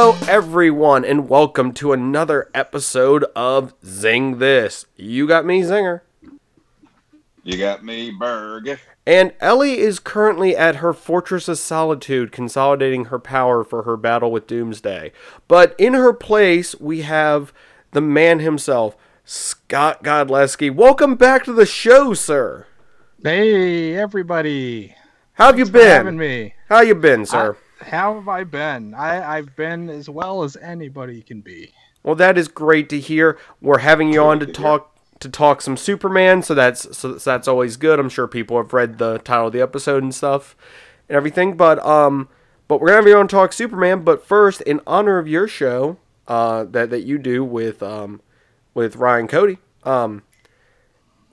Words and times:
Hello, 0.00 0.16
everyone, 0.28 1.04
and 1.04 1.28
welcome 1.28 1.72
to 1.72 1.92
another 1.92 2.48
episode 2.54 3.24
of 3.34 3.74
Zing 3.84 4.38
This. 4.38 4.86
You 4.94 5.26
got 5.26 5.44
me, 5.44 5.62
Zinger. 5.62 6.02
You 7.42 7.58
got 7.58 7.84
me, 7.84 8.12
Berg. 8.12 8.78
And 9.04 9.34
Ellie 9.40 9.80
is 9.80 9.98
currently 9.98 10.56
at 10.56 10.76
her 10.76 10.92
Fortress 10.92 11.48
of 11.48 11.58
Solitude, 11.58 12.30
consolidating 12.30 13.06
her 13.06 13.18
power 13.18 13.64
for 13.64 13.82
her 13.82 13.96
battle 13.96 14.30
with 14.30 14.46
Doomsday. 14.46 15.10
But 15.48 15.74
in 15.78 15.94
her 15.94 16.12
place, 16.12 16.78
we 16.78 17.00
have 17.00 17.52
the 17.90 18.00
man 18.00 18.38
himself, 18.38 18.96
Scott 19.24 20.04
Godlewski. 20.04 20.72
Welcome 20.72 21.16
back 21.16 21.42
to 21.42 21.52
the 21.52 21.66
show, 21.66 22.14
sir. 22.14 22.68
Hey, 23.20 23.96
everybody. 23.96 24.94
How 25.32 25.46
have 25.46 25.58
you 25.58 25.64
Thanks 25.64 25.76
for 25.76 25.84
been? 25.84 25.88
having 25.88 26.18
me. 26.18 26.54
How 26.68 26.82
you 26.82 26.94
been, 26.94 27.26
sir? 27.26 27.56
How 27.80 28.14
have 28.14 28.28
I 28.28 28.44
been? 28.44 28.94
I, 28.94 29.36
I've 29.36 29.54
been 29.56 29.88
as 29.88 30.08
well 30.08 30.42
as 30.42 30.56
anybody 30.56 31.22
can 31.22 31.40
be. 31.40 31.72
Well, 32.02 32.14
that 32.16 32.38
is 32.38 32.48
great 32.48 32.88
to 32.90 33.00
hear. 33.00 33.38
We're 33.60 33.78
having 33.78 34.12
you 34.12 34.22
on 34.22 34.40
to 34.40 34.46
talk 34.46 34.94
to 35.20 35.28
talk 35.28 35.60
some 35.60 35.76
Superman, 35.76 36.42
so 36.42 36.54
that's 36.54 36.96
so 36.96 37.14
that's 37.14 37.48
always 37.48 37.76
good. 37.76 37.98
I'm 37.98 38.08
sure 38.08 38.28
people 38.28 38.56
have 38.56 38.72
read 38.72 38.98
the 38.98 39.18
title 39.18 39.48
of 39.48 39.52
the 39.52 39.60
episode 39.60 40.02
and 40.02 40.14
stuff 40.14 40.56
and 41.08 41.16
everything. 41.16 41.56
But 41.56 41.84
um, 41.84 42.28
but 42.66 42.80
we're 42.80 42.88
gonna 42.88 42.98
have 42.98 43.08
you 43.08 43.16
on 43.16 43.28
to 43.28 43.34
talk 43.34 43.52
Superman. 43.52 44.02
But 44.04 44.24
first, 44.24 44.60
in 44.62 44.80
honor 44.86 45.18
of 45.18 45.28
your 45.28 45.48
show, 45.48 45.98
uh, 46.28 46.64
that 46.64 46.90
that 46.90 47.02
you 47.02 47.18
do 47.18 47.44
with 47.44 47.82
um, 47.82 48.20
with 48.74 48.96
Ryan 48.96 49.26
Cody, 49.28 49.58
um, 49.84 50.22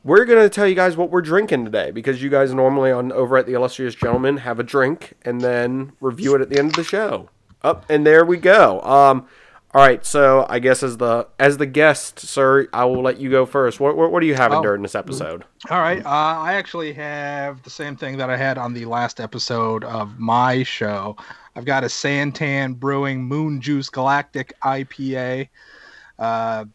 we're 0.06 0.24
gonna 0.24 0.48
tell 0.48 0.68
you 0.68 0.76
guys 0.76 0.96
what 0.96 1.10
we're 1.10 1.22
drinking 1.22 1.66
today 1.66 1.90
because 1.92 2.22
you 2.24 2.30
guys 2.30 2.54
normally 2.54 2.92
on 2.92 3.12
over 3.12 3.36
at 3.38 3.46
the 3.48 3.54
Illustrious 3.54 3.96
Gentleman 3.96 4.38
have 4.38 4.60
a 4.60 4.64
drink 4.64 5.14
and 5.24 5.42
then 5.42 5.92
review 6.00 6.36
it 6.36 6.42
at 6.42 6.50
the 6.50 6.58
end 6.60 6.70
of 6.70 6.76
the 6.76 6.84
show. 6.84 7.28
Up 7.64 7.86
and 7.90 8.06
there 8.06 8.24
we 8.24 8.38
go. 8.38 8.80
Um, 8.82 9.28
all 9.74 9.82
right, 9.82 10.06
so 10.06 10.46
I 10.48 10.60
guess 10.60 10.84
as 10.84 10.98
the 10.98 11.28
as 11.40 11.58
the 11.58 11.66
guest, 11.66 12.20
sir, 12.20 12.68
I 12.72 12.86
will 12.86 13.02
let 13.02 13.20
you 13.20 13.30
go 13.30 13.46
first. 13.46 13.80
What 13.82 13.98
what, 13.98 14.12
what 14.12 14.24
are 14.24 14.26
you 14.26 14.36
having 14.36 14.60
Oh. 14.60 14.62
during 14.62 14.84
this 14.84 14.96
episode? 14.96 15.44
All 15.70 15.80
right. 15.80 16.06
Uh, 16.06 16.10
I 16.10 16.54
actually 16.54 16.94
have 16.94 17.62
the 17.64 17.70
same 17.70 17.98
thing 17.98 18.16
that 18.18 18.30
I 18.30 18.38
had 18.38 18.58
on 18.58 18.74
the 18.74 18.86
last 18.86 19.20
episode 19.20 19.84
of 19.84 20.18
my 20.18 20.64
show. 20.64 21.18
I've 21.58 21.66
got 21.66 21.84
a 21.84 21.88
Santan 21.88 22.76
Brewing 22.78 23.24
Moon 23.24 23.60
Juice 23.60 23.90
Galactic 23.90 24.54
IPA. 24.64 25.50
Uh, 26.20 26.66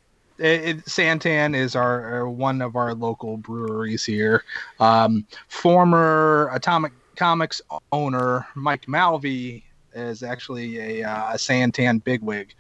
it, 0.40 0.84
Santan 0.86 1.54
is 1.54 1.76
our, 1.76 2.04
our 2.12 2.28
one 2.28 2.62
of 2.62 2.76
our 2.76 2.94
local 2.94 3.36
breweries 3.36 4.04
here. 4.04 4.44
Um, 4.78 5.26
former 5.48 6.50
Atomic 6.52 6.92
Comics 7.16 7.60
owner 7.92 8.46
Mike 8.54 8.86
Malve 8.86 9.62
is 9.94 10.22
actually 10.22 11.00
a, 11.00 11.08
uh, 11.08 11.34
a 11.34 11.36
Santan 11.36 12.02
bigwig. 12.02 12.54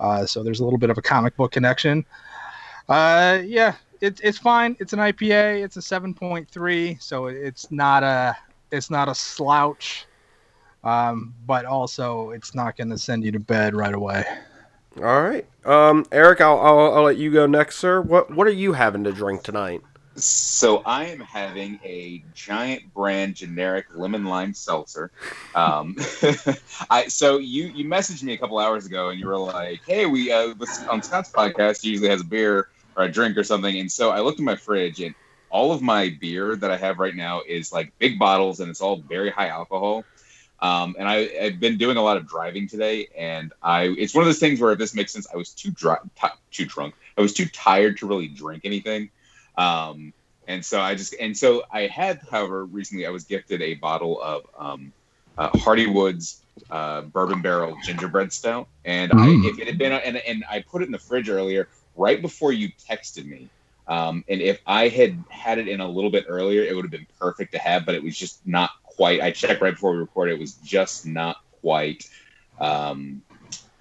Uh, 0.00 0.26
so 0.26 0.42
there's 0.42 0.60
a 0.60 0.64
little 0.64 0.78
bit 0.78 0.90
of 0.90 0.98
a 0.98 1.02
comic 1.02 1.36
book 1.36 1.52
connection. 1.52 2.04
Uh, 2.88 3.40
yeah, 3.44 3.74
it's 4.00 4.20
it's 4.20 4.38
fine. 4.38 4.76
It's 4.80 4.92
an 4.92 4.98
IPA. 4.98 5.62
It's 5.62 5.76
a 5.76 5.80
7.3, 5.80 7.00
so 7.00 7.26
it's 7.26 7.70
not 7.70 8.02
a 8.02 8.36
it's 8.70 8.90
not 8.90 9.08
a 9.08 9.14
slouch. 9.14 10.06
Um, 10.82 11.32
but 11.46 11.64
also 11.64 12.30
it's 12.30 12.54
not 12.54 12.76
going 12.76 12.90
to 12.90 12.98
send 12.98 13.24
you 13.24 13.32
to 13.32 13.40
bed 13.40 13.74
right 13.74 13.94
away. 13.94 14.24
All 14.96 15.22
right, 15.22 15.44
um, 15.64 16.06
Eric, 16.12 16.40
I'll, 16.40 16.58
I'll 16.60 16.94
I'll 16.94 17.02
let 17.02 17.16
you 17.16 17.32
go 17.32 17.46
next, 17.46 17.76
sir. 17.76 18.00
What 18.00 18.30
what 18.30 18.46
are 18.46 18.52
you 18.52 18.74
having 18.74 19.04
to 19.04 19.12
drink 19.12 19.42
tonight? 19.42 19.82
So 20.16 20.82
I 20.86 21.06
am 21.06 21.18
having 21.18 21.80
a 21.82 22.22
giant 22.32 22.94
brand 22.94 23.34
generic 23.34 23.86
lemon 23.96 24.24
lime 24.24 24.54
seltzer. 24.54 25.10
Um, 25.56 25.96
I 26.90 27.08
so 27.08 27.38
you 27.38 27.64
you 27.66 27.86
messaged 27.86 28.22
me 28.22 28.34
a 28.34 28.38
couple 28.38 28.58
hours 28.58 28.86
ago 28.86 29.08
and 29.08 29.18
you 29.18 29.26
were 29.26 29.36
like, 29.36 29.80
"Hey, 29.84 30.06
we 30.06 30.30
uh, 30.30 30.54
on 30.88 31.02
Scott's 31.02 31.30
podcast 31.32 31.82
usually 31.82 32.08
has 32.08 32.20
a 32.20 32.24
beer 32.24 32.68
or 32.96 33.04
a 33.04 33.10
drink 33.10 33.36
or 33.36 33.42
something." 33.42 33.76
And 33.80 33.90
so 33.90 34.10
I 34.10 34.20
looked 34.20 34.38
in 34.38 34.44
my 34.44 34.56
fridge 34.56 35.00
and 35.00 35.16
all 35.50 35.72
of 35.72 35.82
my 35.82 36.16
beer 36.20 36.56
that 36.56 36.70
I 36.70 36.76
have 36.76 36.98
right 36.98 37.14
now 37.14 37.42
is 37.48 37.72
like 37.72 37.92
big 37.98 38.18
bottles 38.18 38.60
and 38.60 38.70
it's 38.70 38.80
all 38.80 39.02
very 39.08 39.30
high 39.30 39.48
alcohol. 39.48 40.04
Um, 40.60 40.96
and 40.98 41.08
I, 41.08 41.28
I've 41.42 41.60
been 41.60 41.76
doing 41.78 41.96
a 41.96 42.02
lot 42.02 42.16
of 42.16 42.26
driving 42.28 42.68
today, 42.68 43.08
and 43.16 43.52
I 43.62 43.94
it's 43.98 44.14
one 44.14 44.22
of 44.22 44.26
those 44.26 44.38
things 44.38 44.60
where 44.60 44.72
if 44.72 44.78
this 44.78 44.94
makes 44.94 45.12
sense, 45.12 45.26
I 45.32 45.36
was 45.36 45.52
too 45.52 45.70
dry, 45.72 45.98
t- 46.20 46.28
too 46.50 46.64
drunk. 46.66 46.94
I 47.18 47.22
was 47.22 47.34
too 47.34 47.46
tired 47.46 47.98
to 47.98 48.06
really 48.06 48.28
drink 48.28 48.62
anything. 48.64 49.10
Um, 49.56 50.12
and 50.46 50.64
so 50.64 50.80
I 50.80 50.94
just 50.94 51.14
and 51.20 51.36
so 51.36 51.62
I 51.72 51.82
had, 51.86 52.20
however, 52.30 52.64
recently 52.66 53.06
I 53.06 53.10
was 53.10 53.24
gifted 53.24 53.62
a 53.62 53.74
bottle 53.74 54.20
of 54.22 54.42
um, 54.58 54.92
uh, 55.36 55.50
Hardywood's 55.50 56.42
uh, 56.70 57.02
bourbon 57.02 57.42
barrel 57.42 57.76
gingerbread 57.84 58.32
stout, 58.32 58.68
and 58.84 59.12
Mm. 59.12 59.18
I, 59.44 59.48
if 59.48 59.58
it 59.58 59.66
had 59.66 59.78
been 59.78 59.92
and, 59.92 60.16
and 60.18 60.44
I 60.50 60.64
put 60.70 60.82
it 60.82 60.86
in 60.86 60.92
the 60.92 60.98
fridge 60.98 61.28
earlier, 61.28 61.68
right 61.94 62.20
before 62.20 62.52
you 62.52 62.68
texted 62.90 63.26
me. 63.26 63.50
Um, 63.86 64.24
and 64.28 64.40
if 64.40 64.60
I 64.66 64.88
had 64.88 65.24
had 65.30 65.58
it 65.58 65.68
in 65.68 65.80
a 65.80 65.88
little 65.88 66.10
bit 66.10 66.24
earlier, 66.28 66.62
it 66.62 66.74
would 66.74 66.84
have 66.84 66.90
been 66.92 67.06
perfect 67.18 67.52
to 67.52 67.58
have, 67.58 67.84
but 67.84 67.94
it 67.94 68.02
was 68.02 68.16
just 68.16 68.46
not 68.46 68.70
quite. 68.96 69.20
I 69.20 69.30
checked 69.30 69.60
right 69.60 69.74
before 69.74 69.92
we 69.92 69.98
recorded; 69.98 70.34
it 70.34 70.40
was 70.40 70.54
just 70.54 71.06
not 71.06 71.38
quite 71.60 72.08
um, 72.60 73.22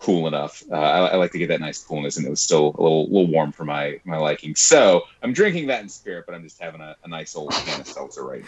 cool 0.04 0.28
enough. 0.28 0.64
Uh, 0.70 0.76
I, 0.76 1.08
I 1.08 1.16
like 1.16 1.32
to 1.32 1.38
get 1.38 1.48
that 1.48 1.62
nice 1.62 1.82
coolness, 1.82 2.18
and 2.18 2.26
it 2.28 2.30
was 2.30 2.42
still 2.42 2.76
a 2.78 2.82
little, 2.82 3.06
little 3.06 3.28
warm 3.28 3.52
for 3.52 3.64
my 3.66 4.00
my 4.04 4.18
liking. 4.18 4.56
So 4.56 5.04
I'm 5.22 5.34
drinking 5.34 5.68
that 5.68 5.82
in 5.82 5.90
spirit, 5.90 6.26
but 6.26 6.36
I'm 6.36 6.44
just 6.44 6.62
having 6.62 6.82
a, 6.82 6.96
a 7.04 7.08
nice 7.08 7.36
old 7.36 7.52
can 7.52 7.82
of 7.82 7.88
seltzer 7.88 8.24
right 8.26 8.44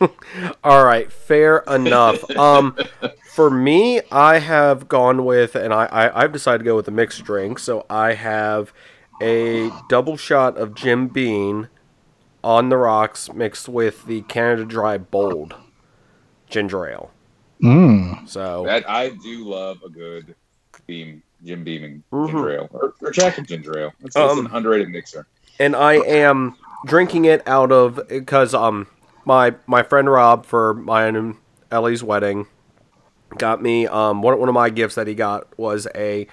now. 0.00 0.10
All 0.64 0.84
right, 0.84 1.10
fair 1.12 1.58
enough. 1.68 2.28
Um, 2.30 2.76
for 3.32 3.50
me, 3.50 4.00
I 4.10 4.38
have 4.38 4.88
gone 4.88 5.24
with, 5.24 5.54
and 5.56 5.74
I, 5.74 5.86
I 5.86 6.22
I've 6.22 6.32
decided 6.32 6.58
to 6.58 6.64
go 6.64 6.76
with 6.76 6.86
a 6.88 6.92
mixed 6.92 7.24
drink. 7.24 7.58
So 7.58 7.84
I 7.90 8.14
have 8.14 8.72
a 9.20 9.70
double 9.88 10.16
shot 10.16 10.56
of 10.56 10.74
Jim 10.74 11.08
Beam 11.08 11.68
on 12.44 12.68
the 12.68 12.76
rocks 12.76 13.32
mixed 13.32 13.68
with 13.68 14.06
the 14.06 14.22
Canada 14.22 14.64
Dry 14.64 14.98
Bold 14.98 15.54
ginger 16.52 16.86
ale. 16.88 17.10
Mm. 17.62 18.28
So 18.28 18.64
That 18.66 18.88
I 18.88 19.10
do 19.10 19.44
love 19.48 19.78
a 19.84 19.88
good 19.88 20.34
beam, 20.86 21.22
Jim 21.44 21.64
Beaming 21.64 22.02
Mhm. 22.12 22.26
ginger 22.26 22.52
ale 22.52 22.68
or, 22.72 22.94
or 23.00 23.10
Jack 23.10 23.38
and 23.38 23.46
ginger 23.46 23.78
ale. 23.78 23.92
It's, 24.00 24.16
it's 24.16 24.16
Um, 24.16 24.46
an 24.46 24.52
underrated 24.52 24.88
mixer. 24.90 25.26
and 25.58 25.74
I 25.76 25.94
am 25.94 26.56
drinking 26.86 27.24
it 27.24 27.46
out 27.46 27.70
of 27.72 28.00
because 28.08 28.54
um 28.54 28.86
my 29.24 29.54
my 29.66 29.82
friend 29.82 30.10
Rob 30.10 30.44
for 30.46 30.74
my 30.74 31.06
and 31.06 31.36
Ellie's 31.70 32.02
wedding 32.02 32.46
got 33.38 33.62
me 33.62 33.86
um 33.86 34.20
one 34.22 34.38
one 34.40 34.48
of 34.48 34.54
my 34.54 34.68
gifts 34.70 34.96
that 34.96 35.06
he 35.06 35.14
got 35.14 35.46
was 35.58 35.86
a 35.94 36.26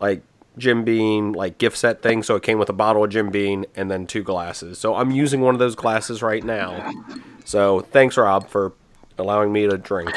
like 0.00 0.22
Jim 0.56 0.82
Beam 0.84 1.32
like 1.32 1.58
gift 1.58 1.76
set 1.76 2.00
thing 2.02 2.22
so 2.22 2.34
it 2.36 2.42
came 2.42 2.58
with 2.58 2.68
a 2.70 2.72
bottle 2.72 3.04
of 3.04 3.10
Jim 3.10 3.30
Beam 3.30 3.64
and 3.76 3.90
then 3.90 4.06
two 4.06 4.22
glasses 4.22 4.78
so 4.78 4.94
I'm 4.96 5.10
using 5.10 5.42
one 5.42 5.54
of 5.54 5.58
those 5.58 5.74
glasses 5.74 6.22
right 6.22 6.42
now 6.42 6.92
so 7.44 7.80
thanks 7.80 8.16
Rob 8.16 8.48
for 8.48 8.72
allowing 9.20 9.52
me 9.52 9.68
to 9.68 9.78
drink 9.78 10.10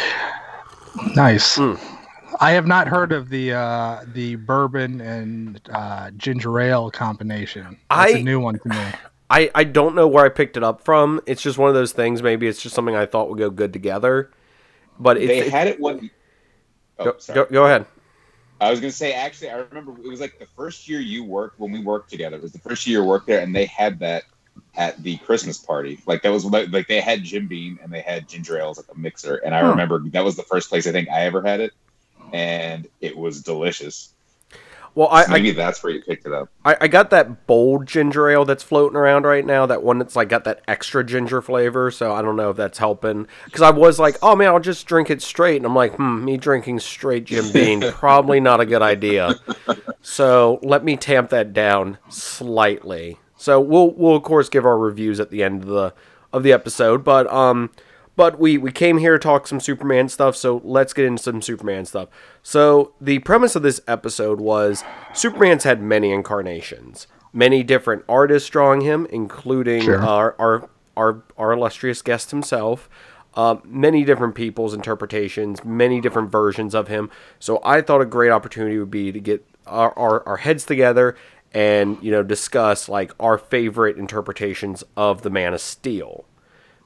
Nice. 1.15 1.57
Mm. 1.57 1.79
I 2.39 2.51
have 2.51 2.67
not 2.67 2.87
heard 2.87 3.11
of 3.11 3.29
the 3.29 3.53
uh, 3.53 4.03
the 4.13 4.35
bourbon 4.35 5.01
and 5.01 5.59
uh, 5.71 6.11
ginger 6.11 6.59
ale 6.59 6.91
combination. 6.91 7.77
That's 7.89 8.13
I- 8.13 8.17
a 8.19 8.23
new 8.23 8.39
one 8.39 8.59
to 8.59 8.69
me. 8.69 8.85
I 9.29 9.49
I 9.55 9.63
don't 9.63 9.95
know 9.95 10.07
where 10.07 10.23
I 10.25 10.29
picked 10.29 10.57
it 10.57 10.63
up 10.63 10.83
from 10.83 11.19
it's 11.25 11.41
just 11.41 11.57
one 11.57 11.69
of 11.69 11.73
those 11.75 11.93
things 11.93 12.21
maybe 12.21 12.45
it's 12.47 12.61
just 12.61 12.75
something 12.75 12.95
I 12.95 13.05
thought 13.07 13.29
would 13.29 13.39
go 13.39 13.49
good 13.49 13.73
together 13.73 14.29
but 14.99 15.17
it's, 15.17 15.27
They 15.27 15.37
it's- 15.39 15.51
had 15.51 15.67
it 15.67 15.79
one. 15.79 16.11
Oh, 16.99 17.05
go, 17.05 17.15
sorry. 17.17 17.35
go, 17.35 17.45
go 17.45 17.65
ahead 17.65 17.85
I 18.61 18.69
was 18.69 18.79
gonna 18.79 18.91
say 18.91 19.13
actually, 19.13 19.49
I 19.49 19.55
remember 19.55 19.93
it 19.93 20.07
was 20.07 20.21
like 20.21 20.37
the 20.39 20.45
first 20.45 20.87
year 20.87 20.99
you 20.99 21.23
worked 21.23 21.59
when 21.59 21.71
we 21.71 21.79
worked 21.81 22.09
together. 22.11 22.37
It 22.37 22.43
was 22.43 22.51
the 22.53 22.59
first 22.59 22.85
year 22.85 22.99
you 23.01 23.05
worked 23.05 23.27
there, 23.27 23.41
and 23.41 23.53
they 23.53 23.65
had 23.65 23.99
that 23.99 24.23
at 24.75 25.01
the 25.03 25.17
Christmas 25.19 25.59
party. 25.59 26.01
Like 26.07 26.23
that 26.23 26.31
was 26.31 26.45
like, 26.45 26.87
they 26.87 27.01
had 27.01 27.23
Jim 27.23 27.47
Beam 27.47 27.79
and 27.83 27.91
they 27.93 28.01
had 28.01 28.27
ginger 28.27 28.57
ale 28.59 28.71
as 28.71 28.77
like 28.77 28.87
a 28.95 28.99
mixer, 28.99 29.35
and 29.37 29.55
I 29.55 29.59
Huh. 29.59 29.73
remember 29.73 30.01
that 30.11 30.23
was 30.25 30.35
the 30.35 30.43
first 30.43 30.69
place 30.69 30.87
I 30.87 30.91
think 30.91 31.09
I 31.09 31.23
ever 31.25 31.41
had 31.43 31.61
it, 31.61 31.73
and 32.33 32.87
it 33.01 33.17
was 33.17 33.43
delicious. 33.43 34.15
well 34.95 35.07
I, 35.11 35.25
I 35.31 35.39
Maybe 35.39 35.51
that's 35.51 35.83
where 35.83 35.91
you 35.93 36.01
picked 36.01 36.25
it 36.25 36.33
up. 36.33 36.49
I, 36.65 36.77
I 36.81 36.87
got 36.87 37.09
that 37.09 37.45
bold 37.45 37.87
ginger 37.87 38.29
ale 38.29 38.45
that's 38.45 38.63
floating 38.63 38.95
around 38.95 39.25
right 39.25 39.45
now. 39.45 39.65
That 39.65 39.83
one 39.83 39.99
that's 39.99 40.15
like 40.15 40.29
got 40.29 40.45
that 40.45 40.61
extra 40.67 41.03
ginger 41.03 41.41
flavor. 41.41 41.91
So 41.91 42.13
I 42.13 42.21
don't 42.21 42.37
know 42.37 42.51
if 42.51 42.57
that's 42.57 42.77
helping. 42.77 43.27
Because 43.45 43.61
I 43.61 43.69
was 43.71 43.99
like, 43.99 44.17
oh 44.21 44.35
man, 44.35 44.47
I'll 44.49 44.59
just 44.59 44.87
drink 44.87 45.09
it 45.09 45.21
straight. 45.21 45.57
And 45.57 45.65
I'm 45.65 45.75
like, 45.75 45.95
hmm, 45.95 46.23
me 46.23 46.37
drinking 46.37 46.79
straight 46.79 47.25
Jim 47.25 47.51
Beam 47.51 47.83
probably 47.85 48.39
not 48.39 48.61
a 48.61 48.65
good 48.65 48.81
idea. 48.81 49.37
So 50.01 50.59
let 50.63 50.83
me 50.83 50.97
tamp 50.97 51.29
that 51.31 51.53
down 51.53 51.99
slightly. 52.09 53.19
So 53.43 53.59
we'll 53.59 53.91
we'll 53.91 54.15
of 54.15 54.23
course 54.23 54.47
give 54.49 54.65
our 54.65 54.77
reviews 54.77 55.19
at 55.19 55.29
the 55.29 55.43
end 55.43 55.63
of 55.63 55.67
the 55.69 55.93
of 56.31 56.43
the 56.43 56.53
episode. 56.53 57.03
But 57.03 57.31
um, 57.31 57.71
but 58.15 58.39
we 58.39 58.57
we 58.57 58.71
came 58.71 58.99
here 58.99 59.13
to 59.13 59.19
talk 59.19 59.47
some 59.47 59.59
Superman 59.59 60.07
stuff. 60.07 60.35
So 60.35 60.61
let's 60.63 60.93
get 60.93 61.05
into 61.05 61.21
some 61.21 61.41
Superman 61.41 61.85
stuff. 61.85 62.07
So 62.41 62.93
the 63.01 63.19
premise 63.19 63.55
of 63.55 63.63
this 63.63 63.81
episode 63.87 64.39
was 64.39 64.83
Superman's 65.13 65.63
had 65.65 65.81
many 65.81 66.11
incarnations, 66.11 67.07
many 67.33 67.63
different 67.63 68.05
artists 68.07 68.49
drawing 68.49 68.81
him, 68.81 69.07
including 69.09 69.81
Sure. 69.81 70.01
our 70.01 70.35
our 70.39 70.69
our 70.95 71.23
our 71.37 71.51
illustrious 71.51 72.01
guest 72.01 72.31
himself. 72.31 72.89
uh, 73.35 73.55
many 73.65 74.03
different 74.05 74.35
people's 74.35 74.75
interpretations, 74.75 75.65
many 75.65 75.99
different 75.99 76.31
versions 76.31 76.75
of 76.75 76.87
him. 76.87 77.09
So 77.39 77.59
I 77.65 77.81
thought 77.81 77.99
a 77.99 78.05
great 78.05 78.29
opportunity 78.29 78.77
would 78.77 78.91
be 78.91 79.11
to 79.11 79.19
get 79.19 79.43
our, 79.65 79.91
our, 79.97 80.27
our 80.27 80.37
heads 80.37 80.65
together 80.65 81.15
and 81.53 81.97
you 82.01 82.11
know 82.11 82.23
discuss 82.23 82.89
like 82.89 83.11
our 83.19 83.37
favorite 83.37 83.97
interpretations 83.97 84.83
of 84.97 85.21
the 85.21 85.29
Man 85.29 85.53
of 85.53 85.61
Steel. 85.61 86.25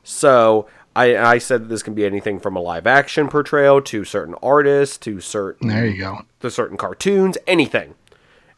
So 0.03 0.67
I, 0.95 1.15
I 1.17 1.37
said 1.37 1.63
that 1.63 1.67
this 1.69 1.83
can 1.83 1.93
be 1.93 2.05
anything 2.05 2.39
from 2.39 2.55
a 2.55 2.59
live 2.61 2.87
action 2.87 3.27
portrayal 3.27 3.81
to 3.83 4.03
certain 4.03 4.35
artists 4.41 4.97
to 4.99 5.19
certain 5.21 5.67
There 5.67 5.85
you 5.85 5.97
go. 5.99 6.19
to 6.39 6.49
certain 6.49 6.77
cartoons, 6.77 7.37
anything, 7.45 7.95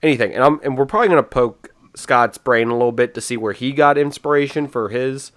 anything. 0.01 0.33
And 0.33 0.43
I'm 0.43 0.59
and 0.63 0.77
we're 0.77 0.85
probably 0.85 1.09
gonna 1.09 1.23
poke 1.23 1.69
Scott's 1.95 2.37
brain 2.37 2.69
a 2.69 2.73
little 2.73 2.91
bit 2.91 3.13
to 3.15 3.21
see 3.21 3.35
where 3.35 3.53
he 3.53 3.71
got 3.71 3.97
inspiration 3.97 4.67
for 4.67 4.89
his 4.89 5.31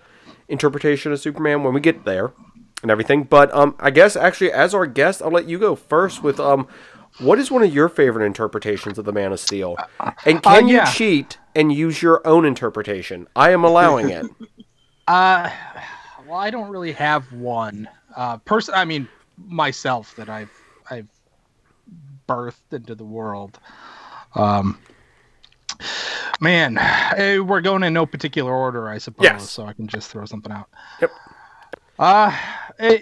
interpretation 0.49 1.13
of 1.13 1.21
Superman 1.21 1.63
when 1.65 1.73
we 1.75 1.81
get 1.81 2.05
there 2.05 2.33
and 2.83 2.91
everything. 2.91 3.25
But 3.25 3.53
um, 3.55 3.75
I 3.81 3.91
guess 3.91 4.15
actually 4.17 4.53
as 4.53 4.75
our 4.75 4.87
guest, 4.87 5.23
I'll 5.23 5.31
let 5.31 5.49
you 5.49 5.59
go 5.59 5.75
first 5.75 6.23
with 6.23 6.39
um, 6.39 6.69
what 7.19 7.39
is 7.39 7.51
one 7.51 7.63
of 7.63 7.73
your 7.73 7.89
favorite 7.89 8.25
interpretations 8.25 8.99
of 8.99 9.05
the 9.05 9.13
Man 9.13 9.33
of 9.33 9.41
Steel? 9.41 9.77
And 10.25 10.43
can 10.43 10.69
yeah. 10.69 10.87
you 10.87 10.93
cheat 10.93 11.39
and 11.55 11.73
use 11.73 12.03
your 12.03 12.27
own 12.27 12.45
interpretation? 12.45 13.29
I 13.37 13.51
am 13.51 13.65
allowing 13.65 14.11
it. 14.11 14.27
Uh, 15.09 15.51
well, 16.29 16.39
I 16.39 16.51
don't 16.51 16.71
really 16.71 16.93
have 16.93 17.33
one. 17.33 17.89
Uh, 18.17 18.37
person, 18.39 18.73
I 18.75 18.85
mean, 18.85 19.09
myself 19.37 20.15
that 20.15 20.29
I've 20.29 20.51
I've 20.89 21.09
birthed 22.29 22.73
into 22.73 22.95
the 22.95 23.05
world. 23.05 23.59
Um, 24.35 24.79
man, 26.41 26.79
eh, 26.79 27.39
we're 27.39 27.61
going 27.61 27.83
in 27.83 27.93
no 27.93 28.07
particular 28.07 28.53
order, 28.55 28.89
I 28.89 28.99
suppose. 28.99 29.25
Yes. 29.25 29.51
So 29.51 29.67
I 29.67 29.73
can 29.73 29.89
just 29.89 30.11
throw 30.11 30.25
something 30.25 30.53
out. 30.53 30.69
Yep. 31.01 31.11
Uh, 31.99 32.37
eh, 32.79 32.99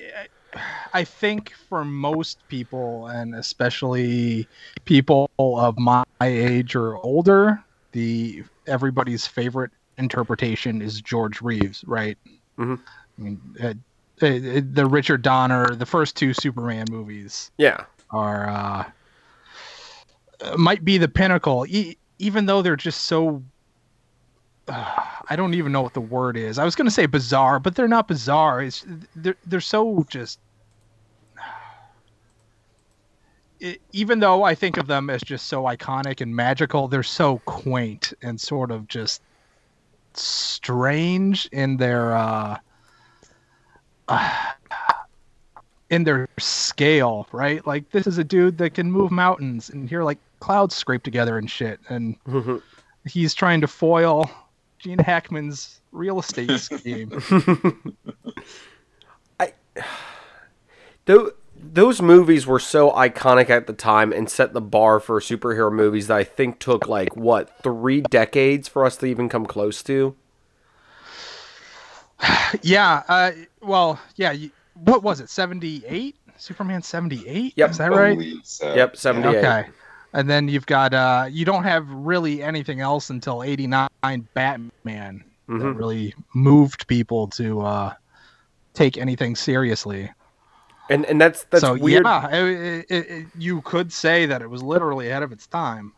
I 0.92 1.04
think 1.04 1.52
for 1.68 1.84
most 1.84 2.38
people, 2.48 3.06
and 3.06 3.34
especially 3.34 4.48
people 4.84 5.28
of 5.38 5.78
my 5.78 6.02
age 6.22 6.74
or 6.74 6.96
older, 6.98 7.62
the 7.92 8.42
everybody's 8.66 9.26
favorite 9.26 9.70
interpretation 9.98 10.82
is 10.82 11.00
George 11.00 11.40
Reeves, 11.40 11.84
right? 11.86 12.18
Mhm. 12.58 12.78
I 13.18 13.22
mean, 13.22 13.40
uh, 13.62 13.74
uh, 14.22 14.60
the 14.72 14.86
Richard 14.88 15.22
Donner, 15.22 15.74
the 15.74 15.86
first 15.86 16.16
two 16.16 16.34
Superman 16.34 16.86
movies 16.90 17.50
Yeah. 17.58 17.84
are 18.10 18.48
uh, 18.48 18.84
uh, 20.42 20.56
might 20.56 20.84
be 20.84 20.98
the 20.98 21.08
pinnacle, 21.08 21.64
e- 21.68 21.98
even 22.18 22.46
though 22.46 22.62
they're 22.62 22.76
just 22.76 23.04
so. 23.04 23.44
Uh, 24.70 25.04
I 25.28 25.34
don't 25.34 25.54
even 25.54 25.72
know 25.72 25.82
what 25.82 25.94
the 25.94 26.00
word 26.00 26.36
is. 26.36 26.58
I 26.58 26.64
was 26.64 26.76
going 26.76 26.86
to 26.86 26.92
say 26.92 27.06
bizarre, 27.06 27.58
but 27.58 27.74
they're 27.74 27.88
not 27.88 28.06
bizarre. 28.06 28.62
It's 28.62 28.86
they're 29.16 29.36
they're 29.46 29.60
so 29.60 30.06
just. 30.08 30.38
It, 33.58 33.80
even 33.92 34.20
though 34.20 34.44
I 34.44 34.54
think 34.54 34.76
of 34.76 34.86
them 34.86 35.10
as 35.10 35.22
just 35.22 35.48
so 35.48 35.64
iconic 35.64 36.20
and 36.20 36.34
magical, 36.34 36.86
they're 36.86 37.02
so 37.02 37.38
quaint 37.46 38.12
and 38.22 38.40
sort 38.40 38.70
of 38.70 38.86
just 38.86 39.22
strange 40.14 41.46
in 41.50 41.76
their 41.76 42.14
uh, 42.14 42.58
in 45.90 46.04
their 46.04 46.28
scale, 46.38 47.26
right? 47.32 47.66
Like 47.66 47.90
this 47.90 48.06
is 48.06 48.18
a 48.18 48.24
dude 48.24 48.58
that 48.58 48.74
can 48.74 48.92
move 48.92 49.10
mountains 49.10 49.68
and 49.68 49.88
hear 49.88 50.04
like 50.04 50.18
clouds 50.38 50.76
scrape 50.76 51.02
together 51.02 51.38
and 51.38 51.50
shit, 51.50 51.80
and 51.88 52.14
he's 53.04 53.34
trying 53.34 53.60
to 53.62 53.66
foil 53.66 54.30
Gene 54.80 54.98
Hackman's 54.98 55.80
real 55.92 56.18
estate 56.18 56.58
scheme. 56.58 57.22
Tho- 61.06 61.32
those 61.62 62.00
movies 62.00 62.46
were 62.46 62.58
so 62.58 62.90
iconic 62.92 63.50
at 63.50 63.66
the 63.66 63.72
time 63.72 64.12
and 64.12 64.30
set 64.30 64.52
the 64.52 64.60
bar 64.60 65.00
for 65.00 65.20
superhero 65.20 65.72
movies 65.72 66.06
that 66.06 66.16
I 66.16 66.24
think 66.24 66.58
took 66.58 66.88
like 66.88 67.16
what 67.16 67.62
three 67.62 68.00
decades 68.00 68.68
for 68.68 68.84
us 68.84 68.96
to 68.98 69.06
even 69.06 69.28
come 69.28 69.44
close 69.44 69.82
to. 69.84 70.14
yeah, 72.62 73.02
uh, 73.08 73.32
well, 73.60 74.00
yeah. 74.16 74.32
You, 74.32 74.50
what 74.74 75.02
was 75.02 75.20
it? 75.20 75.28
Seventy 75.28 75.82
eight. 75.86 76.16
Superman 76.36 76.82
seventy 76.82 77.26
eight. 77.28 77.52
Yep. 77.56 77.70
Is 77.70 77.78
that 77.78 77.92
right? 77.92 78.18
so. 78.44 78.74
Yep, 78.74 78.96
seventy 78.96 79.28
eight. 79.28 79.36
Okay. 79.36 79.68
And 80.12 80.28
then 80.28 80.48
you've 80.48 80.66
got 80.66 80.92
uh 80.94 81.26
you 81.30 81.44
don't 81.44 81.62
have 81.64 81.88
really 81.90 82.42
anything 82.42 82.80
else 82.80 83.10
until 83.10 83.42
89 83.42 83.88
Batman 84.34 85.24
that 85.48 85.54
Mhm. 85.54 85.76
really 85.78 86.14
moved 86.34 86.86
people 86.86 87.26
to 87.28 87.60
uh 87.62 87.94
take 88.74 88.96
anything 88.98 89.34
seriously. 89.36 90.10
And 90.88 91.04
and 91.06 91.20
that's 91.20 91.44
that's 91.44 91.62
so 91.62 91.74
weird. 91.76 92.04
yeah, 92.04 92.28
it, 92.34 92.86
it, 92.90 93.10
it, 93.10 93.26
you 93.38 93.60
could 93.62 93.92
say 93.92 94.26
that 94.26 94.42
it 94.42 94.50
was 94.50 94.62
literally 94.62 95.08
ahead 95.10 95.22
of 95.22 95.30
its 95.32 95.46
time. 95.46 95.92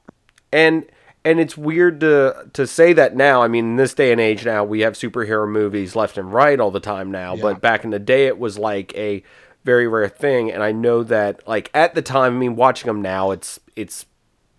and 0.53 0.85
and 1.25 1.39
it's 1.39 1.57
weird 1.57 2.01
to 2.01 2.49
to 2.53 2.67
say 2.67 2.93
that 2.95 3.15
now. 3.17 3.43
I 3.43 3.49
mean, 3.49 3.65
in 3.65 3.77
this 3.77 3.95
day 3.95 4.11
and 4.13 4.21
age 4.21 4.45
now, 4.45 4.65
we 4.65 4.81
have 4.81 4.95
superhero 4.95 5.49
movies 5.49 5.95
left 5.97 6.19
and 6.19 6.33
right 6.33 6.59
all 6.61 6.71
the 6.73 6.81
time 6.81 7.11
now. 7.11 7.35
Yeah. 7.37 7.43
But 7.43 7.61
back 7.61 7.85
in 7.85 7.91
the 7.91 7.99
day, 8.01 8.27
it 8.27 8.39
was 8.39 8.59
like 8.59 8.93
a 8.97 9.23
very 9.65 9.87
rare 9.87 10.09
thing. 10.09 10.51
And 10.51 10.63
I 10.63 10.73
know 10.73 11.05
that, 11.05 11.47
like 11.47 11.71
at 11.73 11.95
the 11.95 12.03
time, 12.03 12.35
I 12.35 12.39
mean, 12.39 12.57
watching 12.57 12.89
them 12.89 13.01
now, 13.01 13.31
it's 13.31 13.61
it's 13.77 14.07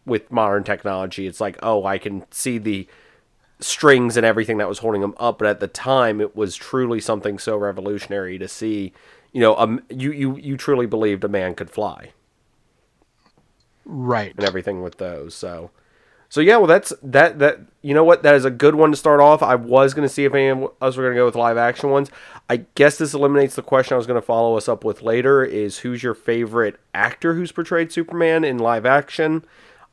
with 0.05 0.31
modern 0.31 0.63
technology, 0.63 1.27
it's 1.27 1.41
like, 1.41 1.57
oh, 1.63 1.85
I 1.85 1.97
can 1.97 2.25
see 2.31 2.57
the 2.57 2.87
strings 3.59 4.17
and 4.17 4.25
everything 4.25 4.57
that 4.57 4.67
was 4.69 4.79
holding 4.79 5.01
them 5.01 5.15
up. 5.17 5.39
But 5.39 5.47
at 5.47 5.59
the 5.59 5.67
time, 5.67 6.21
it 6.21 6.35
was 6.35 6.55
truly 6.55 6.99
something 6.99 7.39
so 7.39 7.57
revolutionary 7.57 8.37
to 8.39 8.47
see. 8.47 8.93
You 9.31 9.41
know, 9.41 9.55
um, 9.57 9.81
you 9.89 10.11
you 10.11 10.37
you 10.37 10.57
truly 10.57 10.85
believed 10.87 11.23
a 11.23 11.29
man 11.29 11.55
could 11.55 11.69
fly 11.71 12.13
Right. 13.85 14.35
and 14.37 14.45
everything 14.45 14.81
with 14.81 14.97
those. 14.97 15.35
So, 15.35 15.71
so 16.33 16.41
yeah, 16.41 16.57
well, 16.57 16.65
that's 16.65 16.91
that. 17.03 17.37
That 17.37 17.59
you 17.83 17.93
know 17.93 18.03
what, 18.03 18.23
that 18.23 18.33
is 18.33 18.43
a 18.43 18.49
good 18.49 18.73
one 18.73 18.89
to 18.89 18.97
start 18.97 19.19
off. 19.19 19.43
I 19.43 19.53
was 19.53 19.93
going 19.93 20.07
to 20.07 20.11
see 20.11 20.25
if 20.25 20.33
any 20.33 20.47
of 20.47 20.71
us 20.81 20.97
were 20.97 21.03
going 21.03 21.13
to 21.13 21.19
go 21.19 21.25
with 21.25 21.35
live 21.35 21.57
action 21.57 21.91
ones. 21.91 22.09
I 22.49 22.65
guess 22.73 22.97
this 22.97 23.13
eliminates 23.13 23.53
the 23.53 23.61
question 23.61 23.93
I 23.93 23.97
was 23.97 24.07
going 24.07 24.19
to 24.19 24.25
follow 24.25 24.57
us 24.57 24.67
up 24.67 24.83
with 24.83 25.03
later: 25.03 25.45
is 25.45 25.77
who's 25.79 26.01
your 26.01 26.15
favorite 26.15 26.77
actor 26.91 27.35
who's 27.35 27.51
portrayed 27.51 27.91
Superman 27.91 28.43
in 28.43 28.57
live 28.57 28.83
action? 28.87 29.45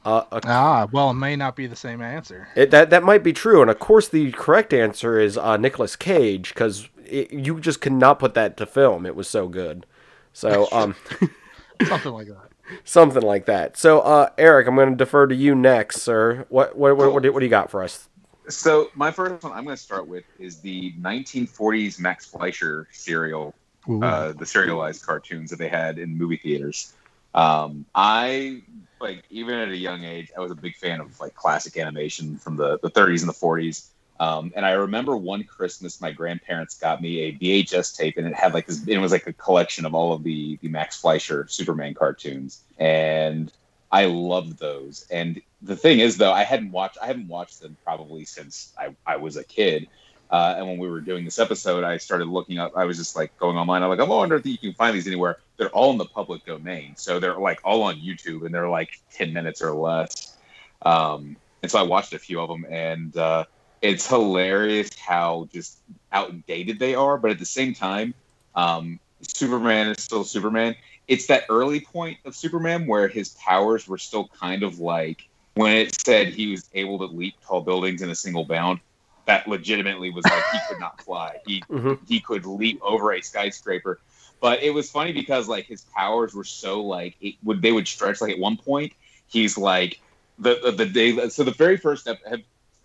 Uh, 0.02 0.22
a- 0.32 0.40
Ah, 0.46 0.86
well, 0.90 1.10
it 1.10 1.14
may 1.14 1.36
not 1.36 1.56
be 1.56 1.66
the 1.66 1.76
same 1.76 2.00
answer. 2.00 2.48
it, 2.56 2.70
that 2.70 2.88
that 2.88 3.02
might 3.02 3.22
be 3.22 3.34
true, 3.34 3.60
and 3.60 3.70
of 3.70 3.78
course, 3.78 4.08
the 4.08 4.32
correct 4.32 4.72
answer 4.72 5.20
is 5.20 5.36
uh, 5.36 5.58
Nicolas 5.58 5.94
Cage 5.94 6.54
because 6.54 6.88
you 7.10 7.60
just 7.60 7.82
could 7.82 7.92
not 7.92 8.18
put 8.18 8.32
that 8.32 8.56
to 8.56 8.64
film. 8.64 9.04
It 9.04 9.14
was 9.14 9.28
so 9.28 9.46
good. 9.46 9.84
So, 10.32 10.68
um, 10.72 10.94
Something 11.86 12.12
like 12.12 12.28
that. 12.28 12.49
Something 12.84 13.22
like 13.22 13.46
that. 13.46 13.76
So, 13.76 14.00
uh, 14.00 14.30
Eric, 14.38 14.68
I'm 14.68 14.74
going 14.74 14.90
to 14.90 14.96
defer 14.96 15.26
to 15.26 15.34
you 15.34 15.54
next, 15.54 16.02
sir. 16.02 16.46
What 16.48 16.76
what 16.76 16.96
what, 16.96 17.12
what, 17.12 17.22
do, 17.22 17.32
what 17.32 17.40
do 17.40 17.46
you 17.46 17.50
got 17.50 17.70
for 17.70 17.82
us? 17.82 18.08
So 18.48 18.90
my 18.94 19.10
first 19.10 19.44
one 19.44 19.52
I'm 19.52 19.64
going 19.64 19.76
to 19.76 19.82
start 19.82 20.08
with 20.08 20.24
is 20.38 20.60
the 20.60 20.92
1940s 21.00 22.00
Max 22.00 22.26
Fleischer 22.26 22.88
serial, 22.90 23.54
uh, 24.02 24.32
the 24.32 24.46
serialized 24.46 25.04
cartoons 25.04 25.50
that 25.50 25.58
they 25.58 25.68
had 25.68 25.98
in 25.98 26.16
movie 26.16 26.36
theaters. 26.36 26.94
Um, 27.34 27.86
I 27.94 28.62
like 29.00 29.24
even 29.30 29.54
at 29.54 29.68
a 29.68 29.76
young 29.76 30.04
age, 30.04 30.30
I 30.36 30.40
was 30.40 30.50
a 30.50 30.56
big 30.56 30.76
fan 30.76 31.00
of 31.00 31.18
like 31.20 31.34
classic 31.34 31.76
animation 31.76 32.36
from 32.36 32.56
the, 32.56 32.78
the 32.80 32.90
30s 32.90 33.20
and 33.20 33.28
the 33.28 33.34
40s. 33.34 33.88
Um, 34.20 34.52
and 34.54 34.66
I 34.66 34.72
remember 34.72 35.16
one 35.16 35.44
Christmas, 35.44 35.98
my 35.98 36.12
grandparents 36.12 36.78
got 36.78 37.00
me 37.00 37.20
a 37.20 37.32
VHS 37.32 37.96
tape, 37.96 38.18
and 38.18 38.26
it 38.26 38.34
had 38.34 38.52
like 38.52 38.66
this. 38.66 38.86
It 38.86 38.98
was 38.98 39.12
like 39.12 39.26
a 39.26 39.32
collection 39.32 39.86
of 39.86 39.94
all 39.94 40.12
of 40.12 40.22
the 40.22 40.58
the 40.60 40.68
Max 40.68 41.00
Fleischer 41.00 41.46
Superman 41.48 41.94
cartoons, 41.94 42.62
and 42.78 43.50
I 43.90 44.04
loved 44.04 44.58
those. 44.58 45.06
And 45.10 45.40
the 45.62 45.74
thing 45.74 46.00
is, 46.00 46.18
though, 46.18 46.32
I 46.32 46.44
hadn't 46.44 46.70
watched 46.70 46.98
I 47.02 47.06
haven't 47.06 47.28
watched 47.28 47.62
them 47.62 47.78
probably 47.82 48.26
since 48.26 48.74
I, 48.78 48.94
I 49.06 49.16
was 49.16 49.38
a 49.38 49.44
kid. 49.44 49.88
Uh, 50.30 50.54
and 50.58 50.66
when 50.68 50.78
we 50.78 50.88
were 50.88 51.00
doing 51.00 51.24
this 51.24 51.38
episode, 51.38 51.82
I 51.82 51.96
started 51.96 52.28
looking 52.28 52.58
up. 52.58 52.76
I 52.76 52.84
was 52.84 52.98
just 52.98 53.16
like 53.16 53.36
going 53.38 53.56
online. 53.56 53.82
I'm 53.82 53.88
like, 53.88 54.00
I 54.00 54.04
wonder 54.04 54.36
if 54.36 54.44
you 54.44 54.58
can 54.58 54.74
find 54.74 54.94
these 54.94 55.06
anywhere. 55.06 55.38
They're 55.56 55.70
all 55.70 55.92
in 55.92 55.98
the 55.98 56.04
public 56.04 56.44
domain, 56.44 56.94
so 56.96 57.20
they're 57.20 57.38
like 57.38 57.60
all 57.64 57.82
on 57.84 57.96
YouTube, 57.96 58.44
and 58.44 58.54
they're 58.54 58.68
like 58.68 59.00
ten 59.10 59.32
minutes 59.32 59.62
or 59.62 59.72
less. 59.72 60.36
Um, 60.82 61.36
and 61.62 61.72
so 61.72 61.78
I 61.78 61.84
watched 61.84 62.12
a 62.12 62.18
few 62.18 62.38
of 62.38 62.50
them, 62.50 62.66
and 62.68 63.16
uh, 63.16 63.46
it's 63.82 64.06
hilarious 64.06 64.90
how 64.98 65.48
just 65.52 65.78
outdated 66.12 66.78
they 66.78 66.94
are. 66.94 67.16
But 67.18 67.30
at 67.32 67.38
the 67.38 67.44
same 67.46 67.74
time, 67.74 68.14
um, 68.54 69.00
Superman 69.22 69.88
is 69.88 70.02
still 70.02 70.24
Superman. 70.24 70.76
It's 71.08 71.26
that 71.26 71.44
early 71.48 71.80
point 71.80 72.18
of 72.24 72.34
Superman 72.34 72.86
where 72.86 73.08
his 73.08 73.30
powers 73.30 73.88
were 73.88 73.98
still 73.98 74.28
kind 74.38 74.62
of 74.62 74.78
like 74.78 75.28
when 75.54 75.76
it 75.76 76.00
said 76.00 76.28
he 76.28 76.50
was 76.50 76.68
able 76.74 76.98
to 76.98 77.06
leap 77.06 77.34
tall 77.46 77.60
buildings 77.60 78.02
in 78.02 78.10
a 78.10 78.14
single 78.14 78.44
bound. 78.44 78.80
That 79.26 79.46
legitimately 79.48 80.10
was 80.10 80.24
like 80.24 80.42
he 80.52 80.58
could 80.68 80.78
not 80.80 81.00
fly. 81.02 81.36
He 81.44 81.62
Mhm. 81.70 81.98
he 82.08 82.20
could 82.20 82.46
leap 82.46 82.80
over 82.82 83.12
a 83.12 83.20
skyscraper. 83.22 84.00
But 84.40 84.62
it 84.62 84.70
was 84.70 84.90
funny 84.90 85.12
because 85.12 85.48
like 85.48 85.66
his 85.66 85.82
powers 85.94 86.34
were 86.34 86.44
so 86.44 86.82
like 86.82 87.16
it 87.20 87.34
would 87.44 87.60
they 87.62 87.72
would 87.72 87.86
stretch 87.86 88.20
like 88.20 88.32
at 88.32 88.38
one 88.38 88.56
point 88.56 88.92
he's 89.28 89.58
like 89.58 90.00
the 90.38 90.58
the, 90.64 90.72
the 90.72 90.86
day 90.86 91.28
so 91.28 91.44
the 91.44 91.50
very 91.52 91.76
first 91.76 92.08
ep- 92.08 92.20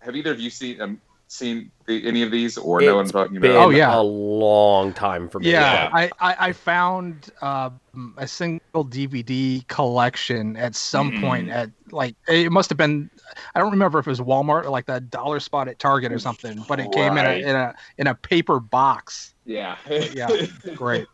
have 0.06 0.14
have 0.14 0.16
either 0.16 0.32
of 0.32 0.40
you 0.40 0.50
seen 0.50 0.80
um 0.80 1.00
seen 1.28 1.72
the, 1.86 2.06
any 2.06 2.22
of 2.22 2.30
these 2.30 2.56
or 2.56 2.80
know 2.80 2.94
what 2.96 3.06
I'm 3.06 3.10
talking 3.10 3.40
been 3.40 3.50
about? 3.50 3.66
Oh, 3.66 3.70
yeah. 3.70 3.98
a 3.98 4.00
long 4.00 4.92
time 4.92 5.28
for 5.28 5.40
me. 5.40 5.50
Yeah, 5.50 5.72
Yeah. 5.72 5.90
I, 5.92 6.10
I, 6.20 6.36
I 6.48 6.52
found 6.52 7.30
uh, 7.42 7.70
a 8.16 8.28
single 8.28 8.84
DVD 8.84 9.66
collection 9.66 10.56
at 10.56 10.76
some 10.76 11.10
Mm. 11.10 11.20
point 11.20 11.50
at 11.50 11.70
like 11.90 12.14
it 12.28 12.52
must 12.52 12.70
have 12.70 12.78
been 12.78 13.10
I 13.56 13.58
don't 13.58 13.72
remember 13.72 13.98
if 13.98 14.06
it 14.06 14.10
was 14.10 14.20
Walmart 14.20 14.66
or 14.66 14.70
like 14.70 14.86
that 14.86 15.10
dollar 15.10 15.40
spot 15.40 15.66
at 15.66 15.80
Target 15.80 16.12
or 16.12 16.20
something, 16.20 16.64
but 16.68 16.78
it 16.78 16.92
came 16.92 17.18
in 17.18 17.26
a 17.26 17.32
in 17.32 17.56
a 17.56 17.74
in 17.98 18.06
a 18.06 18.14
paper 18.14 18.60
box. 18.60 19.34
Yeah. 19.44 19.76
Yeah, 19.90 20.28
great. 20.76 21.08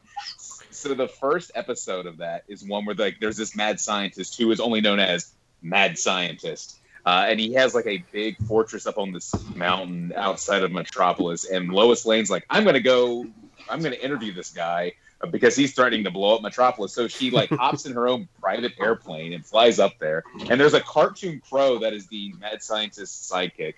So 0.71 0.93
the 0.95 1.09
first 1.09 1.53
episode 1.55 2.05
of 2.07 2.19
that 2.19 2.45
is 2.49 2.63
one 2.67 2.85
where 2.85 2.95
like 2.95 3.17
there's 3.21 3.39
this 3.39 3.57
mad 3.57 3.81
scientist 3.81 4.37
who 4.39 4.51
is 4.51 4.61
only 4.61 4.83
known 4.83 4.99
as 5.01 5.33
Mad 5.63 5.97
Scientist. 5.99 6.79
Uh, 7.05 7.27
and 7.29 7.41
he 7.41 7.53
has 7.55 7.75
like 7.75 7.87
a 7.87 8.05
big 8.13 8.37
fortress 8.47 8.87
up 8.87 8.97
on 8.97 9.13
this 9.13 9.35
mountain 9.55 10.13
outside 10.17 10.63
of 10.63 10.71
Metropolis. 10.71 11.45
And 11.45 11.73
Lois 11.73 12.07
Lane's 12.07 12.31
like, 12.31 12.47
I'm 12.49 12.65
gonna 12.65 12.81
go, 12.81 13.27
I'm 13.69 13.83
gonna 13.83 13.97
interview 13.97 14.33
this 14.33 14.51
guy 14.51 14.93
uh, 15.21 15.27
because 15.27 15.57
he's 15.57 15.75
threatening 15.75 16.05
to 16.05 16.11
blow 16.11 16.37
up 16.37 16.43
Metropolis. 16.43 16.93
So 16.93 17.09
she 17.09 17.31
like 17.31 17.51
hops 17.51 17.87
in 17.87 17.93
her 17.95 18.07
own 18.07 18.29
private 18.41 18.73
airplane 18.81 19.33
and 19.33 19.45
flies 19.45 19.81
up 19.81 19.99
there. 19.99 20.23
And 20.49 20.61
there's 20.61 20.75
a 20.75 20.81
cartoon 20.81 21.43
crow 21.49 21.79
that 21.81 21.93
is 21.93 22.07
the 22.07 22.35
mad 22.41 22.63
scientist's 22.63 23.31
sidekick. 23.31 23.75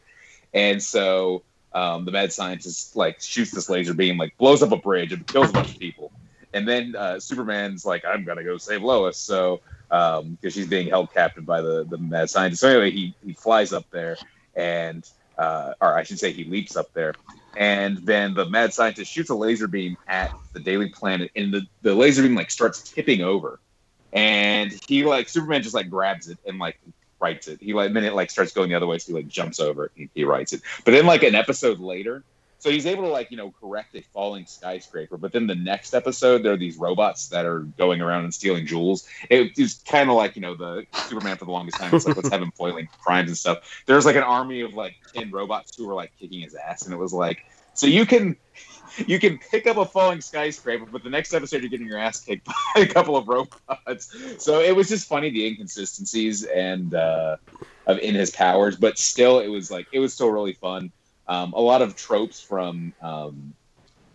And 0.52 0.82
so 0.82 1.42
um, 1.72 2.04
the 2.04 2.12
mad 2.12 2.30
scientist 2.30 2.94
like 2.94 3.22
shoots 3.22 3.52
this 3.52 3.70
laser 3.70 3.94
beam, 3.94 4.18
like 4.18 4.36
blows 4.36 4.62
up 4.62 4.72
a 4.72 4.76
bridge 4.76 5.12
and 5.12 5.26
kills 5.26 5.48
a 5.48 5.52
bunch 5.52 5.72
of 5.72 5.78
people. 5.78 6.12
And 6.52 6.68
then 6.68 6.94
uh, 6.94 7.18
Superman's 7.18 7.86
like, 7.86 8.04
I'm 8.04 8.24
gonna 8.24 8.44
go 8.44 8.58
save 8.58 8.82
Lois. 8.82 9.16
So 9.16 9.60
um, 9.90 10.38
because 10.40 10.54
she's 10.54 10.66
being 10.66 10.88
held 10.88 11.12
captive 11.12 11.46
by 11.46 11.60
the 11.60 11.84
the 11.84 11.98
mad 11.98 12.30
scientist. 12.30 12.60
So 12.60 12.68
anyway, 12.68 12.90
he 12.90 13.14
he 13.24 13.32
flies 13.32 13.72
up 13.72 13.84
there 13.90 14.16
and 14.54 15.08
uh, 15.38 15.74
or 15.80 15.96
I 15.96 16.02
should 16.04 16.18
say 16.18 16.32
he 16.32 16.44
leaps 16.44 16.76
up 16.76 16.92
there. 16.92 17.14
And 17.56 17.98
then 17.98 18.34
the 18.34 18.48
mad 18.48 18.72
scientist 18.72 19.12
shoots 19.12 19.30
a 19.30 19.34
laser 19.34 19.68
beam 19.68 19.96
at 20.08 20.32
the 20.52 20.60
Daily 20.60 20.88
Planet, 20.88 21.30
and 21.36 21.52
the, 21.52 21.62
the 21.82 21.94
laser 21.94 22.22
beam 22.22 22.34
like 22.34 22.50
starts 22.50 22.82
tipping 22.82 23.20
over. 23.20 23.60
And 24.12 24.72
he 24.88 25.04
like 25.04 25.28
Superman 25.28 25.62
just 25.62 25.74
like 25.74 25.90
grabs 25.90 26.28
it 26.28 26.38
and 26.46 26.58
like 26.58 26.78
writes 27.20 27.48
it. 27.48 27.60
He 27.60 27.74
like 27.74 27.92
then 27.92 28.04
it 28.04 28.14
like 28.14 28.30
starts 28.30 28.52
going 28.52 28.70
the 28.70 28.76
other 28.76 28.86
way, 28.86 28.98
so 28.98 29.12
he 29.12 29.14
like 29.14 29.28
jumps 29.28 29.60
over. 29.60 29.90
He, 29.94 30.08
he 30.14 30.24
writes 30.24 30.52
it. 30.52 30.62
But 30.84 30.92
then 30.92 31.06
like 31.06 31.22
an 31.22 31.34
episode 31.34 31.80
later, 31.80 32.24
so 32.64 32.70
he's 32.70 32.86
able 32.86 33.02
to 33.02 33.10
like 33.10 33.30
you 33.30 33.36
know 33.36 33.52
correct 33.60 33.94
a 33.94 34.00
falling 34.14 34.46
skyscraper. 34.46 35.18
But 35.18 35.34
then 35.34 35.46
the 35.46 35.54
next 35.54 35.92
episode, 35.92 36.42
there 36.42 36.54
are 36.54 36.56
these 36.56 36.78
robots 36.78 37.28
that 37.28 37.44
are 37.44 37.58
going 37.58 38.00
around 38.00 38.24
and 38.24 38.32
stealing 38.32 38.64
jewels. 38.64 39.06
It 39.28 39.58
is 39.58 39.82
kind 39.86 40.08
of 40.08 40.16
like 40.16 40.34
you 40.34 40.40
know 40.40 40.54
the 40.54 40.86
Superman 40.94 41.36
for 41.36 41.44
the 41.44 41.50
longest 41.50 41.78
time. 41.78 41.94
It's 41.94 42.06
like 42.06 42.16
let's 42.16 42.30
have 42.30 42.40
him 42.40 42.52
foiling 42.56 42.88
crimes 43.04 43.28
and 43.28 43.36
stuff. 43.36 43.58
There's 43.84 44.06
like 44.06 44.16
an 44.16 44.22
army 44.22 44.62
of 44.62 44.72
like 44.72 44.96
ten 45.14 45.30
robots 45.30 45.76
who 45.76 45.86
were 45.86 45.92
like 45.92 46.12
kicking 46.18 46.40
his 46.40 46.54
ass, 46.54 46.86
and 46.86 46.94
it 46.94 46.96
was 46.96 47.12
like 47.12 47.44
so 47.74 47.86
you 47.86 48.06
can. 48.06 48.36
You 49.06 49.18
can 49.18 49.38
pick 49.38 49.66
up 49.66 49.76
a 49.76 49.84
falling 49.84 50.20
skyscraper, 50.20 50.86
but 50.86 51.02
the 51.02 51.10
next 51.10 51.34
episode 51.34 51.62
you're 51.62 51.70
getting 51.70 51.88
your 51.88 51.98
ass 51.98 52.20
kicked 52.20 52.46
by 52.74 52.82
a 52.82 52.86
couple 52.86 53.16
of 53.16 53.26
robots. 53.26 54.14
So 54.38 54.60
it 54.60 54.76
was 54.76 54.88
just 54.88 55.08
funny 55.08 55.30
the 55.30 55.46
inconsistencies 55.48 56.44
and 56.44 56.94
uh, 56.94 57.38
of 57.86 57.98
in 57.98 58.14
his 58.14 58.30
powers, 58.30 58.76
but 58.76 58.96
still 58.96 59.40
it 59.40 59.48
was 59.48 59.70
like 59.70 59.88
it 59.92 59.98
was 59.98 60.14
still 60.14 60.30
really 60.30 60.52
fun. 60.52 60.92
Um, 61.26 61.52
a 61.54 61.60
lot 61.60 61.82
of 61.82 61.96
tropes 61.96 62.40
from 62.40 62.92
um, 63.00 63.54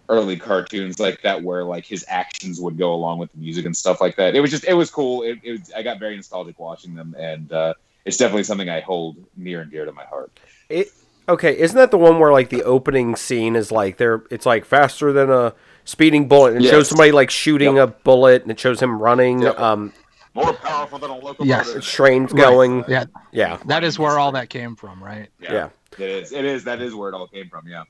early 0.10 0.38
cartoons 0.38 1.00
like 1.00 1.22
that, 1.24 1.42
where 1.44 1.64
like 1.64 1.86
his 1.86 2.06
actions 2.08 2.60
would 2.60 2.78
go 2.78 2.94
along 2.94 3.20
with 3.20 3.32
the 3.32 3.38
music 3.38 3.66
and 3.66 3.76
stuff 3.76 4.02
like 4.02 4.16
that. 4.18 4.36
It 4.36 4.42
was 4.42 4.52
just 4.52 4.64
it 4.66 4.74
was 4.74 4.90
cool. 4.92 5.24
It, 5.24 5.40
it 5.44 5.52
was, 5.52 5.72
I 5.76 5.84
got 5.84 6.00
very 6.00 6.16
nostalgic 6.16 6.60
watching 6.60 6.96
them, 6.96 7.16
and 7.18 7.52
uh, 7.52 7.74
it's 8.06 8.18
definitely 8.18 8.44
something 8.44 8.70
I 8.70 8.80
hold 8.82 9.18
near 9.36 9.62
and 9.62 9.72
dear 9.72 9.86
to 9.86 9.92
my 9.92 10.06
heart. 10.06 10.32
It 10.70 10.90
okay, 11.28 11.58
isn't 11.58 11.78
that 11.78 11.92
the 11.92 11.98
one 11.98 12.20
where 12.20 12.32
like 12.32 12.50
the 12.50 12.64
opening 12.64 13.16
scene 13.16 13.56
is 13.56 13.72
like 13.72 13.98
they're 13.98 14.24
it's 14.32 14.46
like 14.46 14.66
faster 14.66 15.12
than 15.12 15.30
a 15.30 15.54
speeding 15.86 16.28
bullet 16.28 16.50
and 16.50 16.58
it 16.58 16.64
Yes. 16.64 16.72
shows 16.74 16.88
somebody 16.90 17.12
like 17.12 17.30
shooting 17.30 17.78
a 17.80 17.88
bullet 17.88 18.44
and 18.44 18.52
it 18.52 18.60
shows 18.60 18.80
him 18.82 19.00
running, 19.02 19.44
Yep. 19.44 19.60
um 19.60 19.94
More 20.36 20.54
powerful 20.54 21.00
than 21.00 21.10
a 21.10 21.16
locomotive. 21.16 21.46
Yes. 21.48 21.86
trains 21.86 22.32
Right. 22.32 22.42
going. 22.42 22.86
Yeah, 22.88 23.06
Yeah. 23.32 23.58
that 23.66 23.84
is 23.84 23.98
where 24.00 24.20
all 24.20 24.32
that 24.34 24.50
came 24.50 24.76
from, 24.76 25.04
right? 25.04 25.30
Yeah. 25.40 25.70
It 25.98 26.10
is. 26.10 26.32
It 26.32 26.46
is. 26.46 26.64
That 26.66 26.82
is 26.82 26.94
where 26.96 27.10
it 27.10 27.16
all 27.16 27.28
came 27.28 27.50
from. 27.50 27.68
Yeah. 27.68 27.84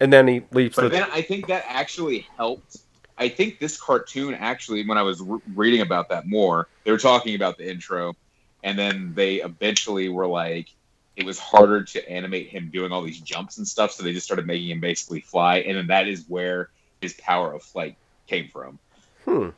And 0.00 0.12
then 0.12 0.26
he 0.26 0.42
leaps 0.52 0.76
But 0.76 0.82
the 0.82 0.88
then 0.90 1.08
I 1.12 1.22
think 1.22 1.48
that 1.48 1.64
actually 1.68 2.26
helped. 2.36 2.78
I 3.18 3.28
think 3.28 3.58
this 3.58 3.80
cartoon 3.80 4.34
actually, 4.34 4.86
when 4.86 4.96
I 4.98 5.02
was 5.02 5.20
re- 5.20 5.40
reading 5.54 5.80
about 5.80 6.08
that 6.08 6.26
more, 6.26 6.68
they 6.84 6.90
were 6.92 6.98
talking 6.98 7.34
about 7.34 7.58
the 7.58 7.70
intro, 7.70 8.14
and 8.64 8.78
then 8.78 9.12
they 9.14 9.36
eventually 9.42 10.08
were 10.08 10.26
like, 10.26 10.68
it 11.14 11.26
was 11.26 11.38
harder 11.38 11.84
to 11.84 12.10
animate 12.10 12.48
him 12.48 12.70
doing 12.72 12.90
all 12.90 13.02
these 13.02 13.20
jumps 13.20 13.58
and 13.58 13.68
stuff, 13.68 13.92
so 13.92 14.02
they 14.02 14.12
just 14.12 14.24
started 14.24 14.46
making 14.46 14.70
him 14.70 14.80
basically 14.80 15.20
fly, 15.20 15.58
and 15.58 15.76
then 15.76 15.86
that 15.88 16.08
is 16.08 16.24
where 16.26 16.70
his 17.02 17.12
power 17.14 17.52
of 17.52 17.62
flight 17.62 17.96
came 18.26 18.48
from. 18.48 18.78
Hmm. 19.24 19.50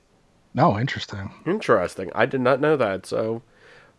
No, 0.55 0.79
interesting. 0.79 1.31
Interesting. 1.47 2.11
I 2.15 2.27
did 2.27 2.41
not 2.41 2.61
know 2.61 2.77
that. 2.77 3.07
So, 3.07 3.43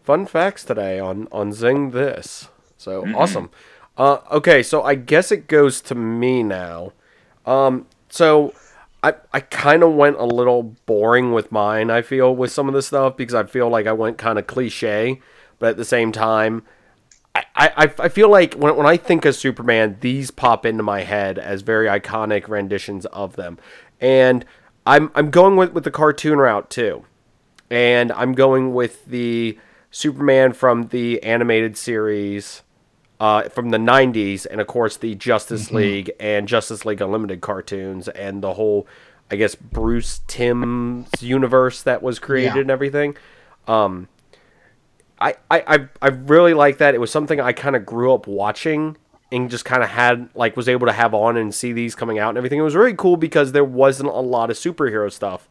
fun 0.03 0.25
facts 0.25 0.63
today 0.63 0.99
on 0.99 1.27
on 1.31 1.51
Zing 1.51 1.91
this. 1.91 2.47
So 2.77 3.03
Mhm. 3.03 3.15
awesome. 3.15 3.49
Uh, 3.97 4.17
okay, 4.31 4.61
so 4.63 4.83
I 4.83 4.95
guess 4.95 5.31
it 5.31 5.47
goes 5.47 5.81
to 5.81 5.95
me 5.95 6.43
now. 6.43 6.93
Um, 7.45 7.85
so 8.09 8.53
I 9.03 9.15
I 9.33 9.39
kind 9.41 9.83
of 9.83 9.93
went 9.93 10.17
a 10.17 10.25
little 10.25 10.63
boring 10.85 11.33
with 11.33 11.51
mine. 11.51 11.89
I 11.91 12.01
feel 12.01 12.35
with 12.35 12.51
some 12.51 12.67
of 12.67 12.73
the 12.73 12.81
stuff 12.81 13.17
because 13.17 13.35
I 13.35 13.43
feel 13.43 13.69
like 13.69 13.87
I 13.87 13.93
went 13.93 14.17
kind 14.17 14.39
of 14.39 14.47
cliche, 14.47 15.21
but 15.59 15.69
at 15.71 15.77
the 15.77 15.85
same 15.85 16.11
time. 16.11 16.63
I, 17.37 17.43
I, 17.75 17.93
I 17.99 18.07
feel 18.07 18.29
like 18.29 18.53
when, 18.53 18.77
when 18.77 18.85
I 18.85 18.95
think 18.95 19.25
of 19.25 19.35
Superman, 19.35 19.97
these 19.99 20.31
pop 20.31 20.65
into 20.65 20.83
my 20.83 21.01
head 21.01 21.37
as 21.37 21.63
very 21.63 21.85
iconic 21.87 22.47
renditions 22.47 23.05
of 23.07 23.35
them. 23.35 23.57
And 23.99 24.45
I'm, 24.85 25.11
I'm 25.15 25.31
going 25.31 25.55
with, 25.55 25.73
with 25.73 25.83
the 25.83 25.91
cartoon 25.91 26.37
route 26.37 26.69
too 26.69 27.05
and 27.69 28.11
I'm 28.11 28.33
going 28.33 28.73
with 28.73 29.05
the 29.05 29.57
Superman 29.91 30.53
from 30.53 30.87
the 30.89 31.21
animated 31.23 31.77
series 31.77 32.61
uh, 33.19 33.43
from 33.49 33.69
the 33.69 33.77
90s, 33.77 34.45
and 34.49 34.59
of 34.59 34.67
course 34.67 34.97
the 34.97 35.15
Justice 35.15 35.71
League 35.71 36.11
and 36.19 36.47
Justice 36.47 36.83
League 36.85 36.99
Unlimited 37.01 37.39
cartoons, 37.41 38.07
and 38.09 38.43
the 38.43 38.53
whole, 38.55 38.85
I 39.31 39.37
guess, 39.37 39.55
Bruce 39.55 40.19
Timm's 40.27 41.09
universe 41.23 41.81
that 41.83 42.03
was 42.03 42.19
created 42.19 42.55
Yeah. 42.55 42.61
and 42.61 42.69
everything. 42.69 43.15
Um, 43.67 44.09
I, 45.19 45.35
I, 45.49 45.63
I, 45.65 45.87
I 46.01 46.07
really 46.09 46.53
like 46.53 46.77
that. 46.79 46.93
It 46.93 46.99
was 46.99 47.09
something 47.09 47.39
I 47.39 47.53
kind 47.53 47.75
of 47.77 47.85
grew 47.85 48.13
up 48.13 48.27
watching 48.27 48.97
and 49.35 49.49
just 49.49 49.65
kind 49.65 49.83
of 49.83 49.89
had 49.89 50.29
like 50.33 50.55
was 50.55 50.69
able 50.69 50.87
to 50.87 50.93
have 50.93 51.13
on 51.13 51.37
and 51.37 51.53
see 51.53 51.73
these 51.73 51.95
coming 51.95 52.19
out 52.19 52.29
and 52.29 52.37
everything. 52.37 52.59
It 52.59 52.63
was 52.63 52.75
really 52.75 52.95
cool 52.95 53.17
because 53.17 53.51
there 53.51 53.63
wasn't 53.63 54.09
a 54.09 54.21
lot 54.21 54.49
of 54.49 54.57
superhero 54.57 55.11
stuff 55.11 55.49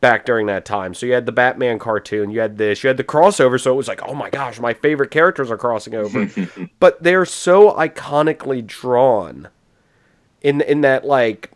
back 0.00 0.24
during 0.24 0.46
that 0.46 0.64
time. 0.64 0.94
So 0.94 1.06
you 1.06 1.12
had 1.12 1.26
the 1.26 1.32
Batman 1.32 1.78
cartoon, 1.78 2.30
you 2.30 2.40
had 2.40 2.56
this, 2.56 2.82
you 2.82 2.88
had 2.88 2.96
the 2.96 3.04
crossover. 3.04 3.60
So 3.60 3.72
it 3.72 3.76
was 3.76 3.88
like, 3.88 4.00
oh 4.06 4.14
my 4.14 4.30
gosh, 4.30 4.60
my 4.60 4.72
favorite 4.72 5.10
characters 5.10 5.50
are 5.50 5.58
crossing 5.58 5.94
over. 5.94 6.30
but 6.80 7.02
they're 7.02 7.26
so 7.26 7.72
iconically 7.72 8.66
drawn 8.66 9.48
in 10.40 10.60
in 10.62 10.82
that 10.82 11.04
like 11.04 11.50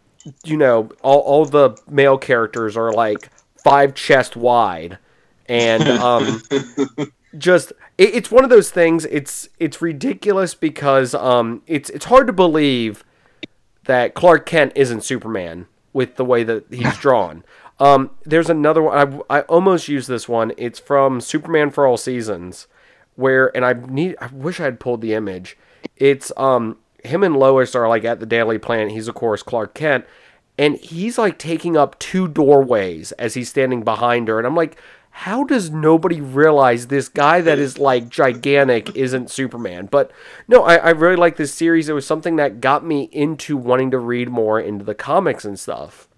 you 0.45 0.57
know 0.57 0.91
all 1.03 1.21
all 1.21 1.45
the 1.45 1.77
male 1.89 2.19
characters 2.19 2.77
are 2.77 2.93
like 2.93 3.31
five 3.63 3.95
chest 3.95 4.37
wide 4.37 4.99
and 5.47 5.89
um 5.89 6.43
just 7.39 7.73
it, 7.99 8.15
it's 8.15 8.31
one 8.31 8.45
of 8.45 8.51
those 8.51 8.71
things 8.71 9.05
it's 9.07 9.49
it's 9.59 9.81
ridiculous 9.81 10.55
because 10.55 11.15
um 11.15 11.63
it's 11.67 11.89
it's 11.91 12.05
hard 12.07 12.27
to 12.27 12.33
believe 12.33 13.05
that 13.85 14.15
Clark 14.15 14.47
Kent 14.47 14.73
isn't 14.75 15.03
Superman 15.03 15.67
with 15.93 16.17
the 16.17 16.25
way 16.25 16.43
that 16.45 16.65
he's 16.71 16.97
drawn. 16.99 17.45
Um, 17.81 18.11
there's 18.25 18.51
another 18.51 18.83
one. 18.83 19.25
I, 19.29 19.39
I 19.39 19.41
almost 19.43 19.89
used 19.89 20.09
this 20.09 20.29
one. 20.29 20.53
It's 20.57 20.79
from 20.79 21.21
Superman 21.21 21.71
for 21.71 21.87
All 21.87 21.97
Seasons, 21.97 22.69
where 23.17 23.55
and 23.57 23.65
I 23.65 23.73
need. 23.73 24.17
I 24.21 24.27
wish 24.29 24.61
I 24.61 24.65
had 24.65 24.81
pulled 24.81 25.01
the 25.01 25.15
image. 25.15 25.57
It's 25.97 26.31
um 26.37 26.79
him 27.03 27.23
and 27.25 27.37
Lois 27.37 27.75
are 27.75 27.89
like 27.89 28.05
at 28.05 28.21
the 28.21 28.27
Daily 28.27 28.59
Planet. 28.59 28.93
He's 28.93 29.09
of 29.09 29.15
course 29.15 29.43
Clark 29.43 29.75
Kent, 29.75 30.05
and 30.57 30.77
he's 30.77 31.19
like 31.19 31.39
taking 31.39 31.77
up 31.77 31.99
two 31.99 32.29
doorways 32.29 33.13
as 33.13 33.35
he's 33.35 33.49
standing 33.49 33.83
behind 33.83 34.29
her, 34.29 34.39
and 34.39 34.47
I'm 34.47 34.57
like. 34.57 34.79
How 35.15 35.45
does 35.45 35.71
nobody 35.71 36.21
realize 36.21 36.87
this 36.87 37.09
guy 37.09 37.43
that 37.43 37.59
is 37.59 37.79
like 37.79 38.09
gigantic 38.09 38.97
isn't 38.97 39.31
Superman? 39.31 39.87
But 39.87 40.11
no, 40.49 40.65
I, 40.65 40.77
I 40.77 40.91
really 40.91 41.17
like 41.17 41.37
this 41.37 41.55
series. 41.55 41.89
It 41.89 41.93
was 41.93 42.07
something 42.07 42.37
that 42.37 42.61
got 42.61 42.85
me 42.85 43.09
into 43.13 43.57
wanting 43.57 43.91
to 43.93 43.99
read 43.99 44.31
more 44.31 44.59
into 44.59 44.85
the 44.85 44.95
comics 44.95 45.45
and 45.45 45.61
stuff 45.61 46.09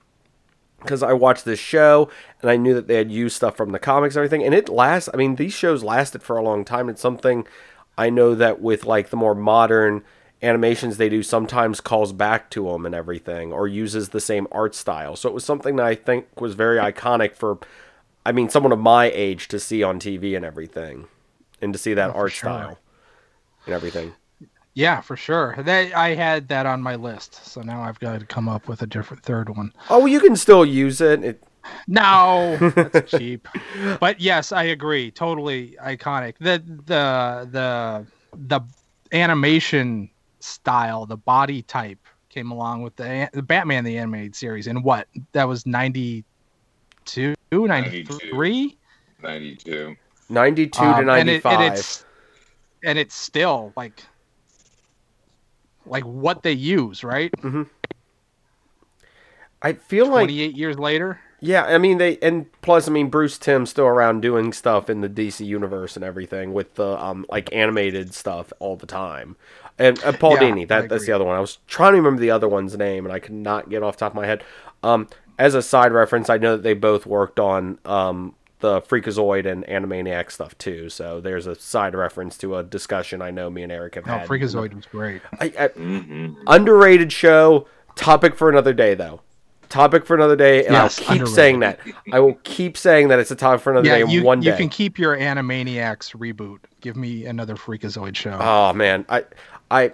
because 0.81 1.03
I 1.03 1.13
watched 1.13 1.45
this 1.45 1.59
show 1.59 2.09
and 2.41 2.51
I 2.51 2.57
knew 2.57 2.73
that 2.75 2.87
they 2.87 2.97
had 2.97 3.11
used 3.11 3.37
stuff 3.37 3.57
from 3.57 3.73
the 3.73 3.79
comics 3.79 4.15
and 4.15 4.21
everything. 4.21 4.45
And 4.45 4.55
it 4.55 4.69
lasts, 4.69 5.09
I 5.13 5.17
mean, 5.17 5.37
these 5.37 5.53
shows 5.53 5.83
lasted 5.83 6.23
for 6.23 6.37
a 6.37 6.43
long 6.43 6.65
time. 6.65 6.89
It's 6.89 7.03
something 7.03 7.47
I 7.99 8.11
know 8.11 8.35
that 8.35 8.61
with 8.61 8.85
like 8.85 9.11
the 9.11 9.17
more 9.17 9.35
modern 9.35 10.05
animations 10.43 10.99
they 10.99 11.09
do 11.09 11.23
sometimes 11.23 11.81
calls 11.81 12.13
back 12.13 12.51
to 12.51 12.69
them 12.69 12.85
and 12.85 12.95
everything 12.95 13.53
or 13.53 13.67
uses 13.67 14.11
the 14.11 14.21
same 14.21 14.47
art 14.53 14.75
style. 14.75 15.17
So 15.17 15.29
it 15.29 15.35
was 15.35 15.45
something 15.45 15.77
that 15.77 15.87
I 15.87 15.95
think 15.95 16.41
was 16.41 16.55
very 16.55 16.79
iconic 16.79 17.35
for, 17.35 17.59
I 18.27 18.33
mean, 18.33 18.49
someone 18.49 18.73
of 18.73 18.79
my 18.79 19.11
age 19.11 19.49
to 19.49 19.59
see 19.61 19.83
on 19.83 19.99
TV 19.99 20.35
and 20.37 20.45
everything 20.45 21.07
and 21.61 21.73
to 21.73 21.79
see 21.79 21.95
that 21.95 22.11
Oh, 22.11 22.15
art 22.15 22.33
sure. 22.33 22.51
style 22.51 22.79
and 23.67 23.75
everything. 23.75 24.15
Yeah, 24.75 25.01
for 25.01 25.17
sure. 25.17 25.55
That 25.59 25.95
I 25.95 26.15
had 26.15 26.49
that 26.49 26.67
on 26.67 26.83
my 26.83 26.97
list, 26.97 27.47
so 27.47 27.61
now 27.63 27.83
I've 27.83 28.01
got 28.01 28.19
to 28.21 28.27
come 28.27 28.49
up 28.49 28.69
with 28.69 28.83
a 28.83 28.87
different 28.87 29.23
third 29.23 29.49
one. 29.57 29.73
Oh, 29.91 30.07
you 30.07 30.21
can 30.21 30.37
still 30.37 30.65
use 30.65 31.01
it. 31.01 31.23
it 31.23 31.43
No, 31.87 32.57
that's 32.75 33.11
cheap. 33.11 33.47
But 34.01 34.21
yes, 34.21 34.53
I 34.53 34.65
agree. 34.65 35.11
Totally 35.11 35.77
iconic. 35.83 36.35
The 36.39 36.63
the 36.87 37.49
the 37.53 38.07
the 38.49 38.61
animation 39.13 40.11
style, 40.41 41.07
the 41.07 41.17
body 41.17 41.63
type 41.63 42.01
came 42.29 42.51
along 42.51 42.83
with 42.83 42.97
the, 42.97 43.31
the 43.33 43.43
Batman 43.43 43.85
the 43.85 43.97
animated 43.99 44.35
series 44.35 44.67
in 44.67 44.83
what? 44.83 45.07
That 45.33 45.45
was 45.45 45.65
92, 47.63 48.13
93? 48.13 48.77
92. 49.23 49.97
92 50.29 50.83
Um, 50.83 50.93
to 50.93 50.99
and 50.99 51.07
95. 51.07 51.53
it- 51.53 51.65
and 51.65 51.75
it's 51.75 52.05
and 52.83 52.99
it's 52.99 53.15
still 53.15 53.73
like 53.77 54.03
like 55.87 56.05
what 56.05 56.43
they 56.43 56.53
use, 56.53 57.05
right? 57.05 57.31
Mm-hmm. 57.41 57.63
I 59.63 59.73
feel 59.73 60.07
like 60.07 60.25
28 60.27 60.57
years 60.57 60.79
later. 60.79 61.21
Yeah, 61.41 61.65
I 61.65 61.79
mean 61.79 61.99
they 61.99 62.17
and 62.19 62.47
plus 62.63 62.89
I 62.89 62.91
mean 62.91 63.09
Bruce 63.11 63.37
Timm's 63.39 63.71
still 63.71 63.87
around 63.87 64.21
doing 64.23 64.53
stuff 64.53 64.89
in 64.89 65.01
the 65.03 65.09
DC 65.09 65.45
universe 65.45 65.95
and 65.97 66.05
everything 66.05 66.53
with 66.55 66.75
the 66.75 67.03
um 67.03 67.27
like 67.29 67.53
animated 67.53 68.15
stuff 68.15 68.53
all 68.61 68.77
the 68.77 68.87
time. 68.87 69.37
And 69.79 70.03
uh, 70.05 70.13
Paul 70.13 70.35
Yeah, 70.35 70.41
Dini, 70.51 70.69
that 70.69 70.89
that's 70.89 71.05
the 71.07 71.13
other 71.13 71.25
one. 71.25 71.37
I 71.37 71.41
was 71.41 71.59
trying 71.67 71.93
to 71.93 71.97
remember 71.99 72.21
the 72.21 72.31
other 72.31 72.49
one's 72.49 72.77
name 72.79 73.05
and 73.05 73.13
I 73.13 73.19
could 73.19 73.35
not 73.35 73.69
get 73.69 73.83
off 73.83 73.97
the 73.97 74.01
top 74.01 74.13
of 74.13 74.17
my 74.17 74.27
head. 74.27 74.43
Um 74.83 75.09
as 75.39 75.55
a 75.55 75.63
side 75.63 75.93
reference, 75.93 76.31
I 76.31 76.39
know 76.39 76.57
that 76.57 76.63
they 76.63 76.75
both 76.75 77.07
worked 77.07 77.41
on 77.41 77.79
um 77.85 78.35
the 78.61 78.81
Freakazoid 78.83 79.47
and 79.51 79.65
Animaniac 79.67 80.31
stuff 80.31 80.57
too. 80.59 80.89
So 80.89 81.21
there's 81.21 81.47
a 81.47 81.55
side 81.55 81.95
reference 81.95 82.39
to 82.39 82.57
a 82.57 82.63
discussion 82.63 83.21
I 83.21 83.31
know 83.31 83.51
me 83.51 83.63
and 83.63 83.73
Eric 83.73 83.97
have 83.97 84.07
No, 84.07 84.15
had. 84.15 84.21
Freakazoid 84.21 84.75
was 84.75 84.87
great. 84.87 85.23
I, 85.41 85.53
I, 85.59 85.69
hmm 85.69 86.33
underrated 86.47 87.13
show. 87.13 87.67
Topic 87.97 88.35
for 88.37 88.49
another 88.49 88.73
day, 88.73 88.95
though. 88.95 89.21
Topic 89.69 90.05
for 90.07 90.15
another 90.15 90.37
day, 90.37 90.67
and 90.67 90.77
Yes, 90.77 91.01
I'll 91.01 91.15
keep 91.17 91.21
underrated. 91.21 91.37
saying 91.37 91.61
that. 91.61 91.81
I 92.13 92.21
will 92.21 92.35
keep 92.45 92.77
saying 92.77 93.09
that 93.09 93.19
it's 93.19 93.31
a 93.31 93.37
topic 93.37 93.61
for 93.63 93.71
another 93.73 93.89
Yeah, 93.89 93.99
day. 93.99 94.05
you, 94.05 94.21
one 94.21 94.43
day, 94.43 94.51
you 94.51 94.53
can 94.55 94.69
keep 94.69 94.99
your 94.99 95.17
Animaniacs 95.17 96.17
reboot. 96.17 96.59
Give 96.81 96.97
me 96.97 97.27
another 97.27 97.57
Freakazoid 97.57 98.17
show. 98.17 98.39
Oh 98.39 98.73
man, 98.73 99.05
I, 99.09 99.25
I, 99.71 99.93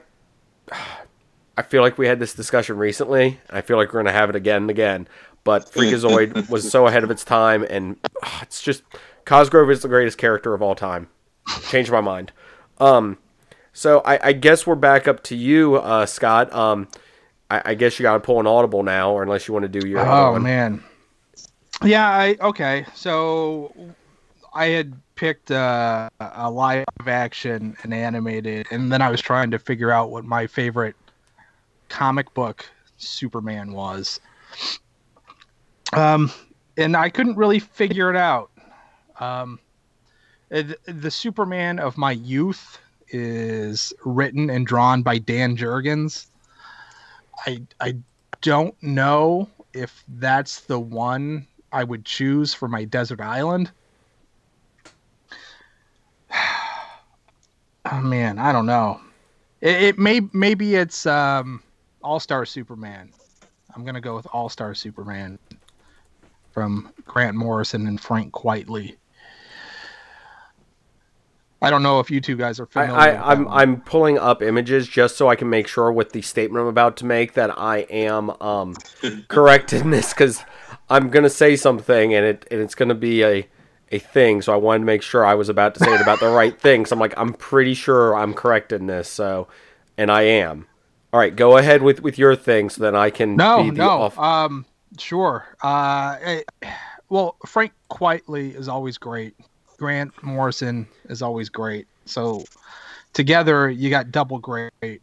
I 1.56 1.62
feel 1.62 1.82
like 1.82 1.98
we 1.98 2.06
had 2.06 2.18
this 2.18 2.34
discussion 2.34 2.76
recently. 2.78 3.40
I 3.50 3.60
feel 3.60 3.76
like 3.76 3.92
we're 3.92 4.00
gonna 4.00 4.12
have 4.12 4.30
it 4.30 4.36
again 4.36 4.62
and 4.62 4.70
again. 4.70 5.08
But 5.44 5.66
Freakazoid 5.72 6.48
was 6.50 6.70
so 6.70 6.86
ahead 6.86 7.04
of 7.04 7.10
its 7.10 7.24
time, 7.24 7.64
and 7.68 7.96
ah, 8.22 8.40
it's 8.42 8.60
just 8.60 8.82
Cosgrove 9.24 9.70
is 9.70 9.82
the 9.82 9.88
greatest 9.88 10.18
character 10.18 10.54
of 10.54 10.62
all 10.62 10.74
time. 10.74 11.08
Changed 11.68 11.90
my 11.90 12.00
mind. 12.00 12.32
Um, 12.78 13.18
so 13.72 14.00
I, 14.04 14.28
I 14.28 14.32
guess 14.32 14.66
we're 14.66 14.74
back 14.74 15.08
up 15.08 15.22
to 15.24 15.36
you, 15.36 15.76
uh, 15.76 16.06
Scott. 16.06 16.52
Um, 16.52 16.88
I, 17.50 17.62
I 17.66 17.74
guess 17.74 17.98
you 17.98 18.02
got 18.02 18.14
to 18.14 18.20
pull 18.20 18.40
an 18.40 18.46
audible 18.46 18.82
now, 18.82 19.12
or 19.12 19.22
unless 19.22 19.48
you 19.48 19.54
want 19.54 19.70
to 19.70 19.80
do 19.80 19.86
your 19.86 20.00
other 20.00 20.10
Oh 20.10 20.32
one. 20.32 20.42
man. 20.42 20.84
Yeah, 21.82 22.08
I 22.08 22.36
okay. 22.40 22.84
So 22.94 23.74
I 24.52 24.66
had 24.66 24.92
picked 25.14 25.50
uh, 25.50 26.10
a 26.20 26.50
live 26.50 26.84
action 27.06 27.76
and 27.82 27.94
animated, 27.94 28.66
and 28.70 28.92
then 28.92 29.00
I 29.02 29.10
was 29.10 29.20
trying 29.20 29.50
to 29.52 29.58
figure 29.58 29.90
out 29.90 30.10
what 30.10 30.24
my 30.24 30.46
favorite 30.46 30.96
comic 31.88 32.32
book 32.34 32.66
Superman 32.98 33.72
was. 33.72 34.20
Um, 35.92 36.30
and 36.76 36.96
I 36.96 37.08
couldn't 37.08 37.36
really 37.36 37.58
figure 37.58 38.10
it 38.10 38.16
out. 38.16 38.50
Um, 39.18 39.58
the, 40.48 41.10
Superman 41.10 41.78
of 41.78 41.96
my 41.96 42.12
youth 42.12 42.78
is 43.08 43.92
written 44.04 44.50
and 44.50 44.66
drawn 44.66 45.02
by 45.02 45.18
Dan 45.18 45.56
Jurgens. 45.56 46.26
I 47.46 47.62
I 47.80 47.96
don't 48.40 48.80
know 48.82 49.48
if 49.72 50.04
that's 50.08 50.60
the 50.60 50.78
one 50.78 51.46
I 51.72 51.84
would 51.84 52.04
choose 52.04 52.52
for 52.54 52.68
my 52.68 52.84
desert 52.84 53.20
island. 53.20 53.70
Oh 57.90 58.02
man, 58.02 58.38
I 58.38 58.52
don't 58.52 58.66
know. 58.66 59.00
It, 59.62 59.82
it 59.82 59.98
may 59.98 60.20
maybe 60.34 60.76
it's 60.76 61.06
um, 61.06 61.62
All 62.04 62.20
Star 62.20 62.44
Superman. 62.44 63.10
I'm 63.74 63.84
gonna 63.86 64.02
go 64.02 64.14
with 64.14 64.26
All 64.32 64.50
Star 64.50 64.74
Superman 64.74 65.38
from 66.52 66.92
Grant 67.04 67.36
Morrison 67.36 67.86
and 67.86 68.00
Frank 68.00 68.32
Quitely. 68.32 68.96
I 71.62 71.68
don't 71.68 71.82
know 71.82 72.00
if 72.00 72.10
you 72.10 72.20
two 72.22 72.36
guys 72.36 72.58
are 72.58 72.68
I, 72.74 72.86
familiar. 72.86 72.94
I, 72.96 73.06
with 73.10 73.18
that 73.18 73.26
I'm 73.26 73.44
one. 73.44 73.58
I'm 73.58 73.80
pulling 73.82 74.18
up 74.18 74.42
images 74.42 74.88
just 74.88 75.16
so 75.18 75.28
I 75.28 75.36
can 75.36 75.50
make 75.50 75.66
sure 75.68 75.92
with 75.92 76.12
the 76.12 76.22
statement 76.22 76.62
I'm 76.62 76.68
about 76.68 76.96
to 76.98 77.06
make 77.06 77.34
that 77.34 77.56
I 77.58 77.78
am 77.90 78.30
um, 78.40 78.76
correct 79.28 79.72
in 79.74 79.90
this 79.90 80.14
because 80.14 80.42
I'm 80.88 81.10
gonna 81.10 81.28
say 81.30 81.56
something 81.56 82.14
and 82.14 82.24
it 82.24 82.46
and 82.50 82.60
it's 82.60 82.74
gonna 82.74 82.94
be 82.94 83.22
a 83.24 83.46
a 83.92 83.98
thing. 83.98 84.40
So 84.40 84.54
I 84.54 84.56
wanted 84.56 84.78
to 84.80 84.84
make 84.86 85.02
sure 85.02 85.24
I 85.26 85.34
was 85.34 85.48
about 85.50 85.74
to 85.74 85.80
say 85.84 85.92
it 85.92 86.00
about 86.00 86.20
the 86.20 86.30
right 86.30 86.58
thing. 86.62 86.86
So 86.86 86.96
I'm 86.96 87.00
like 87.00 87.14
I'm 87.18 87.34
pretty 87.34 87.74
sure 87.74 88.16
I'm 88.16 88.32
correct 88.32 88.72
in 88.72 88.86
this. 88.86 89.08
So 89.10 89.46
and 89.98 90.10
I 90.10 90.22
am. 90.22 90.66
All 91.12 91.20
right, 91.20 91.34
go 91.34 91.58
ahead 91.58 91.82
with 91.82 92.00
with 92.00 92.16
your 92.18 92.36
thing 92.36 92.70
so 92.70 92.82
then 92.82 92.94
I 92.96 93.10
can 93.10 93.36
No, 93.36 93.64
be 93.64 93.70
the 93.70 93.76
no. 93.82 93.88
off- 93.90 94.18
Um, 94.18 94.64
sure. 95.00 95.44
Uh, 95.62 96.16
eh, 96.20 96.42
well, 97.08 97.36
Frank 97.46 97.72
Quitely 97.90 98.54
is 98.54 98.68
always 98.68 98.98
great. 98.98 99.34
Grant 99.78 100.12
Morrison 100.22 100.86
is 101.08 101.22
always 101.22 101.48
great. 101.48 101.86
So 102.04 102.44
together, 103.12 103.68
you 103.70 103.90
got 103.90 104.10
double 104.12 104.38
great, 104.38 105.02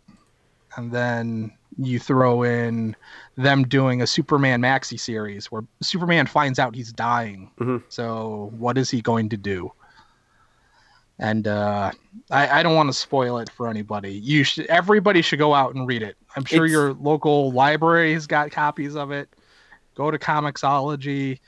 and 0.75 0.91
then 0.91 1.51
you 1.79 1.99
throw 1.99 2.43
in 2.43 2.95
them 3.35 3.67
doing 3.67 4.01
a 4.01 4.07
Superman 4.07 4.61
maxi 4.61 4.99
series 4.99 5.51
where 5.51 5.63
Superman 5.81 6.25
finds 6.27 6.59
out 6.59 6.75
he's 6.75 6.91
dying. 6.93 7.51
Mhm. 7.59 7.83
So 7.89 8.51
what 8.57 8.77
is 8.77 8.89
he 8.89 9.01
going 9.01 9.29
to 9.29 9.37
do? 9.37 9.71
And 11.19 11.47
uh, 11.47 11.91
I, 12.29 12.59
I 12.59 12.63
don't 12.63 12.75
want 12.75 12.89
to 12.89 12.93
spoil 12.93 13.39
it 13.39 13.49
for 13.49 13.67
anybody. 13.67 14.13
You 14.13 14.43
should. 14.43 14.67
Everybody 14.67 15.21
should 15.23 15.39
go 15.39 15.53
out 15.55 15.73
and 15.73 15.87
read 15.87 16.03
it. 16.03 16.15
I'm 16.35 16.45
sure 16.45 16.65
It's- 16.65 16.71
your 16.71 16.93
local 16.93 17.51
library 17.51 18.13
has 18.13 18.27
got 18.27 18.51
copies 18.51 18.95
of 18.95 19.11
it. 19.11 19.27
Go 19.97 20.11
to 20.11 20.19
Comixology. 20.19 21.39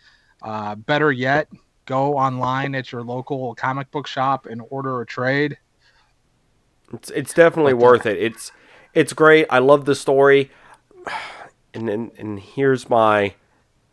Uh, 0.42 0.74
better 0.74 1.12
yet, 1.12 1.48
go 1.86 2.18
online 2.18 2.74
at 2.74 2.92
your 2.92 3.04
local 3.04 3.54
comic 3.54 3.92
book 3.92 4.08
shop 4.08 4.48
and 4.48 4.64
order 4.72 5.02
a 5.02 5.06
trade. 5.06 5.60
It's 6.92 7.12
it's 7.12 7.32
definitely 7.32 7.76
worth 7.76 8.08
it. 8.08 8.18
It's 8.18 8.52
it's 8.96 9.14
great. 9.14 9.46
I 9.52 9.60
love 9.60 9.86
the 9.86 9.96
story. 9.96 10.52
And 11.72 11.88
and, 11.88 12.12
and 12.18 12.40
here's 12.40 12.90
my 12.90 13.36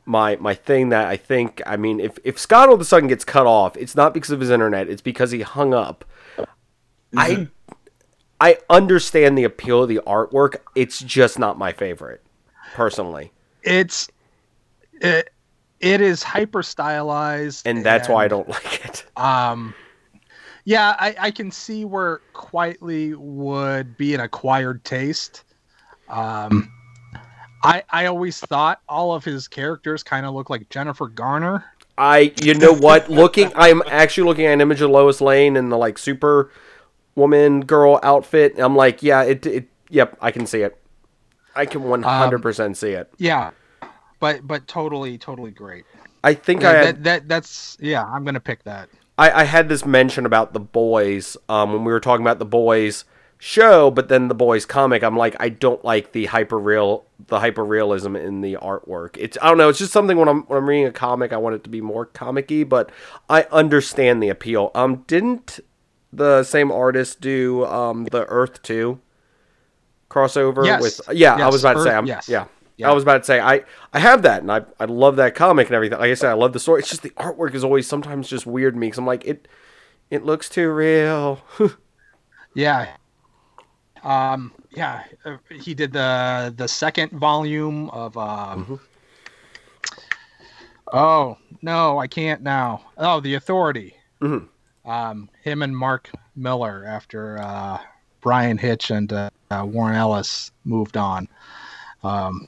my 0.07 0.37
my 0.37 0.55
thing 0.55 0.89
that 0.89 1.09
I 1.09 1.19
think 1.19 1.61
I 1.67 1.77
mean 1.77 2.01
if 2.01 2.19
if 2.25 2.39
Scott 2.39 2.71
all 2.71 2.75
of 2.75 2.81
a 2.81 2.87
sudden 2.87 3.07
gets 3.07 3.23
cut 3.23 3.47
off, 3.47 3.77
it's 3.77 3.95
not 3.95 4.15
because 4.15 4.31
of 4.31 4.41
his 4.41 4.49
internet, 4.49 4.89
it's 4.89 5.03
because 5.03 5.31
he 5.31 5.43
hung 5.43 5.75
up. 5.75 6.03
I 7.15 7.49
I 8.41 8.57
understand 8.71 9.37
the 9.37 9.45
appeal 9.45 9.83
of 9.83 9.91
the 9.91 10.01
artwork. 10.07 10.57
It's 10.75 11.01
just 11.01 11.39
not 11.39 11.59
my 11.59 11.71
favorite, 11.71 12.23
personally. 12.73 13.31
It's 13.63 14.09
it, 15.01 15.33
it 15.81 16.01
is 16.01 16.23
hyper 16.23 16.63
stylized, 16.63 17.67
And 17.67 17.85
that's 17.85 18.09
why 18.09 18.25
I 18.25 18.29
don't 18.29 18.49
like 18.57 18.85
it. 18.85 19.05
Um, 19.17 19.75
yeah, 20.65 20.97
I, 20.99 21.15
I 21.19 21.31
can 21.31 21.51
see 21.51 21.85
where 21.85 22.21
Quitely 22.35 23.15
would 23.17 23.97
be 23.97 24.15
an 24.15 24.21
acquired 24.21 24.85
taste. 24.85 25.45
Um, 26.09 26.73
I 27.63 27.83
I 27.91 28.07
always 28.07 28.39
thought 28.41 28.81
all 28.89 29.15
of 29.15 29.25
his 29.25 29.49
characters 29.49 30.03
kind 30.03 30.27
of 30.27 30.35
look 30.35 30.51
like 30.51 30.69
Jennifer 30.69 31.09
Garner. 31.09 31.65
I 31.99 32.33
you 32.43 32.55
know 32.55 32.73
what? 32.73 33.09
Looking 33.09 33.51
I'm 33.55 33.83
actually 33.87 34.25
looking 34.25 34.47
at 34.47 34.53
an 34.53 34.61
image 34.61 34.81
of 34.81 34.91
Lois 34.91 35.21
Lane 35.21 35.57
in 35.57 35.69
the 35.69 35.79
like 35.79 35.99
super 35.99 36.51
woman 37.15 37.61
girl 37.61 37.99
outfit. 38.03 38.55
I'm 38.59 38.77
like, 38.77 39.03
yeah, 39.03 39.23
it 39.23 39.47
it 39.47 39.69
yep, 39.89 40.17
I 40.21 40.31
can 40.31 40.47
see 40.47 40.63
it. 40.63 40.77
I 41.55 41.65
can 41.65 41.83
100% 41.83 42.77
see 42.77 42.91
it. 42.91 43.11
Yeah, 43.17 43.53
but 44.21 44.47
but 44.47 44.67
totally 44.67 45.19
totally 45.19 45.51
great. 45.51 45.85
I 46.25 46.35
think 46.35 46.63
Yeah, 46.63 46.71
I 46.71 46.73
had, 46.75 46.85
that, 46.87 47.05
that 47.05 47.29
that's 47.29 47.77
yeah. 47.81 48.05
I'm 48.05 48.25
gonna 48.25 48.41
pick 48.41 48.65
that. 48.65 48.89
I, 49.19 49.31
I 49.31 49.45
had 49.45 49.69
this 49.69 49.85
mention 49.87 50.27
about 50.27 50.53
the 50.53 50.61
boys 50.61 51.37
um, 51.49 51.73
when 51.73 51.85
we 51.85 51.93
were 51.93 52.01
talking 52.01 52.25
about 52.25 52.39
the 52.39 52.45
boys 52.45 53.05
show, 53.39 53.91
but 53.91 54.09
then 54.09 54.29
the 54.29 54.35
boys 54.35 54.67
comic. 54.67 55.03
I'm 55.03 55.17
like, 55.17 55.37
I 55.41 55.49
don't 55.49 55.83
like 55.85 56.13
the 56.13 56.27
hyper 56.27 56.59
real, 56.59 57.07
the 57.29 57.41
hyper 57.41 57.65
realism 57.65 58.15
in 58.17 58.41
the 58.43 58.59
artwork. 58.61 59.17
It's 59.19 59.39
I 59.41 59.49
don't 59.49 59.57
know. 59.59 59.69
It's 59.69 59.79
just 59.79 59.93
something 59.93 60.19
when 60.19 60.29
I'm 60.29 60.43
when 60.45 60.59
I'm 60.59 60.69
reading 60.69 60.87
a 60.87 60.93
comic, 60.93 61.33
I 61.33 61.37
want 61.39 61.55
it 61.55 61.65
to 61.65 61.71
be 61.71 61.81
more 61.81 62.05
comic-y, 62.07 62.65
but 62.65 62.91
I 63.31 63.47
understand 63.53 64.23
the 64.23 64.29
appeal. 64.29 64.71
Um, 64.75 65.05
didn't 65.07 65.61
the 66.13 66.43
same 66.45 66.71
artist 66.73 67.21
do 67.21 67.65
um 67.67 68.05
the 68.07 68.27
Earth 68.27 68.63
two 68.63 69.01
crossover 70.11 70.65
Yes. 70.65 70.83
with? 70.83 71.01
Yeah, 71.13 71.35
I 71.35 71.49
was 71.49 71.63
about 71.65 71.75
to 71.75 71.83
say. 71.83 71.95
I'm, 71.95 72.07
yes. 72.07 72.29
Yeah. 72.29 72.47
Yeah. 72.79 72.91
I 72.91 72.93
was 72.95 73.03
about 73.03 73.19
to 73.19 73.25
say 73.25 73.41
I, 73.41 73.65
I 73.93 73.99
have 74.01 74.23
that 74.23 74.43
and 74.43 74.53
I, 74.53 74.63
I 74.79 74.85
love 74.85 75.17
that 75.17 75.35
comic 75.35 75.69
and 75.69 75.75
everything. 75.75 75.99
Like 75.99 76.11
I 76.11 76.15
said, 76.15 76.31
I 76.31 76.35
love 76.35 76.53
the 76.53 76.61
story. 76.61 76.81
It's 76.81 76.91
just 76.91 77.03
the 77.03 77.11
artwork 77.11 77.55
is 77.55 77.65
always 77.65 77.87
sometimes 77.87 78.29
just 78.29 78.47
weird 78.47 78.75
to 78.75 78.79
me 78.81 78.89
because 78.89 78.99
I'm 78.99 79.07
like 79.07 79.25
it 79.25 79.49
it 80.11 80.25
looks 80.25 80.49
too 80.49 80.71
real. 80.71 81.41
Yeah. 82.55 82.97
Um, 84.03 84.51
yeah, 84.71 85.03
uh, 85.27 85.37
he 85.61 85.75
did 85.75 85.93
the 85.93 86.55
the 86.57 86.67
second 86.67 87.13
volume 87.13 87.91
of. 87.91 88.17
Um, 88.17 88.65
Mhm. 88.65 88.81
Oh 90.93 91.37
no, 91.63 91.99
I 91.99 92.07
can't 92.07 92.43
now. 92.43 92.83
Oh, 92.97 93.21
the 93.21 93.35
Authority. 93.35 93.95
Mhm. 94.23 94.49
Um, 94.85 95.29
him 95.43 95.63
and 95.63 95.77
Mark 95.77 96.11
Millar 96.37 96.85
after 96.87 97.39
uh, 97.43 97.79
Bryan 98.21 98.57
Hitch 98.57 98.91
and 98.91 99.13
uh, 99.13 99.29
Warren 99.51 99.97
Ellis 99.97 100.53
moved 100.65 100.97
on. 100.97 101.29
Um, 102.05 102.47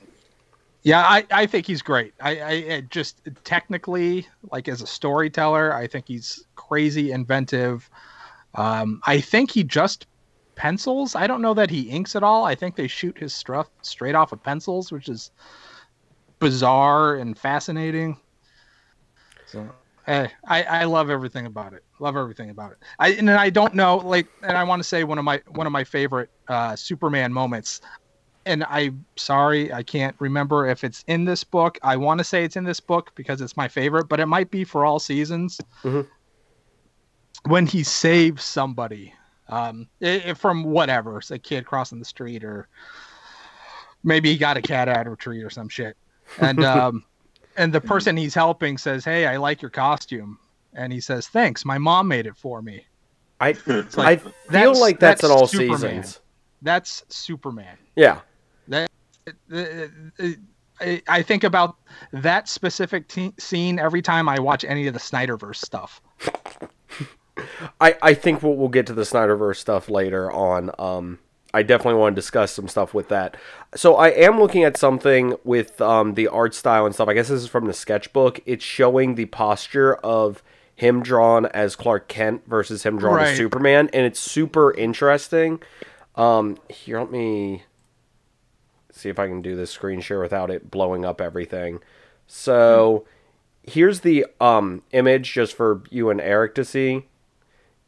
yeah, 0.89 1.01
I, 1.01 1.23
I 1.29 1.45
think 1.45 1.67
he's 1.67 1.83
great. 1.83 2.15
I, 2.19 2.31
I 2.41 2.81
just 2.89 3.21
technically, 3.43 4.27
like 4.51 4.67
as 4.67 4.81
a 4.81 4.87
storyteller, 4.87 5.71
I 5.71 5.85
think 5.85 6.07
he's 6.07 6.47
crazy 6.55 7.11
inventive. 7.11 7.87
Um, 8.55 8.99
I 9.05 9.21
think 9.21 9.51
he 9.51 9.63
just 9.63 10.07
pencils. 10.55 11.13
I 11.13 11.27
don't 11.27 11.43
know 11.43 11.53
that 11.53 11.69
he 11.69 11.81
inks 11.91 12.15
at 12.15 12.23
all. 12.23 12.43
I 12.43 12.55
think 12.55 12.75
they 12.75 12.87
shoot 12.87 13.15
his 13.19 13.35
stuff 13.35 13.69
straight 13.83 14.15
off 14.15 14.31
of 14.31 14.41
pencils, 14.41 14.91
which 14.91 15.09
is 15.09 15.29
bizarre 16.39 17.17
and 17.17 17.37
fascinating. 17.37 18.17
So, 19.45 19.69
hey, 20.07 20.31
I, 20.47 20.63
I 20.63 20.83
love 20.85 21.11
everything 21.11 21.45
about 21.45 21.73
it. 21.73 21.83
Love 21.99 22.17
everything 22.17 22.49
about 22.49 22.71
it. 22.71 22.79
I 22.97 23.09
and 23.09 23.29
I 23.29 23.51
don't 23.51 23.75
know, 23.75 23.97
like, 23.97 24.25
and 24.41 24.57
I 24.57 24.63
want 24.63 24.79
to 24.79 24.87
say 24.87 25.03
one 25.03 25.19
of 25.19 25.23
my 25.23 25.39
one 25.49 25.67
of 25.67 25.71
my 25.71 25.83
favorite 25.83 26.31
uh, 26.47 26.75
Superman 26.75 27.31
moments. 27.31 27.79
And 28.49 28.63
I'm 28.67 29.05
sorry, 29.15 29.71
I 29.71 29.83
can't 29.83 30.15
remember 30.17 30.65
if 30.67 30.83
it's 30.83 31.03
in 31.07 31.23
this 31.25 31.43
book. 31.43 31.77
I 31.83 31.95
want 31.97 32.17
to 32.17 32.23
say 32.23 32.43
it's 32.43 32.55
in 32.55 32.63
this 32.63 32.79
book 32.79 33.11
because 33.13 33.41
it's 33.41 33.55
my 33.55 33.67
favorite, 33.67 34.09
but 34.09 34.19
it 34.19 34.25
might 34.25 34.49
be 34.49 34.63
for 34.63 34.85
all 34.85 34.97
seasons. 34.99 35.61
Mhm. 35.83 36.07
When 37.47 37.65
he 37.67 37.83
saves 37.83 38.43
somebody 38.43 39.13
um, 39.49 39.87
i- 40.03 40.23
i- 40.27 40.33
from 40.33 40.63
whatever, 40.63 41.17
it's 41.19 41.31
a 41.31 41.39
kid 41.39 41.65
crossing 41.65 41.97
the 41.99 42.05
street, 42.05 42.43
or 42.43 42.67
maybe 44.03 44.29
he 44.31 44.37
got 44.37 44.57
a 44.57 44.61
cat 44.61 44.87
out 44.87 45.07
of 45.07 45.13
a 45.13 45.15
tree 45.15 45.41
or 45.41 45.49
some 45.49 45.67
shit, 45.69 45.95
and 46.39 46.63
um, 46.65 47.03
and 47.57 47.73
the 47.73 47.81
person 47.81 48.15
he's 48.17 48.33
helping 48.35 48.77
says, 48.77 49.03
"Hey, 49.05 49.25
I 49.25 49.37
like 49.37 49.61
your 49.61 49.71
costume," 49.71 50.37
and 50.73 50.93
he 50.93 50.99
says, 50.99 51.27
"Thanks, 51.27 51.65
my 51.65 51.77
mom 51.79 52.07
made 52.07 52.27
it 52.27 52.37
for 52.37 52.61
me." 52.61 52.85
I 53.39 53.49
It's 53.65 53.97
I 53.97 54.17
feel 54.17 54.33
that's- 54.49 54.79
like 54.79 54.99
that's, 54.99 55.23
in 55.23 55.31
all 55.31 55.47
Superman. 55.47 55.77
seasons. 56.03 56.19
That's 56.61 57.03
Superman. 57.09 57.77
Yeah. 57.95 58.19
I- 61.07 61.23
think 61.23 61.43
about 61.43 61.75
that 62.13 62.47
specific 62.47 63.07
te- 63.07 63.33
scene 63.37 63.79
every 63.79 64.01
time 64.01 64.29
I 64.29 64.39
watch 64.39 64.63
any 64.63 64.87
of 64.87 64.93
the 64.93 64.99
Snyderverse 64.99 65.57
stuff. 65.57 66.01
I, 67.81 67.95
I 68.01 68.13
think 68.13 68.43
we'll, 68.43 68.55
we'll 68.55 68.69
get 68.69 68.87
to 68.87 68.93
the 68.93 69.03
Snyderverse 69.03 69.57
stuff 69.57 69.89
later 69.89 70.31
on. 70.31 70.71
Um, 70.79 71.19
I 71.53 71.63
definitely 71.63 71.99
want 71.99 72.15
to 72.15 72.19
discuss 72.21 72.51
some 72.51 72.67
stuff 72.67 72.93
with 72.93 73.09
that. 73.09 73.35
So 73.75 73.95
I 73.95 74.09
am 74.09 74.39
looking 74.39 74.63
at 74.63 74.77
something 74.77 75.35
with 75.43 75.81
um, 75.81 76.13
the 76.13 76.27
art 76.27 76.53
style 76.53 76.85
and 76.85 76.93
stuff. 76.93 77.07
I 77.07 77.13
guess 77.13 77.27
this 77.29 77.41
is 77.41 77.47
from 77.47 77.65
the 77.65 77.73
sketchbook. 77.73 78.39
It's 78.45 78.63
showing 78.63 79.15
the 79.15 79.25
posture 79.25 79.95
of 79.95 80.43
him 80.75 81.01
drawn 81.01 81.45
as 81.47 81.75
Clark 81.75 82.07
Kent 82.07 82.43
versus 82.47 82.83
him 82.83 82.97
drawn 82.97 83.19
as 83.19 83.35
Superman, 83.37 83.89
and 83.93 84.05
it's 84.05 84.19
super 84.19 84.73
interesting. 84.73 85.61
Um, 86.15 86.57
here, 86.69 86.99
let 86.99 87.11
me 87.11 87.63
see 88.91 89.09
if 89.09 89.19
I 89.19 89.27
can 89.27 89.41
do 89.41 89.55
this 89.55 89.71
screen 89.71 90.01
share 90.01 90.19
without 90.19 90.49
it 90.51 90.69
blowing 90.71 91.05
up 91.05 91.21
everything. 91.21 91.79
So 92.27 93.05
here's 93.63 94.01
the 94.01 94.25
um, 94.39 94.83
image 94.91 95.33
just 95.33 95.55
for 95.55 95.83
you 95.89 96.09
and 96.09 96.19
Eric 96.21 96.55
to 96.55 96.65
see. 96.65 97.05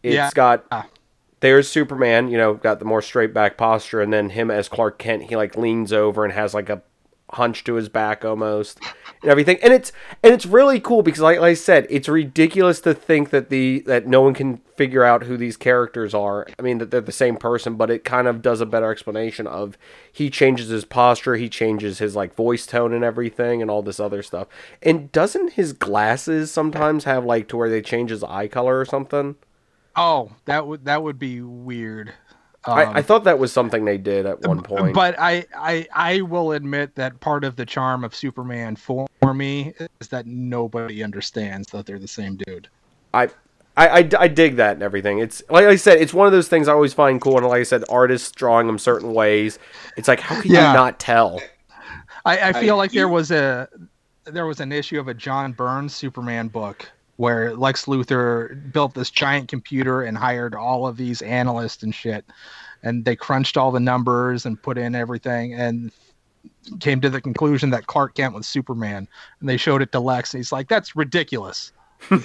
It's 0.03 0.15
Yeah. 0.15 0.29
got 0.33 0.65
Ah. 0.71 0.87
there's 1.41 1.67
Superman, 1.67 2.27
you 2.29 2.37
know, 2.37 2.53
got 2.55 2.79
the 2.79 2.85
more 2.85 3.01
straight 3.01 3.33
back 3.33 3.57
posture, 3.57 4.01
and 4.01 4.11
then 4.13 4.29
him 4.31 4.49
as 4.51 4.67
Clark 4.69 4.97
Kent, 4.99 5.23
he 5.23 5.35
like 5.35 5.55
leans 5.57 5.91
over 5.93 6.23
and 6.23 6.33
has 6.33 6.53
like 6.53 6.69
a 6.69 6.81
hunch 7.33 7.63
to 7.63 7.75
his 7.75 7.89
back 7.89 8.25
almost 8.25 8.79
and 9.21 9.31
everything. 9.31 9.57
And 9.63 9.73
it's 9.73 9.91
and 10.23 10.33
it's 10.33 10.45
really 10.45 10.79
cool 10.79 11.03
because 11.03 11.21
like, 11.21 11.39
like 11.39 11.51
I 11.51 11.53
said, 11.53 11.87
it's 11.89 12.09
ridiculous 12.09 12.81
to 12.81 12.93
think 12.93 13.29
that 13.29 13.49
the 13.49 13.81
that 13.87 14.07
no 14.07 14.21
one 14.21 14.33
can 14.33 14.57
figure 14.75 15.03
out 15.03 15.23
who 15.23 15.37
these 15.37 15.57
characters 15.57 16.13
are. 16.13 16.47
I 16.57 16.61
mean 16.61 16.77
that 16.79 16.91
they're 16.91 17.01
the 17.01 17.11
same 17.11 17.37
person, 17.37 17.75
but 17.75 17.89
it 17.89 18.03
kind 18.03 18.27
of 18.27 18.41
does 18.41 18.61
a 18.61 18.65
better 18.65 18.91
explanation 18.91 19.47
of 19.47 19.77
he 20.11 20.29
changes 20.29 20.69
his 20.69 20.85
posture, 20.85 21.35
he 21.35 21.49
changes 21.49 21.99
his 21.99 22.15
like 22.15 22.35
voice 22.35 22.65
tone 22.65 22.93
and 22.93 23.03
everything 23.03 23.61
and 23.61 23.69
all 23.69 23.81
this 23.81 23.99
other 23.99 24.23
stuff. 24.23 24.47
And 24.81 25.11
doesn't 25.11 25.53
his 25.53 25.73
glasses 25.73 26.51
sometimes 26.51 27.03
have 27.05 27.25
like 27.25 27.47
to 27.49 27.57
where 27.57 27.69
they 27.69 27.81
change 27.81 28.09
his 28.09 28.23
eye 28.23 28.47
color 28.47 28.79
or 28.79 28.85
something? 28.85 29.35
Oh, 29.95 30.31
that 30.45 30.67
would 30.67 30.85
that 30.85 31.03
would 31.03 31.19
be 31.19 31.41
weird. 31.41 32.13
I, 32.65 32.85
Um, 32.85 32.95
I 32.95 33.01
thought 33.01 33.23
that 33.23 33.39
was 33.39 33.51
something 33.51 33.85
they 33.85 33.97
did 33.97 34.25
at 34.25 34.41
one 34.41 34.61
point. 34.61 34.93
But 34.93 35.15
I, 35.17 35.45
I 35.55 35.87
I 35.93 36.21
will 36.21 36.51
admit 36.51 36.95
that 36.95 37.19
part 37.19 37.43
of 37.43 37.55
the 37.55 37.65
charm 37.65 38.03
of 38.03 38.13
Superman 38.13 38.75
for 38.75 39.07
me 39.33 39.73
is 39.99 40.09
that 40.09 40.27
nobody 40.27 41.03
understands 41.03 41.69
that 41.71 41.85
they're 41.87 41.97
the 41.99 42.07
same 42.07 42.35
dude. 42.45 42.67
I, 43.13 43.29
I, 43.75 43.87
I, 44.01 44.09
I 44.19 44.27
dig 44.27 44.57
that 44.57 44.73
and 44.73 44.83
everything. 44.83 45.19
It's 45.19 45.41
like 45.49 45.65
I 45.65 45.75
said, 45.75 45.99
it's 46.01 46.13
one 46.13 46.27
of 46.27 46.33
those 46.33 46.47
things 46.47 46.67
I 46.67 46.73
always 46.73 46.93
find 46.93 47.19
cool. 47.19 47.37
And 47.37 47.47
like 47.47 47.61
I 47.61 47.63
said, 47.63 47.83
artists 47.89 48.31
drawing 48.31 48.67
them 48.67 48.77
certain 48.77 49.13
ways. 49.13 49.57
It's 49.97 50.07
like, 50.07 50.19
how 50.19 50.39
can 50.39 50.51
Yeah. 50.51 50.67
you 50.71 50.73
not 50.77 50.99
tell? 50.99 51.41
I, 52.25 52.49
I 52.49 52.53
feel 52.53 52.75
I 52.75 52.77
like 52.77 52.91
there 52.91 53.07
was 53.09 53.31
a 53.31 53.69
there 54.25 54.45
was 54.45 54.59
an 54.59 54.71
issue 54.71 54.99
of 54.99 55.07
a 55.07 55.13
John 55.15 55.53
Byrne's 55.53 55.95
Superman 55.95 56.47
book 56.47 56.87
where 57.21 57.55
Lex 57.55 57.85
Luthor 57.85 58.73
built 58.73 58.95
this 58.95 59.11
giant 59.11 59.47
computer 59.47 60.01
and 60.01 60.17
hired 60.17 60.55
all 60.55 60.87
of 60.87 60.97
these 60.97 61.21
analysts 61.21 61.83
and 61.83 61.93
shit, 61.93 62.25
and 62.81 63.05
they 63.05 63.15
crunched 63.15 63.57
all 63.57 63.71
the 63.71 63.79
numbers 63.79 64.43
and 64.43 64.59
put 64.59 64.75
in 64.75 64.95
everything 64.95 65.53
and 65.53 65.91
came 66.79 66.99
to 66.99 67.11
the 67.11 67.21
conclusion 67.21 67.69
that 67.69 67.85
Clark 67.85 68.15
Kent 68.15 68.33
was 68.33 68.47
Superman, 68.47 69.07
and 69.39 69.47
they 69.47 69.55
showed 69.55 69.83
it 69.83 69.91
to 69.91 69.99
Lex, 69.99 70.33
and 70.33 70.39
he's 70.39 70.51
like, 70.51 70.67
"That's 70.67 70.95
ridiculous." 70.95 71.73
I 72.09 72.17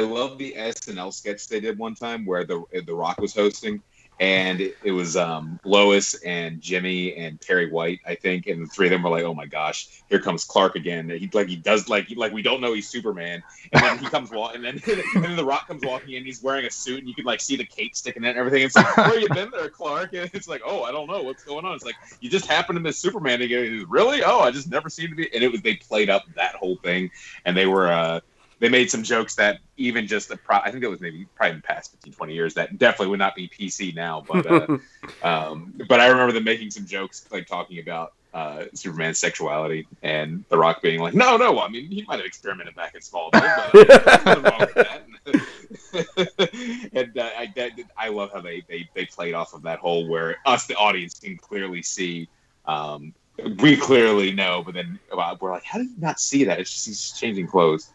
love 0.00 0.38
the 0.38 0.54
SNL 0.56 1.12
sketch 1.12 1.46
they 1.48 1.60
did 1.60 1.76
one 1.76 1.94
time 1.94 2.24
where 2.24 2.44
the 2.44 2.64
the 2.86 2.94
Rock 2.94 3.20
was 3.20 3.34
hosting, 3.34 3.82
and 4.20 4.60
it, 4.60 4.92
was 4.92 5.16
um, 5.16 5.58
Lois 5.64 6.14
and 6.22 6.60
Jimmy 6.60 7.16
and 7.16 7.40
Perry 7.40 7.70
White, 7.70 8.00
I 8.06 8.14
think, 8.14 8.46
and 8.46 8.62
the 8.62 8.66
three 8.70 8.86
of 8.86 8.90
them 8.90 9.02
were 9.02 9.10
like, 9.10 9.24
"Oh 9.24 9.34
my 9.34 9.46
gosh, 9.46 10.04
here 10.08 10.20
comes 10.20 10.44
Clark 10.44 10.76
again." 10.76 11.10
He 11.10 11.28
like 11.32 11.48
he 11.48 11.56
does 11.56 11.88
like 11.88 12.08
like 12.16 12.32
we 12.32 12.42
don't 12.42 12.60
know 12.60 12.72
he's 12.74 12.88
Superman, 12.88 13.42
and 13.72 13.82
then 13.82 13.98
he 13.98 14.06
comes 14.06 14.30
walking, 14.30 14.64
and 14.64 14.80
then 14.80 15.00
and 15.14 15.24
then 15.24 15.36
the 15.36 15.44
Rock 15.44 15.66
comes 15.66 15.82
walking 15.84 16.14
in, 16.14 16.24
he's 16.24 16.42
wearing 16.42 16.64
a 16.64 16.70
suit, 16.70 17.00
and 17.00 17.08
you 17.08 17.14
can 17.14 17.24
like 17.24 17.40
see 17.40 17.56
the 17.56 17.64
cape 17.64 17.96
sticking 17.96 18.22
in 18.22 18.30
and 18.30 18.38
everything. 18.38 18.62
It's 18.62 18.76
like, 18.76 18.96
where 18.96 19.18
you 19.18 19.28
been 19.28 19.50
there, 19.50 19.68
Clark? 19.68 20.12
And 20.14 20.30
it's 20.32 20.46
like, 20.46 20.62
oh, 20.64 20.84
I 20.84 20.92
don't 20.92 21.08
know 21.08 21.22
what's 21.22 21.42
going 21.42 21.64
on. 21.64 21.74
It's 21.74 21.84
like 21.84 21.96
you 22.20 22.30
just 22.30 22.46
happened 22.46 22.76
to 22.76 22.80
miss 22.80 22.98
Superman. 22.98 23.42
And 23.42 23.50
he 23.50 23.84
really? 23.88 24.22
Oh, 24.22 24.40
I 24.40 24.52
just 24.52 24.70
never 24.70 24.88
seemed 24.88 25.10
to 25.10 25.16
be. 25.16 25.32
And 25.34 25.42
it 25.42 25.50
was 25.50 25.60
they 25.62 25.74
played 25.74 26.08
up 26.08 26.22
that 26.36 26.54
whole 26.54 26.76
thing, 26.76 27.10
and 27.44 27.56
they 27.56 27.66
were. 27.66 27.90
uh 27.90 28.20
they 28.60 28.68
made 28.68 28.90
some 28.90 29.02
jokes 29.02 29.34
that 29.36 29.58
even 29.76 30.06
just 30.06 30.28
the 30.28 30.36
pro- 30.36 30.58
I 30.58 30.70
think 30.70 30.84
it 30.84 30.88
was 30.88 31.00
maybe 31.00 31.26
probably 31.34 31.52
in 31.52 31.56
the 31.58 31.62
past 31.62 31.90
15, 31.92 32.12
20 32.12 32.34
years 32.34 32.54
that 32.54 32.78
definitely 32.78 33.08
would 33.08 33.18
not 33.18 33.34
be 33.34 33.48
PC 33.48 33.94
now. 33.94 34.24
But 34.26 34.46
uh, 34.46 34.78
um, 35.22 35.74
but 35.88 36.00
I 36.00 36.08
remember 36.08 36.32
them 36.32 36.44
making 36.44 36.70
some 36.70 36.86
jokes 36.86 37.26
like 37.30 37.46
talking 37.46 37.78
about 37.78 38.12
uh, 38.32 38.64
Superman's 38.74 39.18
sexuality 39.18 39.86
and 40.02 40.44
The 40.48 40.58
Rock 40.58 40.82
being 40.82 41.00
like, 41.00 41.14
no, 41.14 41.36
no, 41.36 41.60
I 41.60 41.68
mean 41.68 41.86
he 41.88 42.04
might 42.06 42.16
have 42.16 42.26
experimented 42.26 42.74
back 42.74 42.94
in 42.94 43.00
Smallville, 43.00 43.30
but 43.32 43.44
uh, 43.44 43.70
there's 43.72 44.24
nothing 44.24 44.42
wrong 44.42 44.60
with 44.60 44.74
that. 44.74 45.02
and 46.92 47.18
uh, 47.18 47.30
I, 47.38 47.52
that, 47.56 47.72
I 47.96 48.08
love 48.08 48.32
how 48.32 48.40
they, 48.40 48.62
they 48.68 48.88
they 48.94 49.06
played 49.06 49.34
off 49.34 49.54
of 49.54 49.62
that 49.62 49.78
whole 49.78 50.08
where 50.08 50.36
us 50.46 50.66
the 50.66 50.74
audience 50.74 51.18
can 51.18 51.36
clearly 51.36 51.82
see. 51.82 52.28
Um, 52.66 53.14
we 53.58 53.76
clearly 53.76 54.32
know, 54.32 54.62
but 54.64 54.74
then 54.74 54.98
uh, 55.12 55.36
we're 55.40 55.50
like, 55.50 55.64
how 55.64 55.78
did 55.78 55.88
you 55.88 55.96
not 55.98 56.20
see 56.20 56.44
that? 56.44 56.60
It's 56.60 56.70
just 56.70 56.86
he's 56.86 57.12
changing 57.12 57.46
clothes. 57.46 57.90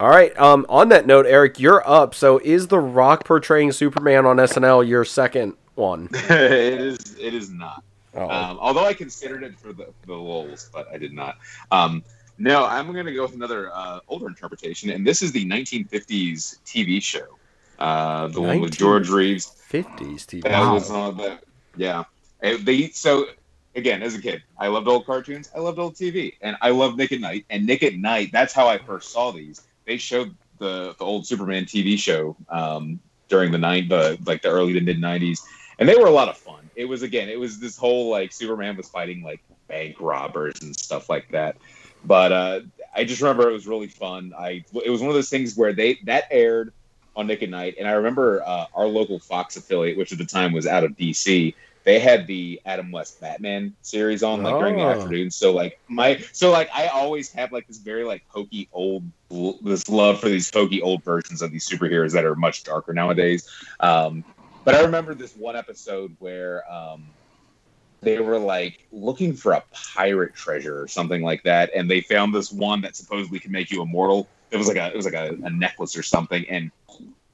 All 0.00 0.08
right. 0.08 0.36
Um, 0.38 0.64
on 0.68 0.90
that 0.90 1.06
note, 1.06 1.26
Eric, 1.26 1.58
you're 1.58 1.86
up. 1.88 2.14
So, 2.14 2.38
is 2.44 2.68
The 2.68 2.78
Rock 2.78 3.24
portraying 3.24 3.72
Superman 3.72 4.26
on 4.26 4.36
SNL 4.36 4.86
your 4.86 5.04
second 5.04 5.54
one? 5.74 6.08
it 6.12 6.30
is. 6.80 7.16
It 7.18 7.34
is 7.34 7.50
not. 7.50 7.82
Oh. 8.14 8.28
Um, 8.28 8.58
although 8.60 8.84
I 8.84 8.94
considered 8.94 9.42
it 9.42 9.58
for 9.58 9.72
the 9.72 9.86
for 10.00 10.06
the 10.06 10.14
lulz, 10.14 10.70
but 10.72 10.88
I 10.92 10.98
did 10.98 11.12
not. 11.12 11.36
Um, 11.70 12.02
no, 12.38 12.64
I'm 12.64 12.92
going 12.92 13.06
to 13.06 13.12
go 13.12 13.22
with 13.22 13.34
another 13.34 13.70
uh, 13.74 14.00
older 14.08 14.28
interpretation, 14.28 14.90
and 14.90 15.04
this 15.06 15.22
is 15.22 15.32
the 15.32 15.44
1950s 15.46 16.58
TV 16.64 17.02
show, 17.02 17.26
uh, 17.80 18.28
the 18.28 18.40
one 18.40 18.60
with 18.60 18.76
George 18.76 19.08
Reeves. 19.08 19.52
50s 19.70 20.24
TV. 20.24 20.42
That 20.44 20.60
Wow. 20.60 20.74
was 20.74 20.90
on 20.90 21.16
the 21.16 21.38
yeah. 21.76 22.04
Uh, 22.42 22.54
They 22.62 22.88
so 22.88 23.26
again 23.74 24.02
as 24.02 24.14
a 24.14 24.22
kid, 24.22 24.42
I 24.58 24.68
loved 24.68 24.86
old 24.88 25.04
cartoons. 25.06 25.50
I 25.54 25.58
loved 25.58 25.78
old 25.78 25.94
TV, 25.94 26.34
and 26.40 26.56
I 26.62 26.70
loved 26.70 26.96
Nick 26.96 27.12
at 27.12 27.20
Nite. 27.20 27.44
And 27.50 27.66
Nick 27.66 27.82
at 27.82 27.96
Nite, 27.96 28.30
that's 28.32 28.52
how 28.54 28.68
I 28.68 28.78
first 28.78 29.10
saw 29.12 29.32
these. 29.32 29.62
They 29.88 29.96
showed 29.96 30.36
the 30.58 30.94
the 30.98 31.04
old 31.04 31.26
Superman 31.26 31.64
TV 31.64 31.98
show 31.98 32.36
um, 32.50 33.00
during 33.28 33.50
the 33.50 33.58
nine 33.58 33.88
the 33.88 34.18
like 34.26 34.42
the 34.42 34.50
early 34.50 34.74
to 34.74 34.80
mid 34.80 35.00
'90s, 35.00 35.40
and 35.78 35.88
they 35.88 35.96
were 35.96 36.06
a 36.06 36.12
lot 36.12 36.28
of 36.28 36.36
fun. 36.36 36.68
It 36.76 36.84
was 36.84 37.02
again, 37.02 37.30
it 37.30 37.40
was 37.40 37.58
this 37.58 37.76
whole 37.76 38.10
like 38.10 38.32
Superman 38.32 38.76
was 38.76 38.88
fighting 38.88 39.22
like 39.22 39.40
bank 39.66 39.96
robbers 39.98 40.60
and 40.60 40.76
stuff 40.76 41.08
like 41.08 41.30
that. 41.30 41.56
But 42.04 42.32
uh, 42.32 42.60
I 42.94 43.04
just 43.04 43.22
remember 43.22 43.48
it 43.48 43.52
was 43.52 43.66
really 43.66 43.88
fun. 43.88 44.34
I 44.38 44.62
it 44.84 44.90
was 44.90 45.00
one 45.00 45.08
of 45.08 45.14
those 45.14 45.30
things 45.30 45.56
where 45.56 45.72
they 45.72 45.98
that 46.04 46.24
aired 46.30 46.72
on 47.16 47.26
Nick 47.26 47.42
at 47.42 47.48
Nite, 47.48 47.76
and 47.78 47.88
I 47.88 47.92
remember 47.92 48.42
uh, 48.44 48.66
our 48.74 48.86
local 48.86 49.18
Fox 49.18 49.56
affiliate, 49.56 49.96
which 49.96 50.12
at 50.12 50.18
the 50.18 50.26
time 50.26 50.52
was 50.52 50.66
out 50.66 50.84
of 50.84 50.92
DC. 50.92 51.54
They 51.84 51.98
had 51.98 52.26
the 52.26 52.60
Adam 52.66 52.90
West 52.90 53.20
Batman 53.20 53.76
series 53.82 54.22
on 54.22 54.42
like 54.42 54.58
during 54.58 54.76
the 54.76 54.82
Oh. 54.82 54.90
afternoon. 54.90 55.30
So 55.30 55.52
like 55.52 55.78
my 55.88 56.18
so 56.32 56.50
like 56.50 56.68
I 56.74 56.88
always 56.88 57.32
have 57.32 57.52
like 57.52 57.66
this 57.66 57.78
very 57.78 58.04
like 58.04 58.22
hokey 58.28 58.68
old 58.72 59.04
this 59.62 59.88
love 59.88 60.20
for 60.20 60.28
these 60.28 60.50
hokey 60.52 60.82
old 60.82 61.04
versions 61.04 61.42
of 61.42 61.50
these 61.50 61.68
superheroes 61.68 62.12
that 62.12 62.24
are 62.24 62.34
much 62.34 62.64
darker 62.64 62.92
nowadays. 62.92 63.48
Um, 63.80 64.24
but 64.64 64.74
I 64.74 64.82
remember 64.82 65.14
this 65.14 65.34
one 65.34 65.56
episode 65.56 66.14
where 66.18 66.70
um, 66.70 67.12
they 68.02 68.18
were 68.20 68.38
like 68.38 68.78
looking 68.92 69.34
for 69.34 69.52
a 69.52 69.62
pirate 69.94 70.34
treasure 70.34 70.80
or 70.80 70.88
something 70.88 71.22
like 71.22 71.42
that, 71.44 71.70
and 71.74 71.90
they 71.90 72.00
found 72.00 72.34
this 72.34 72.52
one 72.52 72.82
that 72.82 72.96
supposedly 72.96 73.38
could 73.38 73.50
make 73.50 73.70
you 73.70 73.82
immortal. 73.82 74.30
It 74.50 74.56
was 74.56 74.68
like 74.68 74.76
a 74.76 74.88
it 74.88 74.96
was 74.96 75.04
like 75.04 75.14
a, 75.14 75.36
a 75.42 75.50
necklace 75.50 75.96
or 75.96 76.02
something, 76.02 76.44
and 76.48 76.70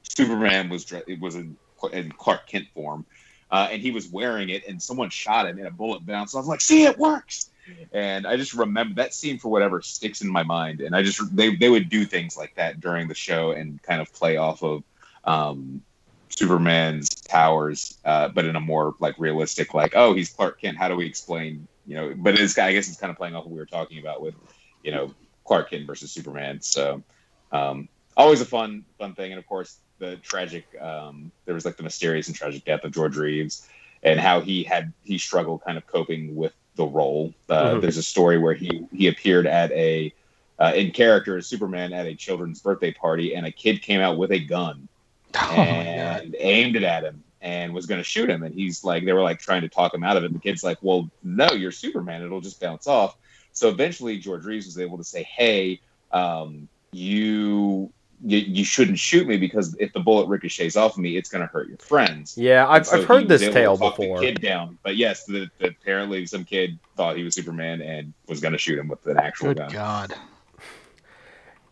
Superman 0.03 0.69
was 0.69 0.91
was 1.19 1.35
in, 1.35 1.57
in 1.93 2.11
Clark 2.11 2.47
Kent 2.47 2.67
form, 2.73 3.05
uh, 3.51 3.67
and 3.71 3.81
he 3.81 3.91
was 3.91 4.07
wearing 4.07 4.49
it, 4.49 4.67
and 4.67 4.81
someone 4.81 5.09
shot 5.09 5.47
him, 5.47 5.57
and 5.57 5.67
a 5.67 5.71
bullet 5.71 6.05
bounced. 6.05 6.35
I 6.35 6.39
was 6.39 6.47
like, 6.47 6.61
"See, 6.61 6.83
it 6.83 6.97
works!" 6.97 7.49
And 7.91 8.27
I 8.27 8.37
just 8.37 8.53
remember 8.53 8.95
that 8.95 9.13
scene 9.13 9.39
for 9.39 9.49
whatever 9.49 9.81
sticks 9.81 10.21
in 10.21 10.29
my 10.29 10.43
mind, 10.43 10.81
and 10.81 10.95
I 10.95 11.03
just 11.03 11.35
they 11.35 11.55
they 11.55 11.69
would 11.69 11.89
do 11.89 12.05
things 12.05 12.37
like 12.37 12.55
that 12.55 12.79
during 12.79 13.07
the 13.07 13.15
show 13.15 13.51
and 13.51 13.81
kind 13.83 14.01
of 14.01 14.13
play 14.13 14.37
off 14.37 14.63
of 14.63 14.83
um, 15.23 15.81
Superman's 16.29 17.09
powers, 17.27 17.97
uh, 18.05 18.27
but 18.29 18.45
in 18.45 18.55
a 18.55 18.59
more 18.59 18.95
like 18.99 19.15
realistic, 19.17 19.73
like, 19.73 19.93
oh, 19.95 20.13
he's 20.13 20.29
Clark 20.29 20.61
Kent. 20.61 20.77
How 20.77 20.87
do 20.87 20.95
we 20.95 21.05
explain, 21.05 21.67
you 21.87 21.95
know? 21.95 22.13
But 22.15 22.39
it's 22.39 22.57
I 22.57 22.73
guess 22.73 22.87
it's 22.87 22.99
kind 22.99 23.11
of 23.11 23.17
playing 23.17 23.35
off 23.35 23.45
what 23.45 23.51
we 23.51 23.59
were 23.59 23.65
talking 23.65 23.99
about 23.99 24.21
with, 24.21 24.35
you 24.83 24.91
know, 24.91 25.13
Clark 25.45 25.69
Kent 25.69 25.87
versus 25.87 26.11
Superman. 26.11 26.61
So 26.61 27.03
um, 27.51 27.89
always 28.17 28.41
a 28.41 28.45
fun 28.45 28.85
fun 28.99 29.15
thing, 29.15 29.31
and 29.31 29.39
of 29.39 29.47
course 29.47 29.79
the 29.99 30.17
tragic. 30.17 30.65
Um, 30.81 31.31
there 31.45 31.53
was 31.55 31.65
like 31.65 31.77
the 31.77 31.83
mysterious 31.83 32.27
and 32.27 32.35
tragic 32.35 32.65
death 32.65 32.83
of 32.83 32.91
George 32.91 33.17
Reeves, 33.17 33.67
and 34.03 34.19
how 34.19 34.41
he 34.41 34.63
had 34.63 34.91
he 35.03 35.17
struggled 35.17 35.61
kind 35.63 35.77
of 35.77 35.87
coping 35.87 36.35
with 36.35 36.53
the 36.75 36.85
role. 36.85 37.33
Uh, 37.49 37.75
Mhm. 37.75 37.81
There's 37.81 37.97
a 37.97 38.03
story 38.03 38.37
where 38.37 38.53
he 38.53 38.85
he 38.93 39.07
appeared 39.07 39.47
at 39.47 39.71
a 39.71 40.13
uh, 40.59 40.71
in 40.75 40.91
character 40.91 41.37
as 41.37 41.47
Superman 41.47 41.91
at 41.93 42.05
a 42.05 42.15
children's 42.15 42.61
birthday 42.61 42.91
party, 42.93 43.35
and 43.35 43.45
a 43.45 43.51
kid 43.51 43.81
came 43.81 43.99
out 44.01 44.17
with 44.17 44.31
a 44.31 44.39
gun 44.39 44.87
Oh, 45.35 45.55
God. 45.55 45.59
and 45.59 46.35
aimed 46.39 46.75
it 46.77 46.83
at 46.83 47.03
him 47.03 47.23
and 47.41 47.73
was 47.73 47.85
going 47.85 47.99
to 47.99 48.03
shoot 48.05 48.29
him. 48.29 48.41
And 48.43 48.55
he's 48.55 48.83
like, 48.83 49.03
they 49.05 49.11
were 49.13 49.21
like 49.21 49.39
trying 49.39 49.61
to 49.61 49.69
talk 49.69 49.93
him 49.93 50.03
out 50.03 50.15
of 50.17 50.23
it. 50.23 50.27
And 50.27 50.35
the 50.35 50.39
kid's 50.39 50.63
like, 50.63 50.77
well, 50.81 51.09
no, 51.23 51.51
you're 51.51 51.71
Superman. 51.73 52.21
It'll 52.23 52.39
just 52.41 52.59
bounce 52.61 52.87
off. 52.87 53.17
So 53.51 53.67
eventually, 53.69 54.17
George 54.17 54.45
Reeves 54.45 54.65
was 54.65 54.79
able 54.79 54.97
to 54.97 55.03
say, 55.03 55.23
hey, 55.23 55.79
um, 56.11 56.67
you, 56.93 57.91
you 58.25 58.39
you 58.39 58.65
shouldn't 58.65 58.97
shoot 58.97 59.27
me 59.27 59.37
because 59.37 59.75
if 59.79 59.93
the 59.93 59.99
bullet 59.99 60.27
ricochets 60.27 60.75
off 60.75 60.93
of 60.93 60.97
me, 60.97 61.15
it's 61.15 61.29
going 61.29 61.41
to 61.41 61.47
hurt 61.47 61.69
your 61.69 61.77
friends. 61.77 62.35
Yeah, 62.35 62.67
I've, 62.67 62.87
So 62.87 62.97
I've 62.97 63.05
heard 63.05 63.21
he 63.21 63.27
this 63.27 63.41
was 63.41 63.49
able 63.49 63.53
to 63.53 63.59
tale 63.59 63.77
talk 63.77 63.95
the 63.95 64.01
before. 64.01 64.19
Kid 64.19 64.41
down, 64.41 64.79
but 64.83 64.95
yes, 64.95 65.25
the, 65.25 65.49
the, 65.59 65.67
apparently 65.67 66.25
some 66.25 66.43
kid 66.43 66.79
thought 66.97 67.15
he 67.15 67.23
was 67.23 67.35
Superman 67.35 67.81
and 67.81 68.13
was 68.27 68.41
going 68.41 68.53
to 68.53 68.57
shoot 68.57 68.79
him 68.79 68.87
with 68.87 69.05
an 69.05 69.17
actual 69.17 69.49
Good 69.49 69.57
gun. 69.57 69.71
God. 69.71 70.15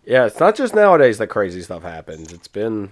Yeah, 0.06 0.26
it's 0.26 0.40
not 0.40 0.56
just 0.56 0.76
nowadays 0.76 1.18
that 1.18 1.28
crazy 1.28 1.62
stuff 1.62 1.82
happens. 1.82 2.32
It's 2.32 2.48
been 2.48 2.92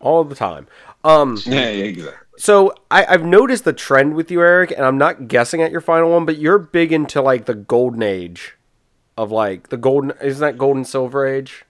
all 0.00 0.24
the 0.24 0.34
time. 0.34 0.66
Um, 1.02 1.38
Yeah, 1.46 1.52
yeah, 1.70 1.84
exactly. 1.84 2.18
so 2.36 2.74
I, 2.90 3.06
I've 3.06 3.24
noticed 3.24 3.64
the 3.64 3.72
trend 3.72 4.14
with 4.14 4.30
you, 4.30 4.40
Eric, 4.42 4.72
and 4.72 4.84
I'm 4.84 4.98
not 4.98 5.28
guessing 5.28 5.62
at 5.62 5.70
your 5.70 5.80
final 5.80 6.10
one, 6.10 6.26
but 6.26 6.36
you're 6.36 6.58
big 6.58 6.92
into 6.92 7.22
like 7.22 7.46
the 7.46 7.54
golden 7.54 8.02
age 8.02 8.56
of 9.16 9.30
like 9.30 9.68
the 9.70 9.78
golden. 9.78 10.12
Isn't 10.20 10.40
that 10.40 10.58
golden 10.58 10.84
silver 10.84 11.26
age 11.26 11.64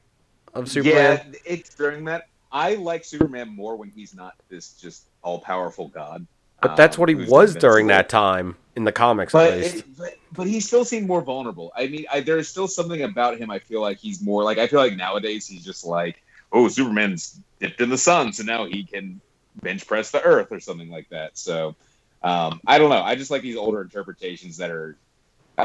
of 0.55 0.71
Superman? 0.71 1.21
Yeah, 1.33 1.39
it's 1.45 1.75
during 1.75 2.05
that. 2.07 2.29
I 2.51 2.75
like 2.75 3.05
Superman 3.05 3.55
more 3.55 3.77
when 3.77 3.91
he's 3.91 4.15
not 4.15 4.35
this 4.49 4.75
just 4.75 5.05
all 5.23 5.41
powerful 5.41 5.89
god. 5.89 6.27
But 6.61 6.77
that's 6.77 6.97
um, 6.97 7.01
what 7.01 7.09
he 7.09 7.15
who's 7.15 7.29
was 7.29 7.57
during 7.57 7.89
that 7.89 8.09
time 8.09 8.57
in 8.77 8.85
the 8.85 8.93
comics, 8.93 9.33
But, 9.33 9.53
at 9.53 9.59
least. 9.59 9.77
it, 9.77 9.97
but 9.97 10.15
but 10.33 10.47
he 10.47 10.61
still 10.61 10.85
seemed 10.85 11.07
more 11.07 11.21
vulnerable. 11.21 11.73
I 11.77 11.89
mean, 11.89 12.07
I, 12.11 12.21
there's 12.21 12.49
still 12.49 12.69
something 12.69 13.03
about 13.03 13.39
him. 13.39 13.51
I 13.51 13.59
feel 13.59 13.81
like 13.81 13.99
he's 13.99 14.23
more 14.23 14.45
like 14.45 14.59
I 14.59 14.67
feel 14.67 14.79
like 14.79 14.97
nowadays 14.97 15.47
he's 15.47 15.65
just 15.65 15.85
like, 15.85 16.23
oh, 16.53 16.69
Superman's 16.69 17.41
dipped 17.59 17.81
in 17.81 17.91
the 17.91 17.99
sun, 17.99 18.33
so 18.33 18.43
now 18.43 18.65
he 18.65 18.85
can 18.85 19.21
bench 19.61 19.87
press 19.87 20.11
the 20.11 20.23
Earth 20.23 20.49
or 20.51 20.61
something 20.61 20.91
like 20.91 21.09
that. 21.11 21.37
So 21.37 21.75
um, 22.23 22.61
I 22.67 22.79
don't 22.79 22.91
know. 22.91 23.03
I 23.03 23.17
just 23.17 23.31
like 23.31 23.43
these 23.43 23.57
older 23.57 23.83
interpretations 23.83 24.57
that 24.59 24.71
are. 24.71 24.97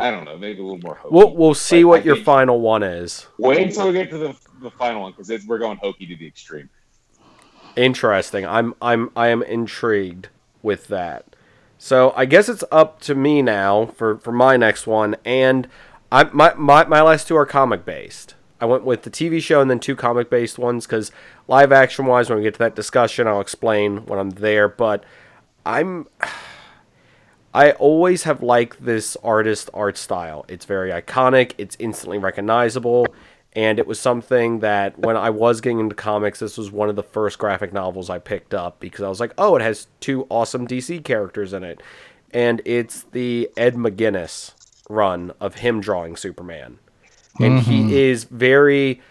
I 0.01 0.11
don't 0.11 0.25
know, 0.25 0.37
maybe 0.37 0.59
a 0.59 0.63
little 0.63 0.79
more 0.79 0.95
hokey. 0.95 1.13
We'll 1.13 1.35
we'll 1.35 1.53
see 1.53 1.83
what 1.83 2.01
I 2.01 2.03
your 2.03 2.15
final 2.17 2.59
one 2.59 2.83
is. 2.83 3.27
Wait 3.37 3.61
until 3.61 3.87
we 3.87 3.93
get 3.93 4.09
to 4.11 4.17
the, 4.17 4.35
the 4.61 4.71
final 4.71 5.01
one 5.01 5.13
because 5.15 5.45
we're 5.45 5.59
going 5.59 5.77
hokey 5.77 6.05
to 6.07 6.15
the 6.15 6.27
extreme. 6.27 6.69
Interesting. 7.75 8.45
I'm 8.45 8.73
I'm 8.81 9.11
I 9.15 9.27
am 9.27 9.43
intrigued 9.43 10.29
with 10.61 10.87
that. 10.87 11.25
So 11.77 12.11
I 12.15 12.25
guess 12.25 12.49
it's 12.49 12.63
up 12.71 12.99
to 13.01 13.13
me 13.13 13.41
now 13.41 13.87
for, 13.87 14.17
for 14.17 14.31
my 14.31 14.57
next 14.57 14.87
one, 14.87 15.15
and 15.23 15.67
I 16.11 16.23
my, 16.25 16.53
my 16.55 16.85
my 16.85 17.01
last 17.01 17.27
two 17.27 17.35
are 17.35 17.45
comic 17.45 17.85
based. 17.85 18.35
I 18.59 18.65
went 18.65 18.83
with 18.83 19.03
the 19.03 19.11
TV 19.11 19.41
show 19.41 19.61
and 19.61 19.69
then 19.69 19.79
two 19.79 19.95
comic 19.95 20.29
based 20.29 20.57
ones 20.57 20.87
because 20.87 21.11
live 21.47 21.71
action 21.71 22.05
wise, 22.05 22.29
when 22.29 22.39
we 22.39 22.43
get 22.43 22.55
to 22.55 22.59
that 22.59 22.75
discussion, 22.75 23.27
I'll 23.27 23.41
explain 23.41 24.05
when 24.07 24.17
I'm 24.17 24.31
there. 24.31 24.67
But 24.67 25.03
I'm 25.65 26.07
I 27.53 27.71
always 27.71 28.23
have 28.23 28.43
liked 28.43 28.83
this 28.83 29.17
artist 29.23 29.69
art 29.73 29.97
style. 29.97 30.45
It's 30.47 30.65
very 30.65 30.91
iconic. 30.91 31.53
It's 31.57 31.75
instantly 31.79 32.17
recognizable. 32.17 33.07
And 33.53 33.79
it 33.79 33.87
was 33.87 33.99
something 33.99 34.59
that 34.59 34.99
when 34.99 35.17
I 35.17 35.31
was 35.31 35.61
getting 35.61 35.79
into 35.79 35.95
comics, 35.95 36.39
this 36.39 36.57
was 36.57 36.71
one 36.71 36.89
of 36.89 36.95
the 36.95 37.03
first 37.03 37.39
graphic 37.39 37.73
novels 37.73 38.09
I 38.09 38.19
picked 38.19 38.53
up 38.53 38.79
because 38.79 39.03
I 39.03 39.09
was 39.09 39.19
like, 39.19 39.33
oh, 39.37 39.55
it 39.55 39.63
has 39.63 39.87
two 39.99 40.27
awesome 40.29 40.67
DC 40.67 41.03
characters 41.03 41.53
in 41.53 41.63
it. 41.63 41.81
And 42.31 42.61
it's 42.65 43.03
the 43.13 43.49
Ed 43.57 43.73
McGuinness 43.73 44.53
run 44.89 45.31
of 45.39 45.55
him 45.55 45.81
drawing 45.81 46.15
Superman. 46.15 46.77
And 47.39 47.59
he 47.59 47.81
mm-hmm. 47.81 47.89
is 47.89 48.23
very, 48.25 49.01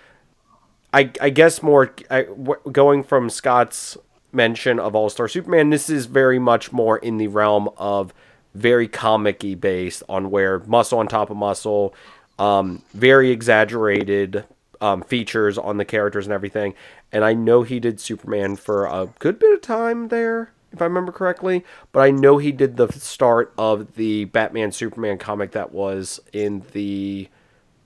I, 0.92 1.10
I 1.20 1.30
guess, 1.30 1.62
more 1.62 1.94
I, 2.10 2.22
w- 2.22 2.60
going 2.70 3.02
from 3.02 3.30
Scott's 3.30 3.96
mention 4.32 4.78
of 4.78 4.94
All 4.94 5.10
Star 5.10 5.28
Superman, 5.28 5.70
this 5.70 5.88
is 5.88 6.06
very 6.06 6.38
much 6.38 6.72
more 6.72 6.98
in 6.98 7.16
the 7.16 7.28
realm 7.28 7.68
of 7.76 8.12
very 8.56 8.88
comic 8.88 9.44
based 9.60 10.02
on 10.08 10.30
where 10.30 10.60
muscle 10.60 10.98
on 10.98 11.06
top 11.06 11.30
of 11.30 11.36
muscle, 11.36 11.94
um, 12.38 12.82
very 12.92 13.30
exaggerated 13.30 14.44
um, 14.80 15.02
features 15.02 15.58
on 15.58 15.76
the 15.76 15.84
characters 15.84 16.26
and 16.26 16.32
everything. 16.32 16.74
And 17.12 17.24
I 17.24 17.34
know 17.34 17.62
he 17.62 17.80
did 17.80 18.00
Superman 18.00 18.56
for 18.56 18.86
a 18.86 19.08
good 19.18 19.38
bit 19.38 19.52
of 19.52 19.62
time 19.62 20.08
there, 20.08 20.50
if 20.72 20.80
I 20.82 20.84
remember 20.84 21.12
correctly. 21.12 21.64
But 21.92 22.00
I 22.00 22.10
know 22.10 22.38
he 22.38 22.52
did 22.52 22.76
the 22.76 22.90
start 22.92 23.52
of 23.56 23.94
the 23.94 24.24
Batman 24.26 24.72
Superman 24.72 25.18
comic 25.18 25.52
that 25.52 25.72
was 25.72 26.20
in 26.32 26.64
the 26.72 27.28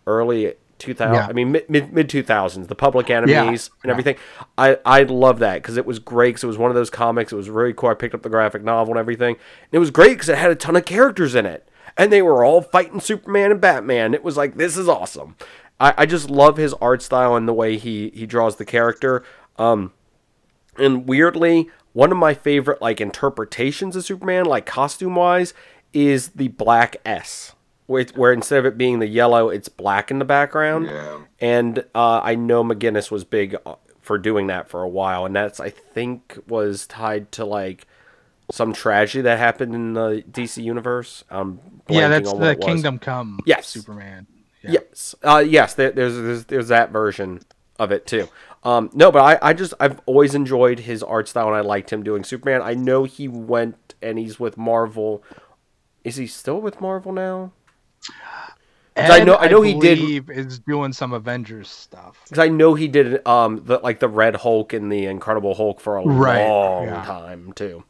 early 0.07 0.55
2000 0.81 1.15
Yeah. 1.15 1.27
I 1.29 1.33
mean 1.33 1.53
mid 1.53 1.69
mid, 1.71 1.93
mid 1.93 2.09
2000s 2.09 2.67
the 2.69 2.75
public 2.75 3.11
enemies 3.11 3.31
Yeah. 3.33 3.45
and 3.45 3.69
Yeah. 3.85 3.91
everything. 3.91 4.17
I 4.59 4.79
I 4.85 5.03
love 5.05 5.39
that 5.41 5.63
cuz 5.63 5.77
it 5.77 5.87
was 5.87 5.99
great 5.99 6.35
cuz 6.35 6.45
it 6.45 6.47
was 6.49 6.59
one 6.59 6.71
of 6.71 6.75
those 6.75 6.91
comics 6.91 7.33
it 7.33 7.37
was 7.37 7.49
really 7.51 7.73
cool. 7.73 7.91
I 7.91 7.95
picked 7.95 8.15
up 8.15 8.23
the 8.23 8.29
graphic 8.29 8.63
novel 8.65 8.93
and 8.95 8.99
everything. 8.99 9.35
And 9.37 9.73
it 9.73 9.79
was 9.79 9.91
great 9.91 10.19
cuz 10.19 10.29
it 10.29 10.39
had 10.39 10.51
a 10.51 10.55
ton 10.57 10.77
of 10.77 10.85
characters 10.85 11.35
in 11.35 11.47
it. 11.47 11.69
And 11.97 12.13
they 12.13 12.23
were 12.23 12.45
all 12.45 12.63
fighting 12.63 13.01
Superman 13.01 13.51
and 13.51 13.61
Batman. 13.61 14.15
It 14.15 14.25
was 14.25 14.37
like 14.37 14.57
this 14.57 14.77
is 14.77 14.89
awesome. 14.89 15.37
I, 15.79 15.95
I 15.99 16.07
just 16.07 16.29
love 16.31 16.57
his 16.57 16.75
art 16.75 17.03
style 17.03 17.37
and 17.37 17.47
the 17.49 17.53
way 17.55 17.77
he 17.79 18.11
he 18.15 18.27
draws 18.27 18.57
the 18.57 18.65
character. 18.65 19.23
Um 19.59 19.93
and 20.79 21.07
weirdly, 21.09 21.69
one 21.93 22.13
of 22.13 22.19
my 22.19 22.33
favorite 22.35 22.81
like 22.81 23.01
interpretations 23.01 23.97
of 23.97 24.05
Superman, 24.05 24.45
like 24.47 24.67
costume 24.67 25.17
wise, 25.17 25.53
is 25.93 26.29
the 26.29 26.49
black 26.49 26.97
S, 27.05 27.55
where, 27.91 28.05
where 28.15 28.33
instead 28.33 28.61
of 28.61 28.67
it 28.67 28.79
being 28.79 29.01
the 29.01 29.09
yellow, 29.09 29.49
it's 29.49 29.69
black 29.69 30.13
in 30.13 30.21
the 30.21 30.25
background. 30.25 30.87
Yeah. 30.87 31.19
And 31.41 31.85
uh, 31.93 32.21
I 32.23 32.37
know 32.37 32.63
McGuinness 32.63 33.11
was 33.11 33.25
big 33.25 33.57
uh, 33.67 33.75
for 34.01 34.17
doing 34.17 34.47
that 34.47 34.69
for 34.69 34.83
a 34.83 34.89
while, 34.89 35.27
and 35.27 35.35
that's 35.35 35.59
I 35.59 35.71
think 35.71 36.39
was 36.47 36.87
tied 36.87 37.33
to 37.33 37.45
like 37.45 37.89
some 38.53 38.73
tragedy 38.73 39.23
that 39.23 39.39
happened 39.39 39.75
in 39.75 39.95
the 39.95 40.23
DC 40.31 40.63
universe. 40.63 41.25
Um, 41.31 41.59
Yeah, 41.89 42.09
that's 42.09 42.33
the. 42.33 42.55
Kingdom 42.55 43.01
Come 43.01 43.41
Yes. 43.45 43.67
Superman. 43.67 44.29
Yeah. 44.63 44.71
Yes, 44.73 45.15
uh, 45.25 45.39
yes. 45.39 45.75
There, 45.75 45.91
there's, 45.91 46.15
there's 46.15 46.45
there's 46.45 46.69
that 46.69 46.91
version 46.93 47.41
of 47.79 47.91
it 47.91 48.07
too. 48.07 48.29
Um, 48.63 48.91
no, 48.93 49.11
but 49.11 49.43
I, 49.43 49.49
I 49.51 49.53
just 49.55 49.75
I've 49.81 50.01
always 50.07 50.35
enjoyed 50.35 50.81
his 50.81 51.03
art 51.03 51.29
style 51.29 51.49
and 51.49 51.57
I 51.57 51.61
liked 51.61 51.91
him 51.91 52.03
doing 52.03 52.23
Superman. 52.23 52.61
I 52.63 52.75
know 52.75 53.05
he 53.05 53.27
went 53.27 53.95
and 54.03 54.19
he's 54.19 54.39
with 54.39 54.57
Marvel. 54.59 55.25
Is 56.05 56.17
he 56.17 56.27
still 56.27 56.61
with 56.61 56.81
Marvel 56.81 57.13
now? 57.13 57.53
I 58.97 59.25
know- 59.25 59.37
I 59.37 59.49
know 59.49 59.63
he 59.63 59.79
did- 59.79 60.29
is 60.31 60.59
doing 60.59 60.93
some 60.93 61.13
Avengers 61.13 61.69
stuff. 61.71 62.21
Because 62.25 62.39
I 62.43 62.49
know 62.49 62.75
he 62.75 62.89
did 62.89 63.27
um 63.27 63.63
the 63.65 63.79
like 63.79 64.01
the 64.01 64.09
Red 64.09 64.37
Hulk 64.37 64.73
and 64.73 64.91
the 64.93 65.07
Incredible 65.07 65.55
Hulk 65.55 65.81
for 65.81 65.97
a 65.97 66.03
Right, 66.05 66.47
long 66.47 66.87
yeah. 66.87 67.05
time 67.05 67.53
too. 67.55 67.85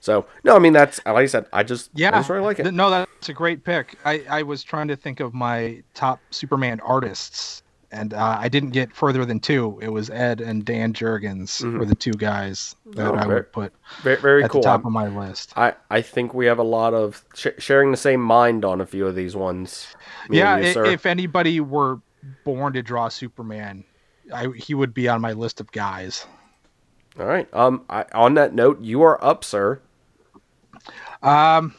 So 0.00 0.26
no, 0.44 0.54
I 0.54 0.58
mean 0.60 0.72
that's 0.72 1.00
like 1.04 1.16
I 1.16 1.26
said. 1.26 1.46
I 1.52 1.62
just 1.64 1.90
Yeah, 1.94 2.10
I 2.14 2.18
just 2.18 2.30
really 2.30 2.42
like 2.44 2.58
it. 2.60 2.70
no, 2.72 2.90
that's 2.90 3.28
a 3.28 3.32
great 3.32 3.64
pick. 3.64 3.96
I, 4.04 4.22
I 4.28 4.42
was 4.42 4.62
trying 4.62 4.86
to 4.88 4.96
think 4.96 5.18
of 5.20 5.34
my 5.34 5.82
top 5.94 6.20
Superman 6.30 6.78
artists 6.80 7.62
and 7.92 8.12
uh, 8.14 8.36
I 8.40 8.48
didn't 8.48 8.70
get 8.70 8.94
further 8.94 9.24
than 9.24 9.40
two. 9.40 9.78
It 9.82 9.88
was 9.88 10.10
Ed 10.10 10.40
and 10.40 10.64
Dan 10.64 10.92
Jurgens 10.92 11.62
Mhm. 11.62 11.78
were 11.78 11.84
the 11.84 11.94
two 11.94 12.12
guys 12.12 12.74
that 12.92 13.06
Oh, 13.06 13.14
I 13.14 13.24
very- 13.24 13.34
would 13.34 13.52
put 13.52 13.72
Very, 14.02 14.16
very 14.16 14.44
at 14.44 14.50
cool. 14.50 14.60
the 14.60 14.66
top 14.66 14.84
of 14.84 14.92
my 14.92 15.08
list. 15.08 15.52
I, 15.56 15.74
I 15.90 16.02
think 16.02 16.34
we 16.34 16.46
have 16.46 16.58
a 16.58 16.62
lot 16.64 16.94
of 16.94 17.24
sh- 17.34 17.46
sharing 17.58 17.90
the 17.90 17.96
same 17.96 18.20
mind 18.20 18.64
on 18.64 18.80
a 18.80 18.86
few 18.86 19.06
of 19.06 19.14
these 19.14 19.36
ones. 19.36 19.86
Yeah, 20.30 20.56
you, 20.58 20.66
i- 20.68 20.72
sir. 20.72 20.84
if 20.86 21.06
anybody 21.06 21.60
were 21.60 22.00
born 22.44 22.72
to 22.72 22.82
draw 22.82 23.08
Superman, 23.08 23.84
I, 24.34 24.48
he 24.56 24.74
would 24.74 24.92
be 24.92 25.08
on 25.08 25.20
my 25.20 25.32
list 25.32 25.60
of 25.60 25.70
guys. 25.72 26.26
All 27.18 27.26
right. 27.26 27.48
Um. 27.54 27.84
I, 27.88 28.04
on 28.12 28.34
that 28.34 28.52
note, 28.54 28.80
you 28.82 29.02
are 29.02 29.22
up, 29.24 29.42
sir. 29.44 29.80
Um, 31.22 31.74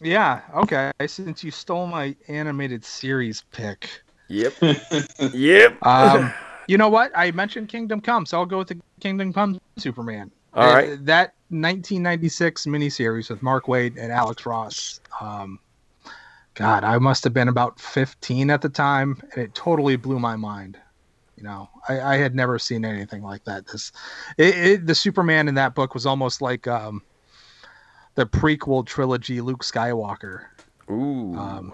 yeah, 0.00 0.40
okay. 0.54 0.90
Since 1.06 1.44
you 1.44 1.50
stole 1.50 1.86
my 1.86 2.16
animated 2.28 2.84
series 2.84 3.42
pick, 3.52 4.02
Yep. 4.30 4.54
yep. 5.32 5.84
um, 5.84 6.32
you 6.68 6.78
know 6.78 6.88
what? 6.88 7.10
I 7.16 7.32
mentioned 7.32 7.68
Kingdom 7.68 8.00
Come, 8.00 8.24
so 8.24 8.38
I'll 8.38 8.46
go 8.46 8.58
with 8.58 8.68
the 8.68 8.80
Kingdom 9.00 9.32
Come 9.32 9.58
Superman. 9.76 10.30
All 10.54 10.68
Uh, 10.68 10.74
right. 10.74 11.04
that 11.04 11.34
1996 11.48 12.66
miniseries 12.66 13.28
with 13.28 13.42
Mark 13.42 13.66
Waid 13.66 13.96
and 13.98 14.12
Alex 14.12 14.46
Ross. 14.46 15.00
Um, 15.20 15.58
God, 16.54 16.84
I 16.84 16.98
must 16.98 17.24
have 17.24 17.32
been 17.32 17.48
about 17.48 17.80
15 17.80 18.50
at 18.50 18.62
the 18.62 18.68
time, 18.68 19.20
and 19.32 19.42
it 19.42 19.54
totally 19.54 19.96
blew 19.96 20.18
my 20.18 20.36
mind. 20.36 20.78
You 21.36 21.44
know, 21.44 21.70
I, 21.88 22.00
I 22.00 22.16
had 22.18 22.34
never 22.34 22.58
seen 22.58 22.84
anything 22.84 23.22
like 23.22 23.44
that. 23.44 23.66
This, 23.66 23.92
it, 24.36 24.56
it, 24.56 24.86
the 24.86 24.94
Superman 24.94 25.48
in 25.48 25.54
that 25.54 25.74
book 25.74 25.94
was 25.94 26.06
almost 26.06 26.42
like 26.42 26.68
um, 26.68 27.02
the 28.14 28.26
prequel 28.26 28.84
trilogy 28.86 29.40
Luke 29.40 29.64
Skywalker. 29.64 30.44
Ooh. 30.90 31.34
Um, 31.34 31.72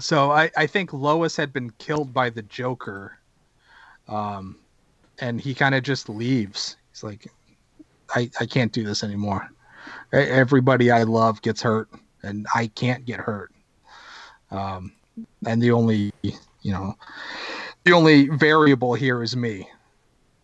so 0.00 0.30
I, 0.30 0.50
I 0.56 0.66
think 0.66 0.92
Lois 0.92 1.36
had 1.36 1.52
been 1.52 1.70
killed 1.78 2.12
by 2.12 2.30
the 2.30 2.42
Joker, 2.42 3.18
um, 4.08 4.58
and 5.20 5.40
he 5.40 5.54
kind 5.54 5.74
of 5.74 5.82
just 5.82 6.08
leaves. 6.08 6.76
He's 6.90 7.02
like, 7.02 7.30
I, 8.14 8.30
I 8.40 8.46
can't 8.46 8.72
do 8.72 8.84
this 8.84 9.04
anymore. 9.04 9.48
Everybody 10.12 10.90
I 10.90 11.02
love 11.04 11.42
gets 11.42 11.62
hurt, 11.62 11.88
and 12.22 12.46
I 12.54 12.68
can't 12.68 13.04
get 13.04 13.20
hurt. 13.20 13.52
Um, 14.50 14.92
and 15.46 15.62
the 15.62 15.72
only, 15.72 16.12
you 16.22 16.72
know, 16.72 16.94
the 17.84 17.92
only 17.92 18.28
variable 18.28 18.94
here 18.94 19.22
is 19.22 19.36
me. 19.36 19.68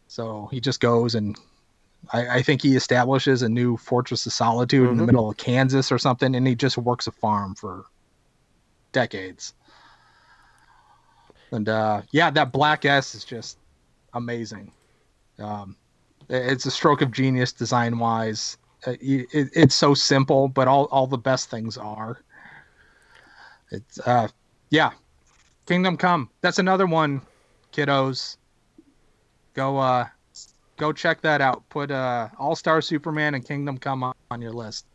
So 0.09 0.49
he 0.51 0.61
just 0.61 0.81
goes 0.81 1.15
and 1.15 1.39
I, 2.13 2.39
I 2.39 2.43
think 2.43 2.63
he 2.63 2.77
establishes 2.77 3.43
a 3.43 3.49
new 3.49 3.77
fortress 3.77 4.27
of 4.27 4.33
solitude 4.33 4.89
in 4.89 4.97
the 4.97 5.03
Mhm. 5.03 5.07
middle 5.07 5.31
of 5.31 5.37
Kansas 5.37 5.93
or 5.93 5.99
something, 5.99 6.35
and 6.35 6.47
he 6.47 6.55
just 6.55 6.79
works 6.79 7.07
a 7.07 7.13
farm 7.13 7.55
for 7.55 7.85
decades. 8.93 9.55
And 11.53 11.69
uh, 11.69 12.03
yeah, 12.13 12.31
that 12.31 12.53
black 12.53 12.85
S 12.85 13.15
is 13.15 13.25
just 13.25 13.59
amazing. 14.15 14.73
Um, 15.39 15.77
it's 16.29 16.67
a 16.67 16.71
stroke 16.71 17.03
of 17.03 17.11
genius 17.11 17.53
design 17.53 17.99
wise. 17.99 18.57
Uh, 18.87 18.95
you- 19.01 19.27
it, 19.33 19.49
it's 19.55 19.75
so 19.75 19.95
simple, 19.95 20.49
but 20.49 20.69
all, 20.69 20.85
all 20.87 21.07
the 21.07 21.19
best 21.19 21.51
things 21.51 21.77
are. 21.77 22.23
It's 23.73 23.99
uh, 24.01 24.29
yeah, 24.71 24.91
Kingdom 25.67 25.97
Come. 25.97 26.31
That's 26.41 26.59
another 26.59 26.87
one, 26.87 27.23
kiddos. 27.73 28.37
Go 29.55 29.79
uh, 29.79 30.07
go 30.77 30.93
check 30.93 31.21
that 31.23 31.41
out. 31.41 31.69
Put 31.69 31.91
uh, 31.91 32.29
All 32.39 32.57
Star 32.57 32.81
Superman 32.81 33.35
and 33.35 33.47
Kingdom 33.47 33.79
Come 33.79 34.03
on, 34.03 34.15
on 34.31 34.41
your 34.43 34.53
list. 34.53 34.87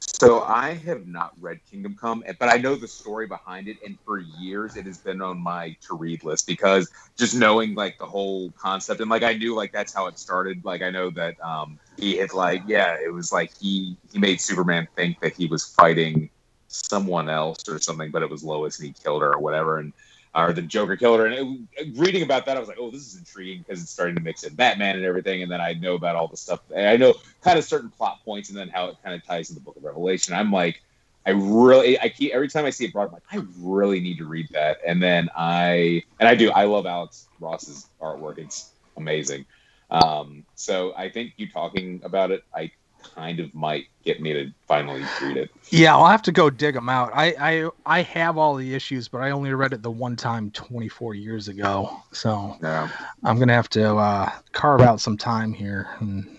So 0.00 0.42
I 0.42 0.74
have 0.74 1.06
not 1.06 1.32
read 1.40 1.60
Kingdom 1.70 1.96
Come, 2.00 2.24
but 2.38 2.48
I 2.48 2.56
know 2.56 2.74
the 2.76 2.88
story 2.88 3.26
behind 3.26 3.68
it, 3.68 3.78
and 3.84 3.98
for 4.04 4.18
years 4.18 4.76
it 4.76 4.86
has 4.86 4.98
been 4.98 5.20
on 5.22 5.38
my 5.38 5.76
to 5.88 5.96
read 5.96 6.24
list 6.24 6.46
because 6.46 6.90
just 7.18 7.34
knowing 7.34 7.74
like 7.74 7.98
the 7.98 8.06
whole 8.06 8.52
concept 8.52 9.00
and 9.00 9.10
like 9.10 9.22
I 9.22 9.34
knew 9.34 9.54
like 9.54 9.72
that's 9.72 9.94
how 9.94 10.06
it 10.06 10.18
started. 10.18 10.64
Like 10.64 10.82
I 10.82 10.90
know 10.90 11.10
that 11.10 11.36
um 11.40 11.78
he 11.98 12.16
had 12.16 12.32
like 12.32 12.62
yeah, 12.66 12.96
it 13.04 13.12
was 13.12 13.32
like 13.32 13.52
he 13.58 13.96
he 14.12 14.18
made 14.18 14.40
Superman 14.40 14.88
think 14.96 15.18
that 15.20 15.34
he 15.34 15.46
was 15.46 15.66
fighting 15.66 16.30
someone 16.68 17.28
else 17.28 17.68
or 17.68 17.78
something, 17.78 18.10
but 18.10 18.22
it 18.22 18.30
was 18.30 18.44
Lois 18.44 18.78
and 18.78 18.88
he 18.88 18.94
killed 19.02 19.22
her 19.22 19.34
or 19.34 19.40
whatever, 19.40 19.78
and 19.78 19.92
or 20.34 20.52
the 20.52 20.62
Joker 20.62 20.96
killed 20.96 21.20
her. 21.20 21.26
And 21.26 21.68
it, 21.72 21.98
reading 21.98 22.22
about 22.22 22.46
that, 22.46 22.56
I 22.56 22.60
was 22.60 22.68
like, 22.68 22.78
oh, 22.80 22.90
this 22.90 23.06
is 23.06 23.16
intriguing 23.16 23.64
because 23.66 23.82
it's 23.82 23.90
starting 23.90 24.14
to 24.16 24.22
mix 24.22 24.44
in 24.44 24.54
Batman 24.54 24.96
and 24.96 25.04
everything, 25.04 25.42
and 25.42 25.50
then 25.50 25.60
I 25.60 25.74
know 25.74 25.94
about 25.94 26.16
all 26.16 26.28
the 26.28 26.36
stuff. 26.36 26.60
And 26.74 26.86
I 26.86 26.96
know 26.96 27.14
kind 27.42 27.58
of 27.58 27.64
certain 27.64 27.90
plot 27.90 28.20
points 28.24 28.48
and 28.48 28.58
then 28.58 28.68
how 28.68 28.86
it 28.86 28.96
kind 29.02 29.14
of 29.14 29.24
ties 29.24 29.48
to 29.48 29.54
the 29.54 29.60
Book 29.60 29.76
of 29.76 29.84
Revelation. 29.84 30.34
I'm 30.34 30.52
like, 30.52 30.82
I 31.26 31.30
really, 31.30 32.00
I 32.00 32.08
keep 32.08 32.32
every 32.32 32.48
time 32.48 32.64
I 32.64 32.70
see 32.70 32.86
it 32.86 32.92
brought, 32.92 33.08
I'm 33.08 33.12
like, 33.12 33.22
I 33.30 33.44
really 33.58 34.00
need 34.00 34.18
to 34.18 34.24
read 34.24 34.48
that. 34.52 34.78
And 34.86 35.02
then 35.02 35.28
I, 35.36 36.02
and 36.18 36.28
I 36.28 36.34
do, 36.34 36.50
I 36.50 36.64
love 36.64 36.86
Alex 36.86 37.28
Ross's 37.40 37.88
artwork. 38.00 38.38
It's 38.38 38.70
amazing. 38.96 39.44
Um, 39.90 40.44
so 40.54 40.94
I 40.96 41.10
think 41.10 41.34
you 41.36 41.50
talking 41.50 42.00
about 42.04 42.30
it, 42.30 42.44
I 42.54 42.70
kind 43.14 43.40
of 43.40 43.54
might 43.54 43.86
get 44.04 44.20
me 44.20 44.32
to 44.32 44.50
finally 44.66 45.02
read 45.22 45.36
it. 45.36 45.50
Yeah, 45.70 45.94
I'll 45.94 46.06
have 46.06 46.22
to 46.22 46.32
go 46.32 46.50
dig 46.50 46.74
them 46.74 46.88
out. 46.88 47.10
I, 47.14 47.34
I 47.38 47.70
I 47.86 48.02
have 48.02 48.38
all 48.38 48.54
the 48.54 48.74
issues, 48.74 49.08
but 49.08 49.18
I 49.18 49.30
only 49.30 49.52
read 49.52 49.72
it 49.72 49.82
the 49.82 49.90
one 49.90 50.16
time 50.16 50.50
24 50.50 51.14
years 51.14 51.48
ago. 51.48 52.02
So 52.12 52.56
Yeah. 52.62 52.88
I'm 53.24 53.38
gonna 53.38 53.54
have 53.54 53.70
to 53.70 53.96
uh, 53.96 54.30
carve 54.52 54.80
out 54.80 55.00
some 55.00 55.16
time 55.16 55.52
here 55.52 55.88
and 56.00 56.38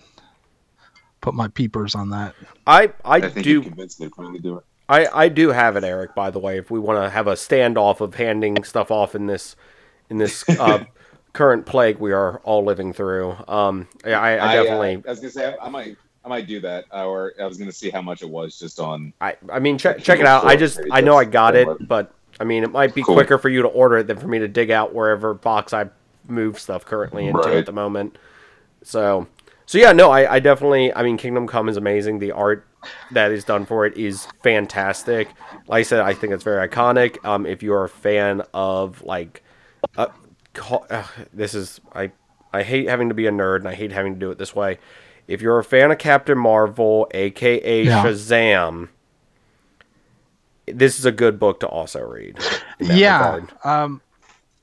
put 1.20 1.34
my 1.34 1.48
peepers 1.48 1.94
on 1.94 2.10
that. 2.10 2.34
I 2.66 2.92
I, 3.04 3.16
I 3.16 3.20
think 3.28 3.44
do 3.44 3.50
you 3.50 3.62
convinced 3.62 4.00
me 4.00 4.08
to 4.08 4.14
finally 4.14 4.38
do 4.38 4.58
it. 4.58 4.64
I, 4.88 5.06
I 5.24 5.28
do 5.28 5.48
have 5.48 5.76
it, 5.76 5.84
Eric. 5.84 6.14
By 6.14 6.30
the 6.30 6.38
way, 6.38 6.58
if 6.58 6.70
we 6.70 6.78
want 6.78 7.02
to 7.02 7.08
have 7.08 7.26
a 7.26 7.32
standoff 7.32 8.00
of 8.00 8.14
handing 8.16 8.62
stuff 8.64 8.90
off 8.90 9.14
in 9.14 9.26
this 9.26 9.56
in 10.10 10.18
this 10.18 10.46
uh, 10.48 10.84
current 11.32 11.64
plague 11.64 11.98
we 11.98 12.12
are 12.12 12.40
all 12.40 12.64
living 12.64 12.92
through, 12.92 13.34
um, 13.48 13.88
yeah, 14.04 14.20
I, 14.20 14.32
I 14.32 14.58
uh, 14.58 14.62
definitely. 14.62 15.02
I, 15.06 15.10
was 15.10 15.20
gonna 15.20 15.30
say 15.30 15.54
I, 15.54 15.66
I 15.66 15.68
might. 15.70 15.96
I 16.24 16.28
might 16.28 16.46
do 16.46 16.60
that, 16.60 16.84
or 16.92 17.32
I 17.40 17.46
was 17.46 17.58
gonna 17.58 17.72
see 17.72 17.90
how 17.90 18.02
much 18.02 18.22
it 18.22 18.28
was 18.28 18.58
just 18.58 18.78
on. 18.78 19.12
I, 19.20 19.36
I 19.52 19.58
mean, 19.58 19.76
check 19.78 20.02
check 20.02 20.20
it 20.20 20.26
out. 20.26 20.44
I 20.44 20.56
just 20.56 20.80
I 20.90 21.00
know 21.00 21.16
I 21.16 21.24
got 21.24 21.56
it, 21.56 21.68
but 21.88 22.14
I 22.40 22.44
mean, 22.44 22.62
it 22.62 22.70
might 22.72 22.94
be 22.94 23.02
Cool. 23.02 23.14
quicker 23.14 23.38
for 23.38 23.48
you 23.48 23.62
to 23.62 23.68
order 23.68 23.98
it 23.98 24.06
than 24.06 24.18
for 24.18 24.28
me 24.28 24.38
to 24.38 24.48
dig 24.48 24.70
out 24.70 24.94
wherever 24.94 25.34
box 25.34 25.72
I 25.72 25.86
move 26.28 26.58
stuff 26.58 26.84
currently 26.84 27.26
into 27.26 27.40
Right. 27.40 27.56
at 27.56 27.66
the 27.66 27.72
moment. 27.72 28.16
So, 28.82 29.26
so 29.66 29.78
yeah, 29.78 29.92
no, 29.92 30.10
I, 30.10 30.34
I 30.34 30.38
definitely. 30.40 30.94
I 30.94 31.02
mean, 31.02 31.16
Kingdom 31.16 31.46
Come 31.46 31.68
is 31.68 31.76
amazing. 31.76 32.18
The 32.20 32.32
art 32.32 32.66
that 33.12 33.30
is 33.32 33.44
done 33.44 33.64
for 33.66 33.86
it 33.86 33.96
is 33.96 34.26
fantastic. 34.42 35.28
Like 35.66 35.80
I 35.80 35.82
said, 35.82 36.00
I 36.00 36.14
think 36.14 36.32
it's 36.32 36.44
very 36.44 36.66
iconic. 36.68 37.24
Um, 37.24 37.46
if 37.46 37.62
you're 37.62 37.84
a 37.84 37.88
fan 37.88 38.42
of 38.54 39.02
like, 39.02 39.42
uh, 39.96 40.06
uh, 40.70 41.04
this 41.32 41.54
is 41.54 41.80
I 41.94 42.12
I 42.52 42.62
hate 42.62 42.88
having 42.88 43.08
to 43.08 43.14
be 43.14 43.26
a 43.26 43.30
nerd 43.30 43.56
and 43.56 43.68
I 43.68 43.74
hate 43.74 43.92
having 43.92 44.14
to 44.14 44.20
do 44.20 44.30
it 44.30 44.38
this 44.38 44.54
way. 44.54 44.78
If 45.32 45.40
you're 45.40 45.58
a 45.58 45.64
fan 45.64 45.90
of 45.90 45.96
Captain 45.96 46.36
Marvel, 46.36 47.08
aka 47.14 47.84
Yeah. 47.84 48.04
Shazam, 48.04 48.90
this 50.66 50.98
is 50.98 51.06
a 51.06 51.10
good 51.12 51.38
book 51.38 51.60
to 51.60 51.66
also 51.66 52.00
read. 52.06 52.38
Yeah. 52.78 53.40
Um, 53.64 54.02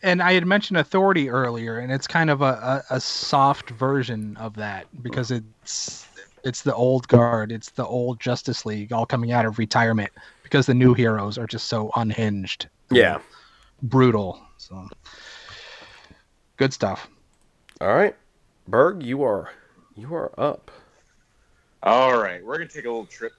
and 0.03 0.21
I 0.21 0.33
had 0.33 0.45
mentioned 0.45 0.77
Authority 0.77 1.27
earlier, 1.27 1.79
and 1.79 1.91
it's 1.91 2.05
kind 2.05 2.29
of 2.29 2.41
a, 2.43 2.83
a, 2.89 2.95
a 2.97 2.99
soft 3.01 3.71
version 3.71 4.37
of 4.37 4.55
that 4.57 4.85
because 5.01 5.31
it's 5.31 6.07
it's 6.43 6.61
the 6.61 6.75
old 6.75 7.07
guard, 7.07 7.51
it's 7.51 7.71
the 7.71 7.85
old 7.85 8.19
Justice 8.19 8.63
League 8.63 8.93
all 8.93 9.07
coming 9.07 9.31
out 9.31 9.47
of 9.47 9.57
retirement 9.57 10.11
because 10.43 10.67
the 10.67 10.73
new 10.75 10.93
heroes 10.93 11.39
are 11.39 11.47
just 11.47 11.67
so 11.67 11.89
unhinged, 11.95 12.67
Yeah. 12.91 13.17
brutal. 13.81 14.39
So 14.57 14.87
good 16.57 16.73
stuff. 16.73 17.09
All 17.81 17.93
right, 17.95 18.15
Berg, 18.67 19.01
you 19.01 19.23
are 19.23 19.49
you 19.99 20.13
are 20.15 20.31
up. 20.39 20.71
All 21.83 22.17
right, 22.17 22.43
we're 22.43 22.57
gonna 22.57 22.67
take 22.69 22.85
a 22.85 22.89
little 22.89 23.05
trip 23.05 23.31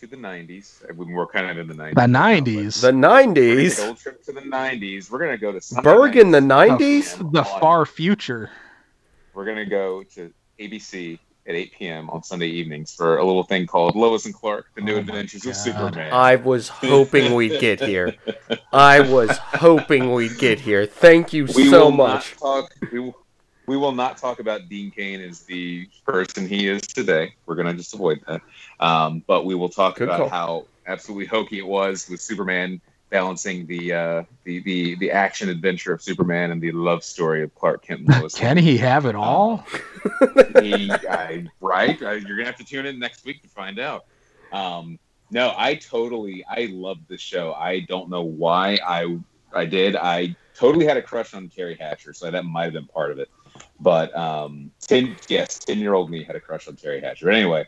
to 0.00 0.06
the 0.06 0.16
'90s. 0.16 0.82
I 0.88 0.92
mean, 0.92 1.12
We're 1.12 1.26
kind 1.26 1.48
of 1.50 1.58
in 1.58 1.66
the 1.68 1.74
'90s. 1.74 1.94
The 1.94 2.06
now, 2.08 2.28
but 2.40 2.44
'90s, 2.44 2.80
The 2.80 2.92
We're 2.92 2.92
gonna 2.92 3.34
take 3.34 3.36
a 3.36 3.70
'90s. 3.70 3.78
little 3.78 3.94
trip 3.94 4.24
to 4.24 4.32
the 4.32 4.40
'90s. 4.40 5.10
We're 5.10 5.18
gonna 5.18 5.38
go 5.38 5.52
to 5.52 5.82
Berg 5.82 6.16
in 6.16 6.30
the 6.30 6.40
'90s. 6.40 7.32
the 7.32 7.44
far 7.44 7.86
future. 7.86 8.50
We're 9.34 9.44
gonna 9.44 9.66
go 9.66 10.02
to 10.14 10.32
ABC 10.58 11.18
at 11.46 11.54
8 11.54 11.72
p.m. 11.72 12.10
on 12.10 12.22
Sunday 12.22 12.48
evenings 12.48 12.94
for 12.94 13.16
a 13.18 13.24
little 13.24 13.42
thing 13.44 13.66
called 13.66 13.94
Lois 13.96 14.26
and 14.26 14.34
Clark: 14.34 14.66
The 14.74 14.80
New 14.82 14.92
Oh 14.92 14.96
my 14.96 15.00
Adventures 15.00 15.46
of 15.46 15.54
Superman. 15.56 16.12
I 16.12 16.36
was 16.36 16.68
hoping 16.68 17.34
we'd 17.34 17.60
get 17.60 17.80
here. 17.80 18.14
I 18.72 19.00
was 19.00 19.30
hoping 19.38 20.12
we'd 20.12 20.36
get 20.38 20.58
here. 20.60 20.84
Thank 20.86 21.32
you 21.32 21.44
we 21.44 21.70
so 21.70 21.84
will 21.86 21.90
much. 21.92 22.34
Not 22.42 22.62
talk, 22.62 22.74
we, 22.92 22.98
will, 22.98 23.16
we 23.68 23.76
will 23.76 23.92
not 23.92 24.16
talk 24.16 24.40
about 24.40 24.68
Dean 24.68 24.90
Cain 24.90 25.20
as 25.20 25.42
the 25.42 25.86
person 26.04 26.48
he 26.48 26.68
is 26.68 26.82
today. 26.82 27.34
We're 27.46 27.54
going 27.54 27.66
to 27.68 27.74
just 27.74 27.94
avoid 27.94 28.20
that. 28.26 28.40
Um, 28.80 29.22
but 29.26 29.44
we 29.44 29.54
will 29.54 29.68
talk 29.68 29.96
Good 29.96 30.08
about 30.08 30.20
call. 30.20 30.28
how 30.28 30.66
absolutely 30.86 31.26
hokey 31.26 31.58
it 31.58 31.66
was 31.66 32.08
with 32.08 32.20
Superman 32.20 32.80
balancing 33.10 33.66
the, 33.66 33.92
uh, 33.92 34.22
the 34.44 34.60
the 34.60 34.94
the 34.96 35.10
action 35.10 35.48
adventure 35.48 35.92
of 35.92 36.02
Superman 36.02 36.50
and 36.50 36.60
the 36.60 36.72
love 36.72 37.04
story 37.04 37.42
of 37.42 37.54
Clark 37.54 37.84
Kent 37.84 38.00
and 38.00 38.20
Lois. 38.20 38.34
Can 38.38 38.56
he 38.56 38.78
have 38.78 39.06
it 39.06 39.14
all? 39.14 39.64
he, 40.60 40.90
I, 40.90 41.46
right? 41.60 42.00
Uh, 42.02 42.12
You're 42.12 42.36
gonna 42.36 42.46
have 42.46 42.56
to 42.56 42.64
tune 42.64 42.86
in 42.86 42.98
next 42.98 43.24
week 43.24 43.42
to 43.42 43.48
find 43.48 43.78
out. 43.78 44.04
Um, 44.52 44.98
no, 45.30 45.52
I 45.56 45.74
totally, 45.74 46.44
I 46.48 46.68
love 46.72 46.98
this 47.06 47.20
show. 47.20 47.52
I 47.52 47.80
don't 47.80 48.08
know 48.08 48.22
why 48.22 48.78
I 48.86 49.18
I 49.54 49.64
did. 49.66 49.96
I 49.96 50.36
totally 50.54 50.86
had 50.86 50.96
a 50.96 51.02
crush 51.02 51.34
on 51.34 51.48
Teri 51.48 51.78
Hatcher, 51.78 52.12
so 52.12 52.30
that 52.30 52.44
might 52.44 52.64
have 52.64 52.72
been 52.72 52.86
part 52.86 53.10
of 53.10 53.18
it. 53.18 53.28
But 53.80 54.16
um, 54.16 54.72
ten, 54.82 55.16
yes, 55.28 55.58
ten 55.60 55.78
year 55.78 55.94
old 55.94 56.10
me 56.10 56.24
had 56.24 56.36
a 56.36 56.40
crush 56.40 56.68
on 56.68 56.76
Teri 56.76 57.02
Hatcher. 57.02 57.30
Anyway, 57.30 57.66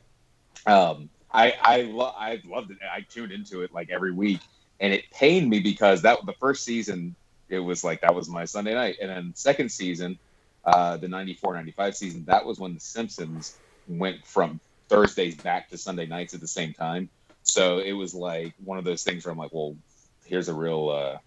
um, 0.66 1.10
I 1.32 1.54
I, 1.62 1.82
lo- 1.82 2.14
I 2.16 2.40
loved 2.46 2.70
it. 2.72 2.78
I 2.82 3.06
tuned 3.10 3.32
into 3.32 3.62
it 3.62 3.72
like 3.72 3.90
every 3.90 4.12
week, 4.12 4.40
and 4.80 4.92
it 4.92 5.04
pained 5.12 5.50
me 5.50 5.60
because 5.60 6.02
that 6.02 6.18
the 6.26 6.34
first 6.40 6.64
season 6.64 7.16
it 7.50 7.58
was 7.60 7.84
like 7.84 8.02
that 8.02 8.14
was 8.14 8.28
my 8.28 8.44
Sunday 8.46 8.74
night, 8.74 8.96
and 9.00 9.10
then 9.10 9.32
second 9.36 9.70
season, 9.70 10.18
uh, 10.64 10.96
the 10.96 11.08
94-95 11.08 11.94
season, 11.94 12.24
that 12.26 12.46
was 12.46 12.58
when 12.58 12.74
The 12.74 12.80
Simpsons 12.80 13.58
went 13.86 14.26
from 14.26 14.60
Thursdays 14.88 15.36
back 15.36 15.68
to 15.70 15.78
Sunday 15.78 16.06
nights 16.06 16.34
at 16.34 16.40
the 16.40 16.48
same 16.48 16.72
time. 16.72 17.10
So 17.42 17.78
it 17.78 17.92
was 17.92 18.14
like 18.14 18.54
one 18.58 18.78
of 18.78 18.84
those 18.84 19.02
things 19.02 19.24
where 19.24 19.32
I'm 19.32 19.38
like, 19.38 19.52
well, 19.52 19.76
here's 20.24 20.48
a 20.48 20.54
real, 20.54 20.88
uh, 20.90 21.18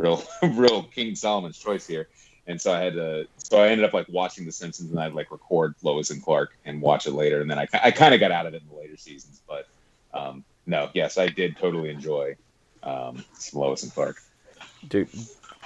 real, 0.00 0.22
real 0.42 0.82
King 0.84 1.14
Solomon's 1.14 1.58
choice 1.58 1.86
here. 1.86 2.08
And 2.46 2.60
so 2.60 2.72
I 2.72 2.80
had 2.80 2.94
to, 2.94 3.26
so 3.36 3.58
I 3.58 3.68
ended 3.68 3.84
up 3.84 3.92
like 3.92 4.06
watching 4.08 4.44
The 4.44 4.52
Simpsons 4.52 4.90
and 4.90 4.98
I'd 4.98 5.12
like 5.12 5.30
record 5.30 5.74
Lois 5.82 6.10
and 6.10 6.22
Clark 6.22 6.56
and 6.64 6.80
watch 6.80 7.06
it 7.06 7.12
later. 7.12 7.40
And 7.40 7.50
then 7.50 7.58
I, 7.58 7.68
I 7.82 7.90
kind 7.90 8.14
of 8.14 8.20
got 8.20 8.32
out 8.32 8.46
of 8.46 8.54
it 8.54 8.62
in 8.62 8.68
the 8.68 8.80
later 8.80 8.96
seasons. 8.96 9.40
But 9.46 9.68
um, 10.12 10.44
no, 10.66 10.90
yes, 10.94 11.18
I 11.18 11.28
did 11.28 11.56
totally 11.56 11.90
enjoy 11.90 12.36
um, 12.82 13.24
Lois 13.52 13.82
and 13.82 13.92
Clark. 13.92 14.16
Dude, 14.88 15.08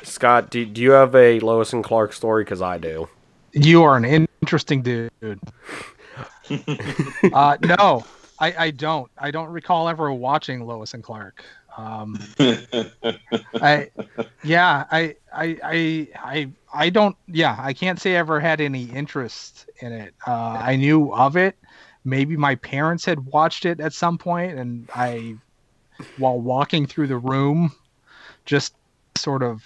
Scott, 0.03 0.51
do, 0.51 0.65
do 0.65 0.83
you 0.83 0.91
have 0.91 1.15
a 1.15 1.41
Lois 1.41 1.73
and 1.73 1.85
Clark 1.85 2.13
story? 2.13 2.45
Because 2.45 2.61
I 2.61 2.79
do. 2.79 3.09
You 3.53 3.85
are 3.85 3.97
an 3.97 4.27
interesting 4.43 4.83
dude. 4.83 5.11
uh, 7.33 7.57
no, 7.63 8.05
I, 8.39 8.55
I 8.59 8.71
don't. 8.71 9.11
I 9.17 9.31
don't 9.31 9.49
recall 9.49 9.89
ever 9.89 10.13
watching 10.13 10.67
Lois 10.67 10.95
and 10.95 11.03
Clark. 11.03 11.45
Um, 11.77 12.19
I, 13.55 13.91
yeah, 14.43 14.85
I, 14.91 15.17
I, 15.33 15.59
I, 15.63 16.09
I, 16.17 16.51
I 16.73 16.91
don't. 16.91 17.17
Yeah, 17.27 17.57
I 17.59 17.73
can't 17.73 18.01
say 18.01 18.15
I 18.15 18.19
ever 18.19 18.41
had 18.41 18.61
any 18.61 18.85
interest 18.85 19.69
in 19.81 19.93
it. 19.93 20.15
Uh, 20.27 20.33
I 20.33 20.77
knew 20.77 21.13
of 21.13 21.37
it. 21.37 21.57
Maybe 22.05 22.37
my 22.37 22.55
parents 22.57 23.05
had 23.05 23.27
watched 23.27 23.65
it 23.65 23.81
at 23.81 23.93
some 23.93 24.19
point, 24.19 24.59
and 24.59 24.89
I, 24.95 25.37
while 26.19 26.39
walking 26.39 26.87
through 26.87 27.07
the 27.07 27.17
room, 27.17 27.73
just 28.45 28.75
sort 29.17 29.43
of 29.43 29.63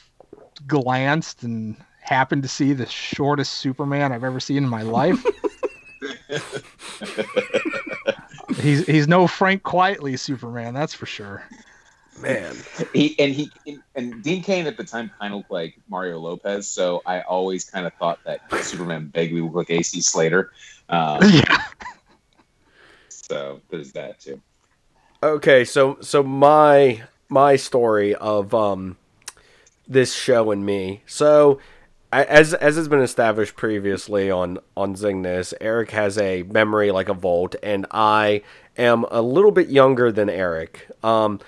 glanced 0.66 1.42
and 1.42 1.76
happened 2.00 2.42
to 2.42 2.48
see 2.48 2.72
the 2.72 2.86
shortest 2.86 3.54
Superman 3.54 4.12
I've 4.12 4.24
ever 4.24 4.40
seen 4.40 4.58
in 4.58 4.68
my 4.68 4.82
life. 4.82 5.24
he's 8.60 8.86
he's 8.86 9.08
no 9.08 9.26
Frank 9.26 9.62
Quitely 9.62 10.18
Superman, 10.18 10.74
that's 10.74 10.94
for 10.94 11.06
sure. 11.06 11.42
Man, 12.20 12.56
he 12.92 13.18
and 13.18 13.34
he 13.34 13.50
and 13.94 14.22
Dean 14.22 14.42
Cain 14.42 14.66
at 14.66 14.76
the 14.76 14.84
time 14.84 15.10
kind 15.20 15.32
of 15.32 15.38
looked 15.38 15.50
like 15.50 15.78
Mario 15.88 16.18
Lopez, 16.18 16.66
so 16.66 17.02
I 17.06 17.20
always 17.22 17.64
kind 17.64 17.86
of 17.86 17.92
thought 17.94 18.18
that 18.24 18.40
Superman 18.64 19.10
vaguely 19.14 19.40
looked 19.40 19.54
like 19.54 19.70
AC 19.70 20.00
Slater. 20.00 20.50
Um, 20.88 21.20
yeah. 21.22 21.64
So 23.08 23.60
there's 23.68 23.92
that 23.92 24.20
too. 24.20 24.40
Okay, 25.22 25.64
so 25.64 25.98
so 26.00 26.22
my 26.22 27.02
my 27.28 27.56
story 27.56 28.14
of 28.14 28.54
um 28.54 28.96
this 29.86 30.14
show 30.14 30.50
and 30.50 30.64
me. 30.64 31.02
So 31.06 31.60
as 32.12 32.54
as 32.54 32.76
has 32.76 32.88
been 32.88 33.00
established 33.00 33.54
previously 33.54 34.30
on 34.30 34.58
on 34.76 34.94
Zingness, 34.94 35.52
Eric 35.60 35.90
has 35.90 36.16
a 36.18 36.42
memory 36.44 36.90
like 36.90 37.08
a 37.08 37.14
vault, 37.14 37.54
and 37.62 37.86
I 37.90 38.42
am 38.76 39.04
a 39.10 39.20
little 39.20 39.50
bit 39.50 39.68
younger 39.68 40.10
than 40.10 40.30
Eric. 40.30 40.88
Um, 41.02 41.40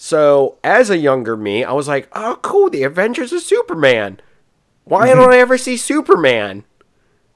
so 0.00 0.58
as 0.62 0.90
a 0.90 0.96
younger 0.96 1.36
me, 1.36 1.64
I 1.64 1.72
was 1.72 1.88
like, 1.88 2.08
"Oh, 2.12 2.38
cool! 2.40 2.70
The 2.70 2.84
Adventures 2.84 3.32
of 3.32 3.42
Superman. 3.42 4.20
Why 4.84 5.12
don't 5.12 5.32
I 5.32 5.38
ever 5.38 5.58
see 5.58 5.76
Superman?" 5.76 6.62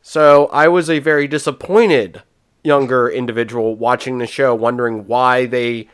So 0.00 0.46
I 0.52 0.68
was 0.68 0.88
a 0.88 1.00
very 1.00 1.26
disappointed 1.26 2.22
younger 2.62 3.10
individual 3.10 3.74
watching 3.74 4.18
the 4.18 4.28
show, 4.28 4.54
wondering 4.54 5.08
why 5.08 5.44
they 5.46 5.88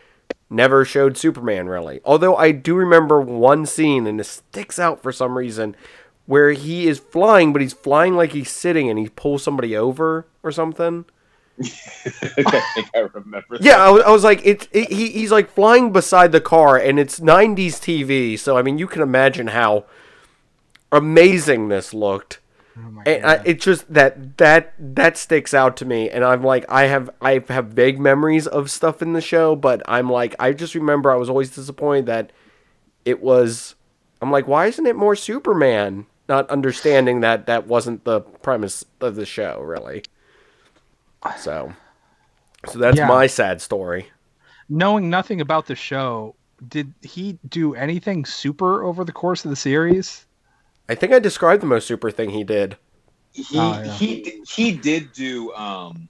never 0.50 0.84
showed 0.84 1.16
Superman 1.16 1.70
really. 1.70 2.02
Although 2.04 2.36
I 2.36 2.52
do 2.52 2.74
remember 2.74 3.18
one 3.18 3.64
scene, 3.64 4.06
and 4.06 4.20
it 4.20 4.24
sticks 4.24 4.78
out 4.78 5.02
for 5.02 5.10
some 5.10 5.38
reason, 5.38 5.74
where 6.26 6.52
he 6.52 6.86
is 6.86 6.98
flying, 6.98 7.54
but 7.54 7.62
he's 7.62 7.72
flying 7.72 8.14
like 8.14 8.32
he's 8.32 8.50
sitting, 8.50 8.90
and 8.90 8.98
he 8.98 9.08
pulls 9.08 9.42
somebody 9.42 9.74
over 9.74 10.26
or 10.42 10.52
something. 10.52 11.06
I 12.46 12.60
think 12.74 12.88
I 12.94 13.00
remember. 13.00 13.60
Yeah, 13.60 13.76
I 13.78 13.90
was, 13.90 14.02
I 14.04 14.10
was 14.10 14.24
like, 14.24 14.40
it's 14.44 14.68
it, 14.70 14.92
he, 14.92 15.10
he's 15.10 15.32
like 15.32 15.50
flying 15.50 15.92
beside 15.92 16.30
the 16.32 16.40
car, 16.40 16.76
and 16.76 16.98
it's 16.98 17.18
'90s 17.20 17.80
TV, 17.80 18.36
so 18.36 18.56
I 18.56 18.62
mean, 18.62 18.78
you 18.78 18.86
can 18.86 19.02
imagine 19.02 19.48
how 19.48 19.84
amazing 20.92 21.68
this 21.68 21.92
looked. 21.94 22.40
Oh 22.76 23.04
And 23.06 23.24
I, 23.24 23.40
God. 23.40 23.44
it's 23.44 23.64
just 23.64 23.92
that 23.92 24.36
that 24.38 24.74
that 24.78 25.16
sticks 25.18 25.54
out 25.54 25.76
to 25.78 25.84
me, 25.84 26.10
and 26.10 26.24
I'm 26.24 26.42
like, 26.42 26.64
I 26.68 26.84
have 26.84 27.10
I 27.20 27.42
have 27.48 27.68
vague 27.68 27.98
memories 27.98 28.46
of 28.46 28.70
stuff 28.70 29.02
in 29.02 29.12
the 29.14 29.20
show, 29.20 29.56
but 29.56 29.82
I'm 29.88 30.10
like, 30.10 30.34
I 30.38 30.52
just 30.52 30.74
remember 30.74 31.10
I 31.12 31.16
was 31.16 31.30
always 31.30 31.50
disappointed 31.50 32.06
that 32.06 32.32
it 33.04 33.22
was. 33.22 33.74
I'm 34.22 34.30
like, 34.32 34.48
why 34.48 34.66
isn't 34.66 34.86
it 34.86 34.96
more 34.96 35.16
Superman? 35.16 36.06
Not 36.28 36.50
understanding 36.50 37.20
that 37.20 37.46
that 37.46 37.66
wasn't 37.66 38.04
the 38.04 38.20
premise 38.20 38.84
of 39.00 39.16
the 39.16 39.26
show, 39.26 39.60
really. 39.60 40.04
So, 41.38 41.72
so 42.66 42.78
that's 42.78 42.98
Yeah. 42.98 43.08
my 43.08 43.26
sad 43.26 43.60
story. 43.60 44.10
Knowing 44.68 45.08
nothing 45.08 45.40
about 45.40 45.66
the 45.66 45.74
show, 45.74 46.34
did 46.68 46.92
he 47.02 47.38
do 47.48 47.74
anything 47.74 48.24
super 48.24 48.82
over 48.84 49.04
the 49.04 49.12
course 49.12 49.44
of 49.44 49.50
the 49.50 49.56
series? 49.56 50.26
I 50.88 50.94
think 50.94 51.12
I 51.12 51.18
described 51.18 51.62
the 51.62 51.66
most 51.66 51.86
super 51.86 52.10
thing 52.10 52.30
he 52.30 52.44
did. 52.44 52.76
He 53.32 53.44
Oh, 53.54 53.80
yeah. 53.84 53.92
he 53.94 54.42
he 54.48 54.78
did 54.78 55.12
do. 55.12 55.52
Um, 55.54 56.08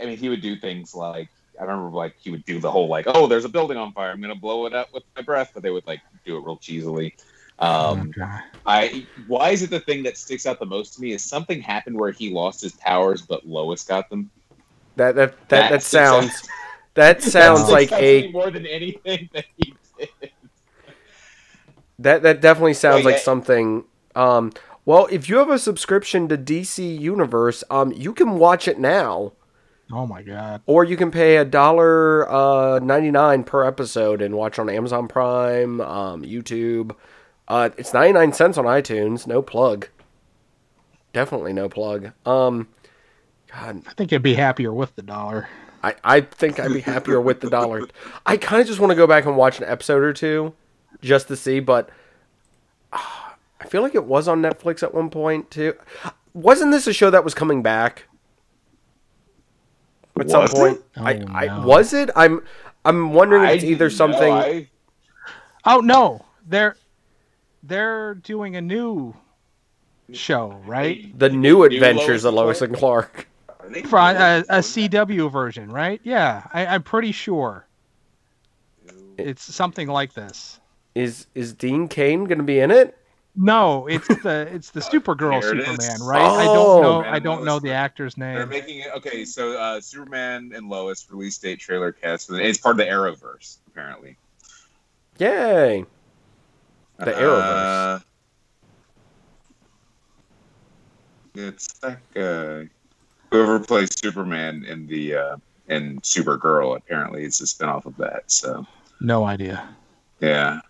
I 0.00 0.06
mean, 0.06 0.16
he 0.18 0.28
would 0.28 0.42
do 0.42 0.56
things 0.56 0.94
like 0.94 1.28
I 1.58 1.64
remember 1.64 1.90
like 1.90 2.16
he 2.20 2.30
would 2.30 2.44
do 2.44 2.60
the 2.60 2.70
whole 2.70 2.88
like, 2.88 3.06
oh, 3.08 3.26
there's 3.26 3.44
a 3.44 3.48
building 3.48 3.76
on 3.78 3.92
fire, 3.92 4.10
I'm 4.10 4.20
gonna 4.20 4.34
blow 4.34 4.66
it 4.66 4.74
up 4.74 4.88
with 4.92 5.04
my 5.16 5.22
breath, 5.22 5.50
but 5.54 5.62
they 5.62 5.70
would 5.70 5.86
like 5.86 6.00
do 6.24 6.36
it 6.36 6.44
real 6.44 6.58
cheesily. 6.58 7.14
Um, 7.58 8.10
Okay. 8.16 8.36
I 8.64 9.06
why 9.26 9.50
is 9.50 9.62
it 9.62 9.70
the 9.70 9.80
thing 9.80 10.02
that 10.04 10.16
sticks 10.16 10.46
out 10.46 10.58
the 10.60 10.66
most 10.66 10.94
to 10.94 11.00
me 11.00 11.12
is 11.12 11.24
something 11.24 11.60
happened 11.60 11.98
where 11.98 12.12
he 12.12 12.30
lost 12.30 12.60
his 12.60 12.72
powers, 12.72 13.22
but 13.22 13.46
Lois 13.46 13.82
got 13.84 14.08
them. 14.10 14.30
That 14.96 15.14
that 15.16 15.48
that, 15.48 15.70
that, 15.70 15.70
That 15.70 15.82
sticks 15.82 15.94
out. 15.94 16.22
sounds 16.30 16.48
that 16.94 17.22
sounds 17.22 17.66
That 17.66 17.72
like 17.72 17.88
sticks 17.88 17.92
out 17.92 17.98
to 17.98 18.02
me 18.22 18.28
a 18.28 18.30
more 18.32 18.50
than 18.50 18.66
anything 18.66 19.28
that 19.32 19.46
he 19.56 19.74
did. 19.98 20.08
that 21.98 22.22
that 22.22 22.40
definitely 22.40 22.74
sounds 22.74 23.04
Oh, 23.04 23.08
like 23.08 23.18
something. 23.18 23.84
Um, 24.14 24.52
well, 24.84 25.08
if 25.10 25.28
you 25.28 25.38
have 25.38 25.48
a 25.50 25.58
subscription 25.58 26.28
to 26.28 26.36
DC 26.36 26.98
Universe, 27.00 27.62
um, 27.70 27.92
you 27.92 28.12
can 28.12 28.38
watch 28.38 28.66
it 28.66 28.78
now, 28.78 29.32
Oh 29.92 30.06
my 30.06 30.22
god. 30.22 30.62
or 30.66 30.84
you 30.84 30.96
can 30.96 31.10
pay 31.10 31.36
a 31.36 31.44
dollar 31.44 32.28
uh, 32.30 32.78
ninety 32.80 33.10
nine 33.10 33.44
per 33.44 33.64
episode 33.64 34.20
and 34.22 34.34
watch 34.36 34.58
on 34.58 34.68
Amazon 34.68 35.08
Prime, 35.08 35.80
um, 35.80 36.22
YouTube. 36.22 36.94
Uh, 37.52 37.68
it's 37.76 37.92
ninety 37.92 38.12
nine 38.14 38.32
cents 38.32 38.56
on 38.56 38.64
iTunes. 38.64 39.26
No 39.26 39.42
plug. 39.42 39.88
Definitely 41.12 41.52
no 41.52 41.68
plug. 41.68 42.12
Um, 42.24 42.68
God, 43.52 43.82
I 43.86 43.92
think 43.92 44.10
I'd 44.12 44.22
be 44.22 44.32
happier 44.34 44.72
with 44.72 44.94
the 44.96 45.02
dollar. 45.02 45.48
I, 45.82 45.94
I 46.02 46.20
think 46.22 46.58
I'd 46.58 46.72
be 46.72 46.80
happier 46.80 47.20
with 47.20 47.40
the 47.42 47.50
dollar. 47.50 47.82
I 48.24 48.38
kind 48.38 48.62
of 48.62 48.66
just 48.68 48.80
want 48.80 48.90
to 48.92 48.94
go 48.96 49.06
back 49.06 49.26
and 49.26 49.36
watch 49.36 49.58
an 49.58 49.64
episode 49.64 50.02
or 50.02 50.12
two 50.14 50.54
just 51.02 51.28
to 51.28 51.36
see, 51.36 51.60
but 51.60 51.90
ah, 52.92 53.34
I 53.60 53.66
feel 53.66 53.82
like 53.82 53.94
it 53.94 54.06
was 54.06 54.28
on 54.28 54.40
Netflix 54.40 54.82
at 54.82 54.94
one 54.94 55.10
point 55.10 55.50
too. 55.50 55.74
Wasn't 56.32 56.70
this 56.70 56.86
a 56.86 56.92
show 56.94 57.10
that 57.10 57.22
was 57.24 57.34
coming 57.34 57.62
back? 57.62 58.04
At 60.18 60.30
some 60.30 60.42
Was 60.42 60.52
it? 60.52 60.56
point, 60.56 60.80
Oh, 60.96 61.04
I, 61.04 61.10
I 61.28 61.46
no. 61.48 61.66
was 61.66 61.92
it. 61.92 62.08
I'm 62.16 62.42
I'm 62.84 63.12
wondering 63.12 63.44
if 63.44 63.56
it's 63.56 63.64
either 63.64 63.90
something. 63.90 64.32
I- 64.32 64.68
Oh 65.64 65.78
no, 65.80 66.24
they're 66.46 66.76
they're 67.62 68.14
doing 68.14 68.56
a 68.56 68.60
new 68.60 69.14
show, 70.12 70.60
right? 70.66 71.16
the 71.18 71.28
new 71.30 71.38
New 71.38 71.62
adventures 71.64 72.24
Lois 72.24 72.24
of 72.24 72.34
Lois 72.34 72.62
and 72.62 72.74
Clark. 72.76 73.28
For 73.86 73.98
a, 73.98 74.12
a, 74.12 74.38
a? 74.48 74.58
CW 74.58 75.30
version, 75.30 75.70
right? 75.70 76.00
Yeah, 76.02 76.46
I, 76.52 76.66
I'm 76.66 76.82
pretty 76.82 77.12
sure 77.12 77.66
it's 79.16 79.42
something 79.42 79.88
like 79.88 80.14
this. 80.14 80.58
Is 80.94 81.26
is 81.34 81.52
Dean 81.54 81.88
Cain 81.88 82.24
going 82.24 82.38
to 82.38 82.44
be 82.44 82.58
in 82.60 82.70
it? 82.70 82.98
No, 83.34 83.86
it's 83.86 84.06
the 84.08 84.46
it's 84.52 84.70
the 84.70 84.80
Supergirl 84.92 85.40
There 85.40 85.54
it 85.54 85.60
is. 85.60 85.66
Superman, 85.66 86.02
right? 86.02 86.20
I 86.20 86.46
Oh. 86.48 86.54
don't 86.54 86.82
know. 86.82 87.00
Man, 87.02 87.14
I 87.14 87.18
don't 87.18 87.36
Lois 87.38 87.46
know 87.46 87.58
the 87.60 87.68
Lane. 87.68 87.76
actor's 87.76 88.14
They're 88.16 88.40
name. 88.40 88.48
making 88.50 88.80
it 88.80 88.88
okay. 88.96 89.24
So 89.24 89.56
uh, 89.56 89.80
Superman 89.80 90.52
and 90.54 90.68
Lois 90.68 91.06
release 91.10 91.38
date 91.38 91.58
trailer 91.60 91.92
cast. 91.92 92.30
It's 92.30 92.58
part 92.58 92.74
of 92.74 92.78
the 92.78 92.92
Arrowverse, 92.92 93.56
apparently. 93.68 94.16
Yay! 95.18 95.86
The 97.04 97.16
Uh, 97.16 97.98
it's 101.34 101.72
that 101.78 101.98
guy. 102.14 102.68
Whoever 103.30 103.58
plays 103.60 103.98
Superman 103.98 104.64
in 104.64 104.86
the 104.86 105.16
uh, 105.16 105.36
in 105.68 106.00
Supergirl, 106.00 106.76
apparently, 106.76 107.24
it's 107.24 107.40
a 107.40 107.44
spinoff 107.44 107.86
of 107.86 107.96
that. 107.96 108.30
So 108.30 108.66
No 109.00 109.24
idea. 109.24 109.74
yeah. 110.20 110.60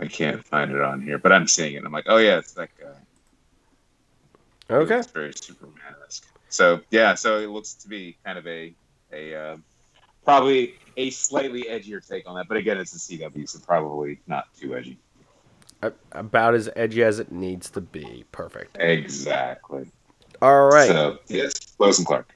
I 0.00 0.06
can't 0.06 0.44
find 0.44 0.70
it 0.70 0.80
on 0.80 1.00
here, 1.02 1.18
but 1.18 1.32
I'm 1.32 1.48
seeing 1.48 1.74
it. 1.74 1.84
I'm 1.84 1.90
like, 1.90 2.04
oh 2.06 2.18
yeah, 2.18 2.38
it's 2.38 2.52
that 2.52 2.68
guy. 2.78 2.94
Okay. 4.72 4.98
It's 4.98 5.08
very 5.10 5.32
Superman-esque. 5.34 6.24
So 6.50 6.80
yeah, 6.92 7.14
so 7.14 7.38
it 7.40 7.48
looks 7.48 7.74
to 7.74 7.88
be 7.88 8.16
kind 8.24 8.38
of 8.38 8.46
a 8.46 8.72
a 9.12 9.34
uh, 9.34 9.56
probably 10.24 10.74
a 10.96 11.10
slightly 11.10 11.64
edgier 11.64 12.06
take 12.06 12.28
on 12.28 12.36
that. 12.36 12.46
But 12.46 12.58
again, 12.58 12.78
it's 12.78 12.94
a 12.94 12.98
CW, 12.98 13.48
so 13.48 13.58
probably 13.58 14.20
not 14.28 14.44
too 14.56 14.76
edgy. 14.76 14.98
A- 15.82 15.92
About 16.12 16.54
as 16.54 16.68
edgy 16.76 17.02
as 17.04 17.18
it 17.18 17.30
needs 17.32 17.70
to 17.70 17.80
be. 17.80 18.24
Perfect. 18.32 18.76
Exactly. 18.80 19.90
All 20.42 20.68
right. 20.68 20.88
So 20.88 21.18
yes, 21.28 21.52
Lois 21.78 21.98
and 21.98 22.06
Clark. 22.06 22.34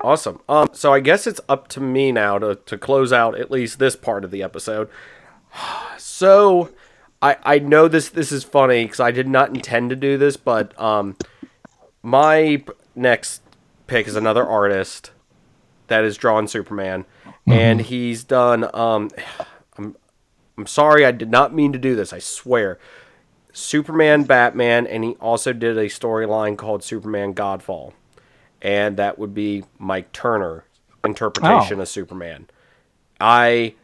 Awesome. 0.00 0.40
Um, 0.48 0.70
so 0.72 0.92
I 0.94 1.00
guess 1.00 1.26
it's 1.26 1.40
up 1.48 1.68
to 1.68 1.80
me 1.80 2.10
now 2.10 2.38
to, 2.38 2.54
to 2.54 2.78
close 2.78 3.12
out 3.12 3.38
at 3.38 3.50
least 3.50 3.78
this 3.78 3.96
part 3.96 4.24
of 4.24 4.30
the 4.30 4.42
episode. 4.42 4.88
So 5.98 6.70
I 7.22 7.36
I 7.42 7.58
know 7.58 7.86
this 7.86 8.08
this 8.08 8.32
is 8.32 8.42
funny 8.44 8.84
because 8.84 9.00
I 9.00 9.10
did 9.10 9.28
not 9.28 9.50
intend 9.50 9.90
to 9.90 9.96
do 9.96 10.16
this, 10.16 10.36
but 10.36 10.78
um, 10.80 11.16
my 12.02 12.62
p- 12.66 12.72
next 12.94 13.42
pick 13.86 14.08
is 14.08 14.16
another 14.16 14.44
artist 14.46 15.10
that 15.88 16.02
has 16.04 16.16
drawn 16.16 16.48
Superman, 16.48 17.04
and 17.46 17.80
he's 17.80 18.24
done. 18.24 18.68
Um, 18.74 19.10
I'm 20.60 20.66
sorry, 20.66 21.04
I 21.04 21.10
did 21.12 21.30
not 21.30 21.54
mean 21.54 21.72
to 21.72 21.78
do 21.78 21.94
this. 21.96 22.12
I 22.12 22.18
swear. 22.18 22.78
Superman, 23.52 24.24
Batman, 24.24 24.86
and 24.86 25.02
he 25.02 25.12
also 25.14 25.52
did 25.52 25.76
a 25.76 25.86
storyline 25.86 26.56
called 26.56 26.84
Superman 26.84 27.34
Godfall 27.34 27.92
and 28.62 28.96
that 28.96 29.18
would 29.18 29.34
be 29.34 29.64
Mike 29.78 30.12
Turner 30.12 30.64
interpretation 31.04 31.78
Oh. 31.78 31.82
of 31.82 31.88
Superman. 31.88 32.46
I 33.20 33.74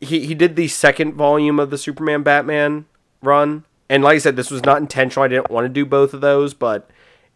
he 0.00 0.24
he 0.26 0.34
did 0.34 0.54
the 0.56 0.68
second 0.68 1.14
volume 1.14 1.58
of 1.58 1.70
the 1.70 1.78
Superman 1.78 2.22
Batman 2.22 2.86
run, 3.22 3.64
and 3.88 4.04
like 4.04 4.14
I 4.14 4.18
said, 4.18 4.36
this 4.36 4.50
was 4.50 4.62
not 4.64 4.78
intentional. 4.80 5.24
I 5.24 5.28
didn't 5.28 5.50
want 5.50 5.64
to 5.64 5.68
do 5.68 5.84
both 5.84 6.14
of 6.14 6.20
those, 6.20 6.54
but 6.54 6.88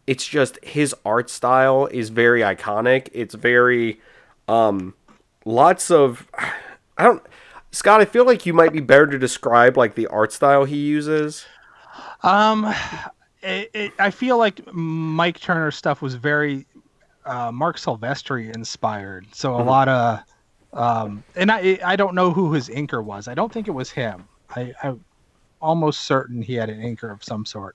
it's 0.07 0.27
just 0.27 0.65
his 0.65 0.95
art 1.05 1.29
style 1.31 1.87
is 1.91 2.11
very 2.11 2.41
iconic. 2.43 3.09
It's 3.13 3.35
very 3.35 4.01
um 4.49 4.95
lots 5.45 5.91
of 5.91 6.29
I 6.97 7.03
don't 7.05 7.23
Scott, 7.73 8.03
I 8.03 8.05
feel 8.05 8.27
like 8.27 8.45
you 8.45 8.53
might 8.53 8.73
be 8.73 8.81
better 8.81 9.07
to 9.07 9.19
describe 9.19 9.79
like 9.79 9.95
the 9.95 10.07
art 10.09 10.31
style 10.33 10.65
he 10.65 10.77
uses. 10.77 11.47
Um, 12.23 12.73
it, 13.43 13.71
it, 13.73 13.93
I 13.99 14.11
feel 14.11 14.37
like 14.37 14.73
Mike 14.73 15.41
Turner's 15.41 15.77
stuff 15.77 16.03
was 16.03 16.15
very 16.15 16.67
uh, 17.25 17.51
Marc 17.51 17.79
Silvestri 17.79 18.55
inspired. 18.55 19.27
So 19.35 19.55
a 19.55 19.63
lot 19.63 19.89
of, 19.89 20.21
um, 20.75 21.25
and 21.35 21.51
I 21.51 21.79
I 21.85 21.97
don't 21.97 22.15
know 22.15 22.31
who 22.31 22.53
his 22.53 22.69
inker 22.69 23.03
was. 23.03 23.27
I 23.27 23.35
don't 23.35 23.53
think 23.53 23.69
it 23.69 23.73
was 23.73 23.91
him. 23.91 24.29
I, 24.55 24.73
I'm 24.83 25.03
almost 25.61 26.03
certain 26.03 26.43
he 26.43 26.55
had 26.55 26.69
an 26.69 26.81
inker 26.81 27.11
of 27.11 27.25
some 27.25 27.47
sort. 27.47 27.75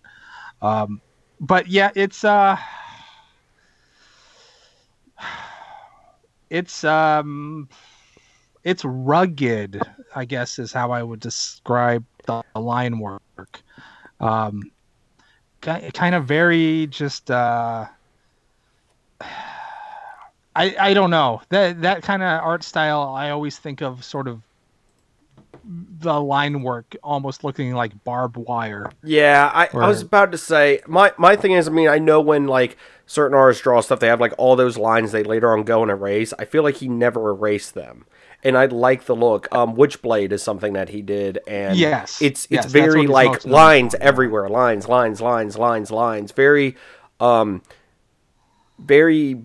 Um, 0.62 1.02
but 1.39 1.68
yeah, 1.68 1.89
it's 1.95 2.24
uh, 2.24 2.58
it's 6.52 6.84
um, 6.84 7.68
it's 8.68 8.84
rugged. 8.84 9.82
I 10.13 10.26
guess 10.26 10.59
is 10.59 10.74
how 10.74 10.91
I 10.91 11.01
would 11.01 11.20
describe 11.22 12.03
the 12.26 12.43
line 12.55 12.99
work 12.99 13.61
um 14.20 14.72
kind 15.61 16.15
of 16.15 16.26
very 16.26 16.88
just 16.88 17.32
uh 17.32 17.86
I 20.55 20.76
I 20.80 20.93
don't 20.93 21.11
know. 21.11 21.41
That 21.49 21.82
that 21.82 22.03
kind 22.03 22.24
of 22.24 22.43
art 22.43 22.63
style 22.63 23.13
I 23.15 23.30
always 23.30 23.57
think 23.57 23.82
of 23.82 24.03
sort 24.03 24.28
of 24.28 24.41
the 25.99 26.20
line 26.20 26.61
work 26.61 26.95
almost 27.03 27.43
looking 27.43 27.74
like 27.74 28.03
barbed 28.03 28.38
wire. 28.38 28.89
Yeah, 29.03 29.51
I, 29.53 29.70
I 29.74 29.88
was 29.88 30.01
about 30.01 30.32
to 30.32 30.38
say 30.38 30.82
my 30.88 31.11
my 31.18 31.36
thing 31.36 31.51
is, 31.51 31.68
I 31.68 31.72
mean, 31.72 31.89
I 31.89 31.99
know 31.99 32.22
when 32.22 32.47
like 32.47 32.78
certain 33.05 33.38
artists 33.38 33.63
draw 33.63 33.82
stuff, 33.82 33.99
they 33.99 34.07
have 34.07 34.22
like 34.22 34.34
all 34.38 34.55
those 34.55 34.78
lines 34.78 35.11
they 35.11 35.24
later 35.24 35.53
on 35.53 35.63
go 35.63 35.82
and 35.82 35.91
erase. 35.91 36.34
I 36.39 36.45
feel 36.45 36.63
like 36.63 36.78
he 36.78 36.88
never 36.88 37.30
erased 37.30 37.74
them, 37.74 38.05
and 38.44 38.58
I 38.58 38.66
like 38.66 39.06
the 39.06 39.16
look. 39.16 39.54
Um, 39.54 39.76
Witchblade 39.76 40.32
is 40.32 40.44
something 40.44 40.74
that 40.74 40.90
he 40.90 41.02
did, 41.02 41.40
and 41.48 41.78
Yes, 41.78 42.22
it's 42.22 42.48
it's 42.50 42.66
what 42.66 42.72
very 42.72 43.08
like 43.08 43.46
lines 43.46 43.96
yeah. 43.98 44.06
everywhere, 44.06 44.48
lines, 44.50 44.88
lines, 44.88 45.22
lines, 45.22 45.58
lines, 45.58 45.92
lines. 45.92 46.32
Very, 46.32 46.76
um, 47.20 47.62
very. 48.80 49.42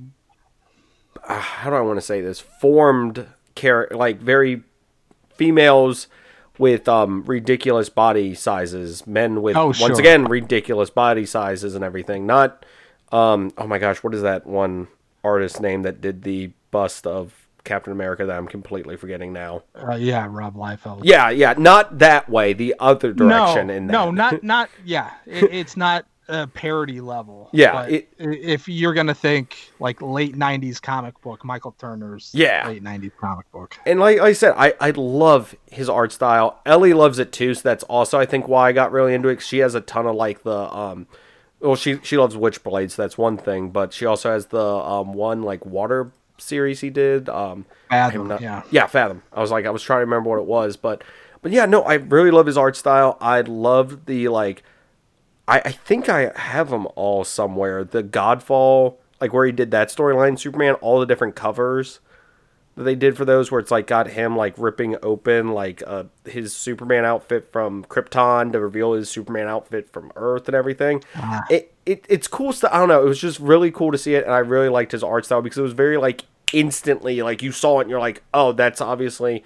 Uh, 1.27 1.39
how 1.41 1.71
do 1.71 1.77
I 1.77 1.81
want 1.81 1.99
to 1.99 2.03
say 2.03 2.21
this? 2.21 2.41
Formed 2.41 3.27
character, 3.55 3.97
like 3.97 4.19
very 4.21 4.63
females 5.35 6.09
with 6.59 6.87
um 6.89 7.23
ridiculous 7.25 7.89
body 7.89 8.35
sizes, 8.35 9.07
men 9.07 9.41
with 9.43 9.57
Oh, 9.57 9.67
once 9.67 9.79
sure. 9.79 9.99
again 9.99 10.25
ridiculous 10.27 10.91
body 10.91 11.25
sizes 11.27 11.75
and 11.75 11.85
everything. 11.85 12.27
Not 12.27 12.65
um 13.11 13.53
oh 13.57 13.67
my 13.67 13.79
gosh, 13.79 14.03
what 14.03 14.15
is 14.15 14.23
that 14.23 14.47
one 14.47 14.89
artist 15.25 15.61
name 15.61 15.83
that 15.83 16.01
did 16.01 16.23
the 16.25 16.51
bust 16.71 17.07
of 17.07 17.42
Captain 17.65 17.93
America 17.93 18.27
that 18.27 18.37
I'm 18.37 18.47
completely 18.49 18.97
forgetting 18.97 19.33
now? 19.33 19.63
Uh, 19.75 19.95
yeah, 19.95 20.27
Rob 20.29 20.55
Liefeld. 20.57 21.01
Yeah, 21.05 21.31
yeah, 21.31 21.55
not 21.57 21.99
that 21.99 22.29
way, 22.29 22.53
the 22.53 22.75
other 22.79 23.13
direction 23.13 23.69
no, 23.69 23.75
in 23.75 23.87
that. 23.87 23.93
no, 23.93 24.11
not 24.11 24.43
not 24.43 24.69
yeah. 24.85 25.11
It, 25.27 25.53
it's 25.53 25.77
not 25.77 26.07
a 26.29 26.47
parody 26.47 27.01
level. 27.01 27.51
Yeah, 27.53 27.83
it- 27.85 28.09
if 28.19 28.69
you're 28.69 28.95
gonna 28.95 29.15
think 29.15 29.57
like 29.81 30.01
late 30.01 30.35
'90s 30.37 30.81
comic 30.81 31.21
book, 31.21 31.45
Michael 31.45 31.73
Turner's 31.73 32.31
Yeah. 32.33 32.67
late 32.69 32.83
'90s 32.83 33.11
comic 33.21 33.51
book. 33.53 33.77
And 33.85 33.99
like, 34.01 34.19
like 34.19 34.29
I 34.29 34.33
said, 34.33 34.55
I, 34.57 34.75
I 34.81 34.91
love 34.91 35.55
his 35.71 35.89
art 35.89 36.13
style. 36.13 36.61
Ellie 36.65 36.95
loves 36.95 37.19
it 37.19 37.33
too, 37.33 37.55
so 37.55 37.63
that's 37.65 37.85
also 37.85 38.19
I 38.19 38.27
think 38.27 38.47
why 38.49 38.69
I 38.69 38.73
got 38.73 38.93
really 38.93 39.15
into 39.15 39.29
it. 39.29 39.43
she 39.43 39.59
has 39.59 39.75
a 39.75 39.81
ton 39.81 40.07
of 40.07 40.15
like 40.15 40.43
the 40.45 40.57
um, 40.75 41.07
well 41.61 41.75
she 41.77 41.99
she 42.03 42.17
loves 42.17 42.35
Witchblade, 42.37 42.91
so 42.93 43.03
that's 43.03 43.19
one 43.19 43.37
thing. 43.37 43.71
But 43.71 43.93
she 43.93 44.07
also 44.07 44.31
has 44.33 44.47
the 44.47 44.65
um 44.65 45.13
one 45.15 45.43
like 45.43 45.67
water 45.67 46.13
series 46.39 46.81
he 46.81 46.91
did. 46.91 47.29
Um, 47.29 47.67
Fathom, 47.91 48.29
not- 48.29 48.41
yeah. 48.41 48.63
yeah, 48.71 48.87
Fathom. 48.87 49.23
I 49.33 49.41
was 49.41 49.51
like 49.51 49.67
I 49.67 49.71
was 49.71 49.83
trying 49.83 49.99
to 49.99 50.05
remember 50.07 50.31
what 50.31 50.39
it 50.39 50.47
was, 50.47 50.77
but 50.77 51.03
but 51.41 51.53
yeah, 51.53 51.67
no, 51.67 51.83
I 51.83 51.95
really 51.95 52.31
love 52.31 52.47
his 52.47 52.57
art 52.57 52.77
style. 52.77 53.17
I 53.21 53.41
love 53.43 54.07
the 54.07 54.29
like. 54.29 54.63
I, 55.49 55.61
I 55.65 55.73
think 55.73 56.09
I 56.09 56.31
have 56.39 56.71
them 56.71 56.87
all 56.95 57.25
somewhere. 57.25 57.83
The 57.83 58.03
Godfall, 58.05 58.97
like 59.21 59.33
where 59.33 59.45
he 59.45 59.51
did 59.53 59.73
that 59.73 59.89
storyline, 59.89 60.39
Superman, 60.39 60.75
all 60.75 61.01
the 61.01 61.07
different 61.07 61.35
covers 61.35 61.99
that 62.77 62.85
they 62.85 62.95
did 62.95 63.17
for 63.17 63.25
those, 63.25 63.51
where 63.51 63.61
it's 63.61 63.71
like 63.71 63.87
got 63.87 64.09
him 64.09 64.37
like 64.37 64.55
ripping 64.57 64.97
open 65.03 65.49
like 65.49 65.83
uh, 65.87 66.05
his 66.25 66.55
Superman 66.55 67.05
outfit 67.05 67.51
from 67.53 67.85
Krypton 67.85 68.53
to 68.53 68.61
reveal 68.61 68.93
his 68.95 69.11
Superman 69.11 69.49
outfit 69.49 69.91
from 69.93 70.13
Earth 70.17 70.49
and 70.49 70.55
everything. 70.55 71.03
Ah. 71.17 71.45
It, 71.51 71.75
it 71.85 72.05
it's 72.09 72.29
cool 72.29 72.53
stuff. 72.53 72.73
I 72.73 72.79
don't 72.79 72.89
know. 72.89 73.03
It 73.03 73.09
was 73.09 73.21
just 73.21 73.41
really 73.41 73.71
cool 73.71 73.93
to 73.93 73.99
see 73.99 74.15
it, 74.15 74.25
and 74.25 74.33
I 74.33 74.39
really 74.39 74.69
liked 74.69 74.93
his 74.93 75.03
art 75.03 75.25
style 75.25 75.43
because 75.43 75.59
it 75.59 75.63
was 75.63 75.75
very 75.75 75.97
like 75.97 76.25
instantly 76.53 77.23
like 77.23 77.43
you 77.43 77.51
saw 77.51 77.79
it 77.79 77.83
and 77.83 77.91
you're 77.91 78.01
like, 78.01 78.23
oh, 78.35 78.53
that's 78.53 78.81
obviously 78.81 79.45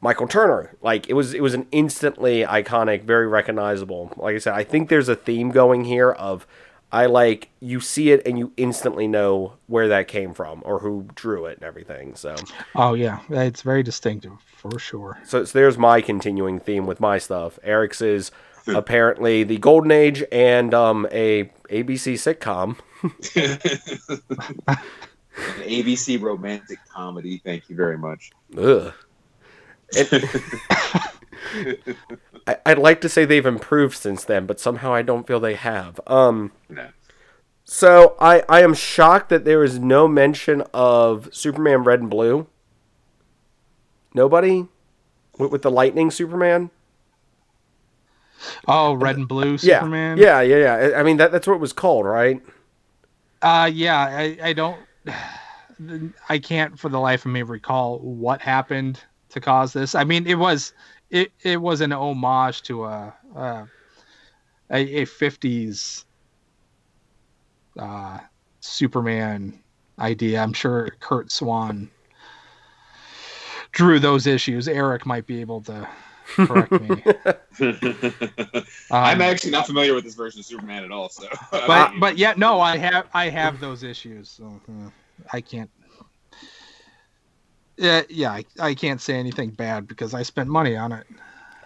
Michael 0.00 0.28
Turner. 0.28 0.76
Like 0.80 1.08
it 1.08 1.14
was 1.14 1.34
it 1.34 1.42
was 1.42 1.54
an 1.54 1.66
instantly 1.72 2.42
iconic, 2.42 3.02
very 3.02 3.26
recognizable. 3.26 4.12
Like 4.16 4.36
I 4.36 4.38
said, 4.38 4.54
I 4.54 4.64
think 4.64 4.88
there's 4.88 5.08
a 5.08 5.16
theme 5.16 5.50
going 5.50 5.84
here 5.84 6.10
of 6.10 6.46
I 6.90 7.06
like 7.06 7.50
you 7.60 7.80
see 7.80 8.10
it 8.12 8.26
and 8.26 8.38
you 8.38 8.52
instantly 8.56 9.06
know 9.06 9.54
where 9.66 9.88
that 9.88 10.08
came 10.08 10.32
from 10.32 10.62
or 10.64 10.78
who 10.78 11.06
drew 11.14 11.44
it 11.46 11.58
and 11.58 11.62
everything. 11.64 12.14
So 12.14 12.34
Oh 12.74 12.94
yeah, 12.94 13.20
it's 13.28 13.62
very 13.62 13.82
distinctive 13.82 14.32
for 14.56 14.78
sure. 14.78 15.18
so, 15.24 15.44
so 15.44 15.58
there's 15.58 15.76
my 15.78 16.00
continuing 16.00 16.58
theme 16.60 16.86
with 16.86 16.98
my 17.00 17.18
stuff. 17.18 17.58
Eric's 17.62 18.00
is 18.00 18.30
apparently 18.66 19.44
the 19.44 19.58
golden 19.58 19.90
age 19.90 20.24
and 20.32 20.72
um 20.72 21.06
a 21.12 21.44
ABC 21.70 22.14
sitcom. 22.14 22.76
An 24.66 25.62
ABC 25.62 26.20
romantic 26.20 26.78
comedy. 26.92 27.40
Thank 27.44 27.68
you 27.68 27.76
very 27.76 27.96
much. 27.98 28.30
Ugh. 28.56 28.92
And- 29.96 30.08
I, 32.46 32.56
I'd 32.66 32.78
like 32.78 33.00
to 33.02 33.08
say 33.08 33.24
they've 33.24 33.44
improved 33.46 33.96
since 33.96 34.24
then, 34.24 34.46
but 34.46 34.60
somehow 34.60 34.92
I 34.94 35.02
don't 35.02 35.26
feel 35.26 35.40
they 35.40 35.54
have. 35.54 36.00
Um, 36.06 36.52
No. 36.68 36.88
so 37.64 38.16
I, 38.20 38.42
I 38.48 38.62
am 38.62 38.74
shocked 38.74 39.28
that 39.30 39.44
there 39.44 39.62
is 39.64 39.78
no 39.78 40.08
mention 40.08 40.62
of 40.74 41.28
Superman 41.32 41.84
Red 41.84 42.00
and 42.00 42.10
Blue. 42.10 42.46
Nobody 44.14 44.66
with, 45.38 45.52
with 45.52 45.62
the 45.62 45.70
Lightning 45.70 46.10
Superman. 46.10 46.70
Oh, 48.68 48.94
red 48.94 49.16
and 49.16 49.26
blue 49.28 49.52
Yeah, 49.62 49.80
Superman. 49.80 50.16
yeah, 50.18 50.40
yeah, 50.40 50.56
yeah. 50.56 50.74
I 50.74 51.00
I 51.00 51.02
mean 51.02 51.16
that 51.16 51.32
that's 51.32 51.46
what 51.46 51.54
it 51.54 51.60
was 51.60 51.72
called, 51.72 52.06
right? 52.06 52.40
Uh, 53.42 53.68
yeah. 53.72 53.98
I, 53.98 54.38
I 54.42 54.52
don't. 54.52 54.78
I 56.28 56.38
can't 56.38 56.78
for 56.78 56.88
the 56.88 56.98
life 56.98 57.24
of 57.24 57.30
me 57.32 57.42
recall 57.42 57.98
what 58.00 58.40
happened 58.40 59.00
to 59.30 59.40
cause 59.40 59.72
this. 59.72 59.94
I 59.94 60.02
mean, 60.04 60.26
it 60.26 60.34
was 60.36 60.72
it 61.10 61.32
it 61.42 61.60
was 61.60 61.80
an 61.80 61.92
homage 61.92 62.62
to 62.62 62.84
a 62.84 63.14
a, 63.36 63.68
a 64.70 65.06
50s 65.06 66.04
uh, 67.78 68.18
Superman 68.60 69.62
idea. 69.98 70.40
I'm 70.40 70.52
sure 70.52 70.90
Curt 71.00 71.30
Swan 71.32 71.90
drew 73.72 73.98
those 73.98 74.26
issues. 74.26 74.68
Eric 74.68 75.06
might 75.06 75.26
be 75.26 75.40
able 75.40 75.60
to 75.62 75.88
correct 76.34 76.78
me. 76.80 77.04
I'm 78.90 79.20
Um, 79.20 79.22
actually 79.22 79.52
not 79.52 79.66
familiar 79.66 79.94
with 79.94 80.04
this 80.04 80.14
version 80.14 80.40
of 80.40 80.46
Superman 80.46 80.84
at 80.84 80.92
all. 80.92 81.08
So, 81.08 81.28
but 81.66 81.92
but 82.00 82.18
yeah, 82.18 82.34
no, 82.36 82.60
I 82.60 82.76
have 82.76 83.08
I 83.14 83.28
have 83.28 83.60
those 83.60 83.82
issues. 83.82 84.30
So 84.30 84.60
uh, 84.68 84.90
I 85.32 85.40
can't. 85.40 85.70
Yeah, 87.78 88.02
yeah, 88.08 88.32
I, 88.32 88.44
I 88.58 88.74
can't 88.74 89.00
say 89.00 89.14
anything 89.14 89.50
bad 89.50 89.86
because 89.86 90.12
I 90.12 90.22
spent 90.22 90.48
money 90.48 90.76
on 90.76 90.90
it. 90.92 91.06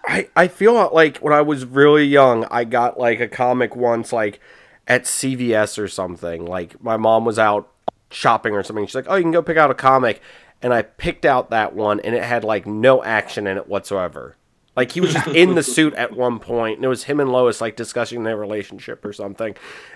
I, 0.05 0.29
I 0.35 0.47
feel 0.47 0.91
like 0.93 1.17
when 1.17 1.33
I 1.33 1.41
was 1.41 1.65
really 1.65 2.05
young, 2.05 2.45
I 2.45 2.65
got 2.65 2.99
like 2.99 3.19
a 3.19 3.27
comic 3.27 3.75
once, 3.75 4.13
like 4.13 4.39
at 4.87 5.03
CVS 5.03 5.79
or 5.79 5.87
something. 5.87 6.45
Like 6.45 6.81
my 6.83 6.97
mom 6.97 7.25
was 7.25 7.39
out 7.39 7.69
shopping 8.11 8.53
or 8.53 8.63
something. 8.63 8.85
She's 8.85 8.95
like, 8.95 9.07
"Oh, 9.07 9.15
you 9.15 9.23
can 9.23 9.31
go 9.31 9.41
pick 9.41 9.57
out 9.57 9.71
a 9.71 9.75
comic," 9.75 10.21
and 10.61 10.73
I 10.73 10.83
picked 10.83 11.25
out 11.25 11.49
that 11.49 11.73
one, 11.73 11.99
and 12.01 12.13
it 12.15 12.23
had 12.23 12.43
like 12.43 12.67
no 12.67 13.03
action 13.03 13.47
in 13.47 13.57
it 13.57 13.67
whatsoever. 13.67 14.35
Like 14.75 14.91
he 14.91 15.01
was 15.01 15.13
just 15.13 15.27
in 15.27 15.55
the 15.55 15.63
suit 15.63 15.93
at 15.95 16.15
one 16.15 16.39
point, 16.39 16.77
and 16.77 16.85
it 16.85 16.89
was 16.89 17.05
him 17.05 17.19
and 17.19 17.31
Lois 17.31 17.61
like 17.61 17.75
discussing 17.75 18.23
their 18.23 18.37
relationship 18.37 19.03
or 19.03 19.13
something. 19.13 19.55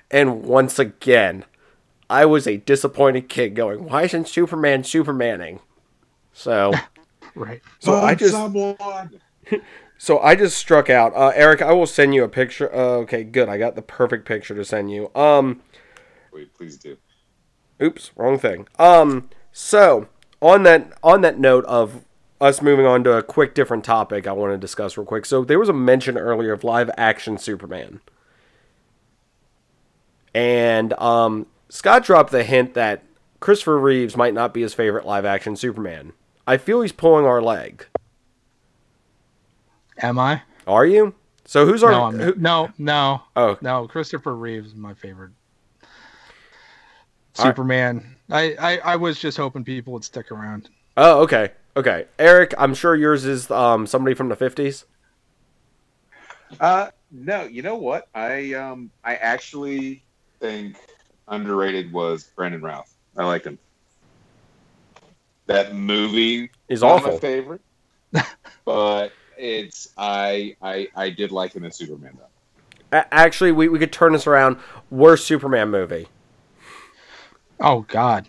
And 0.09 0.43
once 0.43 0.79
again, 0.79 1.45
I 2.09 2.25
was 2.25 2.47
a 2.47 2.57
disappointed 2.57 3.29
kid, 3.29 3.55
going, 3.55 3.83
"Why 3.83 4.03
isn't 4.03 4.27
Superman 4.27 4.81
Supermaning?" 4.81 5.59
So. 6.37 6.71
Right. 7.35 7.61
So 7.77 7.93
I 7.93 8.15
just 8.15 8.31
someone. 8.31 8.77
so 9.99 10.19
I 10.19 10.33
just 10.33 10.57
struck 10.57 10.89
out. 10.89 11.15
Uh, 11.15 11.31
Eric, 11.35 11.61
I 11.61 11.71
will 11.71 11.85
send 11.85 12.15
you 12.15 12.23
a 12.23 12.27
picture. 12.27 12.73
Uh, 12.73 13.01
okay, 13.01 13.23
good. 13.23 13.47
I 13.47 13.59
got 13.59 13.75
the 13.75 13.83
perfect 13.83 14.25
picture 14.25 14.55
to 14.55 14.65
send 14.65 14.89
you. 14.89 15.11
Um, 15.13 15.61
Wait, 16.33 16.51
please 16.55 16.77
do. 16.77 16.97
oops, 17.79 18.09
wrong 18.15 18.39
thing. 18.39 18.67
Um, 18.79 19.29
so 19.51 20.07
on 20.41 20.63
that 20.63 20.93
on 21.03 21.21
that 21.21 21.37
note 21.37 21.63
of 21.65 22.05
us 22.41 22.59
moving 22.59 22.87
on 22.87 23.03
to 23.03 23.13
a 23.13 23.21
quick 23.21 23.53
different 23.53 23.83
topic, 23.83 24.25
I 24.25 24.31
want 24.31 24.51
to 24.53 24.57
discuss 24.57 24.97
real 24.97 25.05
quick. 25.05 25.23
So 25.23 25.43
there 25.43 25.59
was 25.59 25.69
a 25.69 25.73
mention 25.73 26.17
earlier 26.17 26.53
of 26.53 26.63
live 26.63 26.89
action 26.97 27.37
Superman, 27.37 28.01
and 30.33 30.93
um, 30.93 31.45
Scott 31.69 32.03
dropped 32.03 32.31
the 32.31 32.43
hint 32.43 32.73
that 32.73 33.03
Christopher 33.39 33.77
Reeves 33.77 34.17
might 34.17 34.33
not 34.33 34.55
be 34.55 34.63
his 34.63 34.73
favorite 34.73 35.05
live 35.05 35.23
action 35.23 35.55
Superman. 35.55 36.13
I 36.47 36.57
feel 36.57 36.81
he's 36.81 36.93
pulling 36.93 37.25
our 37.25 37.41
leg. 37.41 37.85
Am 40.01 40.17
I? 40.17 40.41
Are 40.65 40.85
you? 40.85 41.13
So 41.45 41.65
who's 41.65 41.83
our? 41.83 41.91
No, 41.91 42.03
I'm 42.05 42.19
who- 42.19 42.35
no, 42.35 42.71
no, 42.77 43.21
oh, 43.35 43.57
no. 43.61 43.87
Christopher 43.87 44.35
Reeves 44.35 44.69
is 44.69 44.75
my 44.75 44.93
favorite. 44.93 45.31
All 45.83 47.45
right. 47.45 47.51
Superman. 47.51 48.15
I, 48.29 48.55
I 48.59 48.77
I 48.79 48.95
was 48.95 49.19
just 49.19 49.37
hoping 49.37 49.63
people 49.63 49.93
would 49.93 50.03
stick 50.03 50.31
around. 50.31 50.69
Oh, 50.97 51.21
okay. 51.21 51.51
Okay. 51.75 52.05
Eric, 52.17 52.53
I'm 52.57 52.73
sure 52.73 52.95
yours 52.95 53.25
is 53.25 53.51
um 53.51 53.85
somebody 53.87 54.15
from 54.15 54.29
the 54.29 54.35
50s. 54.35 54.85
Uh, 56.59 56.89
no, 57.11 57.43
you 57.43 57.61
know 57.61 57.75
what? 57.75 58.07
I 58.15 58.53
um, 58.53 58.89
I 59.03 59.15
actually 59.15 60.03
think 60.39 60.77
underrated 61.27 61.91
was 61.91 62.23
Brandon 62.35 62.61
Routh. 62.61 62.93
I 63.17 63.25
liked 63.25 63.45
him. 63.45 63.59
That 65.47 65.73
movie 65.75 66.49
Is 66.67 66.81
not 66.81 66.91
awful. 66.91 67.13
my 67.13 67.19
favorite, 67.19 67.61
but 68.65 69.11
it's 69.37 69.89
I 69.97 70.55
I 70.61 70.89
I 70.95 71.09
did 71.09 71.31
like 71.31 71.53
him 71.53 71.63
in 71.63 71.71
Superman 71.71 72.17
though. 72.17 73.03
Actually, 73.11 73.51
we, 73.51 73.67
we 73.67 73.79
could 73.79 73.91
turn 73.91 74.13
this 74.13 74.27
around. 74.27 74.57
Worst 74.89 75.25
Superman 75.25 75.69
movie. 75.69 76.07
Oh 77.59 77.81
God. 77.81 78.27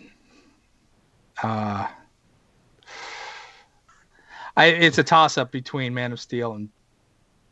Uh, 1.41 1.87
I 4.57 4.65
it's 4.67 4.97
a 4.97 5.03
toss 5.03 5.37
up 5.37 5.51
between 5.51 5.93
Man 5.93 6.11
of 6.11 6.19
Steel 6.19 6.53
and 6.53 6.69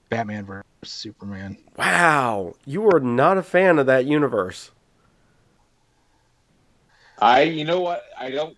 Batman 0.09 0.45
versus 0.45 0.63
Superman. 0.83 1.57
Wow. 1.77 2.55
You 2.65 2.81
were 2.81 2.99
not 2.99 3.37
a 3.37 3.43
fan 3.43 3.79
of 3.79 3.85
that 3.85 4.05
universe. 4.05 4.71
I 7.19 7.43
you 7.43 7.63
know 7.65 7.79
what? 7.79 8.03
I 8.17 8.31
don't 8.31 8.57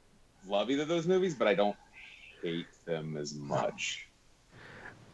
love 0.50 0.70
either 0.72 0.82
of 0.84 0.88
those 0.88 1.08
movies, 1.08 1.36
but 1.36 1.47
I 1.47 1.54
don't 1.54 1.76
hate 2.41 2.66
them 2.86 3.16
as 3.18 3.34
much. 3.36 4.08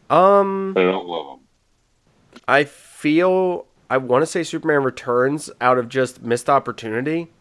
Um, 0.09 0.73
But 0.73 0.81
I 0.88 0.91
don't 0.91 1.07
love 1.07 1.27
them. 1.27 2.41
I 2.47 2.63
feel 2.63 3.65
I 3.89 3.97
want 3.97 4.21
to 4.23 4.25
say 4.27 4.43
Superman 4.43 4.83
Returns 4.83 5.49
out 5.61 5.77
of 5.77 5.89
just 5.89 6.21
missed 6.21 6.49
opportunity. 6.49 7.31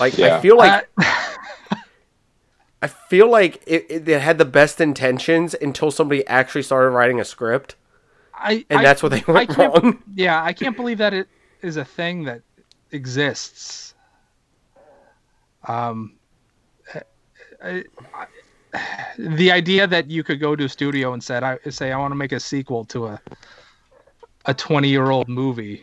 Like 0.00 0.18
I 0.18 0.40
feel 0.40 0.56
like 0.58 0.86
I 2.82 2.88
feel 2.88 3.30
like 3.30 3.62
it, 3.66 3.86
it, 3.88 4.08
it 4.08 4.20
had 4.20 4.38
the 4.38 4.44
best 4.44 4.80
intentions 4.80 5.54
until 5.54 5.90
somebody 5.90 6.26
actually 6.26 6.62
started 6.62 6.90
writing 6.90 7.20
a 7.20 7.24
script, 7.24 7.76
I, 8.34 8.66
and 8.68 8.80
I- 8.80 8.82
that's 8.82 9.02
what 9.02 9.10
they 9.10 9.22
I 9.26 9.32
went 9.32 9.50
can't- 9.50 9.82
wrong. 9.82 10.02
Yeah, 10.14 10.42
I 10.42 10.52
can't 10.52 10.76
believe 10.76 10.98
that 10.98 11.14
it 11.14 11.28
is 11.62 11.76
a 11.76 11.84
thing 11.84 12.24
that 12.24 12.42
exists. 12.90 13.91
Um, 15.68 16.14
I, 17.62 17.84
I, 18.14 18.26
the 19.18 19.52
idea 19.52 19.86
that 19.86 20.10
you 20.10 20.24
could 20.24 20.40
go 20.40 20.56
to 20.56 20.64
a 20.64 20.68
studio 20.68 21.12
and 21.12 21.22
said, 21.22 21.42
"I 21.42 21.58
say 21.70 21.92
I 21.92 21.98
want 21.98 22.12
to 22.12 22.16
make 22.16 22.32
a 22.32 22.40
sequel 22.40 22.84
to 22.86 23.06
a 23.06 23.20
a 24.46 24.54
twenty 24.54 24.88
year 24.88 25.10
old 25.10 25.28
movie." 25.28 25.82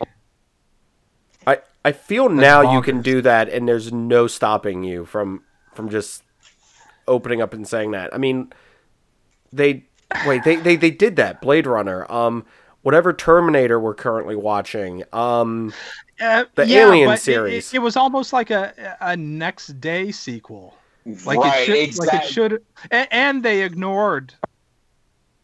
I, 1.46 1.58
I 1.84 1.92
feel 1.92 2.28
now 2.28 2.74
you 2.74 2.82
can 2.82 3.02
do 3.02 3.22
that 3.22 3.48
and 3.48 3.66
there's 3.66 3.92
no 3.92 4.26
stopping 4.26 4.82
you 4.84 5.04
from 5.06 5.42
from 5.74 5.88
just 5.88 6.22
opening 7.08 7.40
up 7.40 7.54
and 7.54 7.66
saying 7.66 7.92
that. 7.92 8.14
I 8.14 8.18
mean 8.18 8.52
they 9.52 9.86
wait, 10.26 10.44
they, 10.44 10.56
they, 10.56 10.76
they 10.76 10.90
did 10.90 11.16
that. 11.16 11.40
Blade 11.40 11.66
Runner. 11.66 12.10
Um 12.12 12.44
whatever 12.82 13.12
Terminator 13.12 13.80
we're 13.80 13.94
currently 13.94 14.36
watching. 14.36 15.02
Um 15.12 15.72
Uh, 16.20 16.44
The 16.54 16.66
yeah, 16.66 16.80
Alien 16.86 17.08
but 17.08 17.18
it- 17.18 17.22
series. 17.22 17.72
It, 17.72 17.76
it 17.76 17.80
was 17.80 17.96
almost 17.96 18.32
like 18.32 18.50
a 18.50 18.96
a 19.00 19.16
next 19.16 19.80
day 19.80 20.12
sequel. 20.12 20.74
Like 21.24 21.38
right, 21.38 21.62
it 21.62 21.66
should. 21.66 21.76
exactly. 21.78 22.18
Like 22.18 22.26
it 22.26 22.32
should. 22.32 22.64
And, 22.90 23.08
and 23.10 23.42
they 23.42 23.62
ignored. 23.62 24.34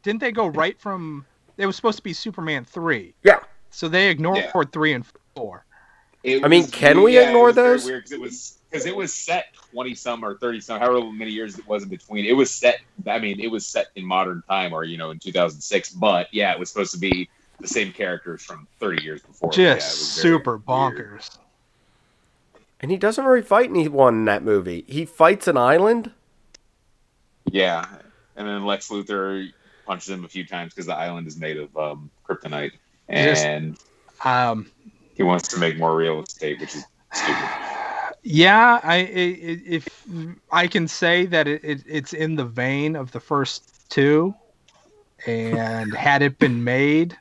Didn't 0.03 0.20
they 0.20 0.33
go 0.33 0.47
right 0.49 0.79
from? 0.79 1.24
It 1.57 1.66
was 1.66 1.77
supposed 1.77 1.97
to 1.97 2.03
be 2.03 2.12
Superman 2.12 2.64
three. 2.64 3.14
Yeah. 3.24 3.41
So 3.70 3.89
they 3.89 4.09
ignored 4.11 4.39
Yeah. 4.55 4.62
three 4.72 4.93
and 4.93 5.05
four. 5.35 5.64
It 6.22 6.45
I 6.45 6.49
mean, 6.49 6.62
was 6.62 6.70
can 6.70 7.03
we 7.03 7.14
yeah, 7.14 7.29
ignore 7.29 7.47
was 7.47 7.55
those? 7.57 7.85
Weird 7.85 8.05
because 8.05 8.12
it 8.12 8.20
was 8.20 8.59
because 8.70 8.87
it 8.87 8.95
was 8.95 9.14
set 9.14 9.47
twenty 9.72 9.95
some 9.95 10.24
or 10.24 10.37
thirty 10.37 10.61
some, 10.61 10.79
however 10.81 11.11
many 11.11 11.31
years 11.31 11.59
it 11.59 11.66
was 11.66 11.85
in 11.85 11.89
between. 11.89 12.24
It 12.27 12.33
was 12.33 12.51
set. 12.51 12.81
I 13.07 13.18
mean, 13.18 13.41
it 13.41 13.51
was 13.51 13.66
set 13.66 13.87
in 13.97 14.05
modern 14.05 14.43
time 14.49 14.72
or 14.72 14.85
you 14.85 14.99
know 14.99 15.11
in 15.11 15.18
two 15.18 15.33
thousand 15.33 15.61
six. 15.62 15.89
But 15.91 16.29
yeah, 16.33 16.53
it 16.53 16.59
was 16.59 16.68
supposed 16.70 16.93
to 16.93 16.99
be 16.99 17.29
the 17.61 17.68
same 17.68 17.92
characters 17.92 18.42
from 18.42 18.66
thirty 18.78 19.02
years 19.02 19.22
before. 19.22 19.50
Just 19.50 19.59
Yeah, 19.59 19.72
it 19.72 19.74
was 19.76 20.20
very 20.22 20.34
super 20.34 20.57
weird. 20.57 20.66
bonkers. 20.66 21.38
and 22.80 22.90
he 22.90 22.96
doesn't 22.98 23.24
really 23.24 23.42
fight 23.42 23.70
anyone 23.70 24.14
in 24.14 24.24
that 24.26 24.42
movie. 24.42 24.84
He 24.86 25.04
fights 25.07 25.48
an 25.48 25.57
island. 25.57 26.11
Yeah, 27.50 27.86
and 28.36 28.46
then 28.46 28.64
Lex 28.66 28.88
Luthor 28.88 29.50
punches 29.86 30.11
him 30.11 30.24
a 30.24 30.28
few 30.28 30.44
times 30.46 30.74
because 30.74 30.86
the 30.86 30.94
island 30.94 31.26
is 31.26 31.38
made 31.38 31.57
of 31.57 31.74
um, 31.76 32.11
kryptonite, 32.28 32.72
Just- 33.11 33.44
and 33.44 33.78
Um, 34.24 34.70
he 35.14 35.22
wants 35.22 35.48
to 35.48 35.59
make 35.59 35.78
more 35.78 35.96
real 35.96 36.22
estate, 36.22 36.59
which 36.61 36.74
is 36.74 36.84
stupid. 37.12 37.48
yeah, 38.22 38.80
I 38.82 38.96
i- 38.96 38.98
i- 39.00 39.62
if 39.66 39.88
I 40.50 40.66
can 40.66 40.88
say 40.88 41.24
that 41.26 41.46
it, 41.48 41.64
it 41.64 41.82
it's 41.86 42.12
in 42.12 42.34
the 42.36 42.44
vein 42.44 42.96
of 42.96 43.12
the 43.12 43.20
first 43.20 43.88
two, 43.90 44.34
and 45.26 45.94
had 45.94 46.20
it 46.22 46.38
been 46.38 46.64
made 46.64 47.16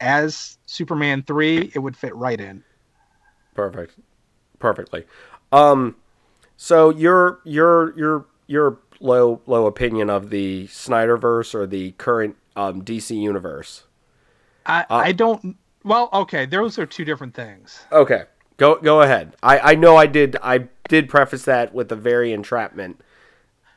as 0.00 0.58
Superman 0.66 1.22
three, 1.22 1.70
it 1.74 1.78
would 1.78 1.96
fit 1.96 2.14
right 2.14 2.40
in. 2.40 2.64
Perfect. 3.54 3.98
Perfectly. 4.58 5.04
Um 5.52 5.96
so 6.56 6.90
your 6.90 7.40
your 7.44 7.96
your 7.98 8.26
your 8.46 8.78
low 9.00 9.40
low 9.46 9.66
opinion 9.66 10.10
of 10.10 10.30
the 10.30 10.66
Snyderverse 10.68 11.54
or 11.54 11.66
the 11.66 11.92
current 11.92 12.36
um, 12.56 12.82
DC 12.82 13.16
universe. 13.18 13.84
I, 14.66 14.82
Uh, 14.82 14.84
I 14.96 15.12
don't. 15.12 15.56
Well, 15.82 16.10
okay, 16.12 16.44
those 16.44 16.78
are 16.78 16.86
two 16.86 17.04
different 17.04 17.34
things. 17.34 17.80
Okay. 17.90 18.24
Go 18.58 18.76
go 18.76 19.00
ahead. 19.00 19.34
I, 19.42 19.58
I 19.58 19.74
know 19.74 19.96
I 19.96 20.06
did 20.06 20.36
I 20.42 20.68
did 20.88 21.08
preface 21.08 21.44
that 21.46 21.72
with 21.72 21.90
a 21.90 21.96
very 21.96 22.32
entrapment 22.32 23.00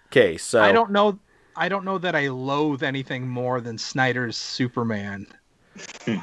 case. 0.09 0.43
So 0.43 0.61
I 0.61 0.73
don't 0.73 0.91
know. 0.91 1.19
I 1.55 1.69
don't 1.69 1.85
know 1.85 1.97
that 1.99 2.15
I 2.15 2.27
loathe 2.27 2.83
anything 2.83 3.27
more 3.27 3.61
than 3.61 3.77
Snyder's 3.77 4.35
Superman, 4.35 5.27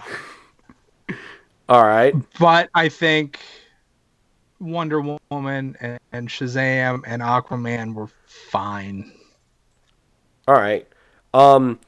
All 1.69 1.85
right. 1.85 2.15
but 2.39 2.69
I 2.75 2.89
think 2.89 3.39
Wonder 4.59 5.01
Woman 5.31 5.77
and, 5.81 5.99
and 6.13 6.29
Shazam 6.29 7.03
and 7.07 7.23
Aquaman 7.23 7.95
were 7.95 8.09
fine. 8.27 9.13
All 10.49 10.55
right. 10.57 10.87
Um 11.33 11.79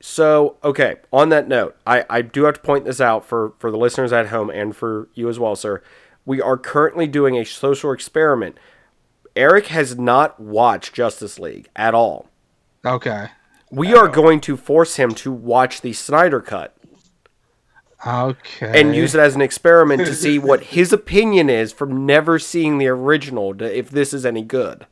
so 0.00 0.56
okay, 0.64 0.96
on 1.12 1.28
that 1.30 1.48
note, 1.48 1.76
I, 1.86 2.04
I 2.10 2.22
do 2.22 2.44
have 2.44 2.54
to 2.56 2.60
point 2.60 2.84
this 2.84 3.00
out 3.00 3.24
for, 3.24 3.52
for 3.58 3.70
the 3.70 3.76
listeners 3.78 4.12
at 4.12 4.28
home 4.28 4.50
and 4.50 4.74
for 4.76 5.08
you 5.14 5.28
as 5.28 5.38
well, 5.38 5.56
sir. 5.56 5.82
We 6.26 6.40
are 6.40 6.58
currently 6.58 7.06
doing 7.06 7.36
a 7.36 7.44
social 7.44 7.92
experiment. 7.92 8.58
Eric 9.34 9.68
has 9.68 9.96
not 9.98 10.38
watched 10.38 10.92
Justice 10.94 11.38
League 11.38 11.68
at 11.74 11.94
all. 11.94 12.28
Okay. 12.84 13.28
we 13.70 13.94
are 13.94 14.08
going 14.08 14.40
to 14.40 14.56
force 14.56 14.96
him 14.96 15.14
to 15.14 15.30
watch 15.32 15.80
the 15.80 15.92
Snyder 15.92 16.40
cut 16.40 16.76
Okay. 18.06 18.80
and 18.80 18.94
use 18.96 19.14
it 19.14 19.20
as 19.20 19.34
an 19.34 19.40
experiment 19.42 20.04
to 20.06 20.14
see 20.24 20.38
what 20.38 20.60
his 20.62 20.92
opinion 20.92 21.48
is 21.48 21.72
from 21.72 22.04
never 22.06 22.38
seeing 22.38 22.78
the 22.78 22.88
original 22.88 23.54
to, 23.54 23.78
if 23.78 23.90
this 23.90 24.12
is 24.12 24.26
any 24.26 24.42
good. 24.42 24.86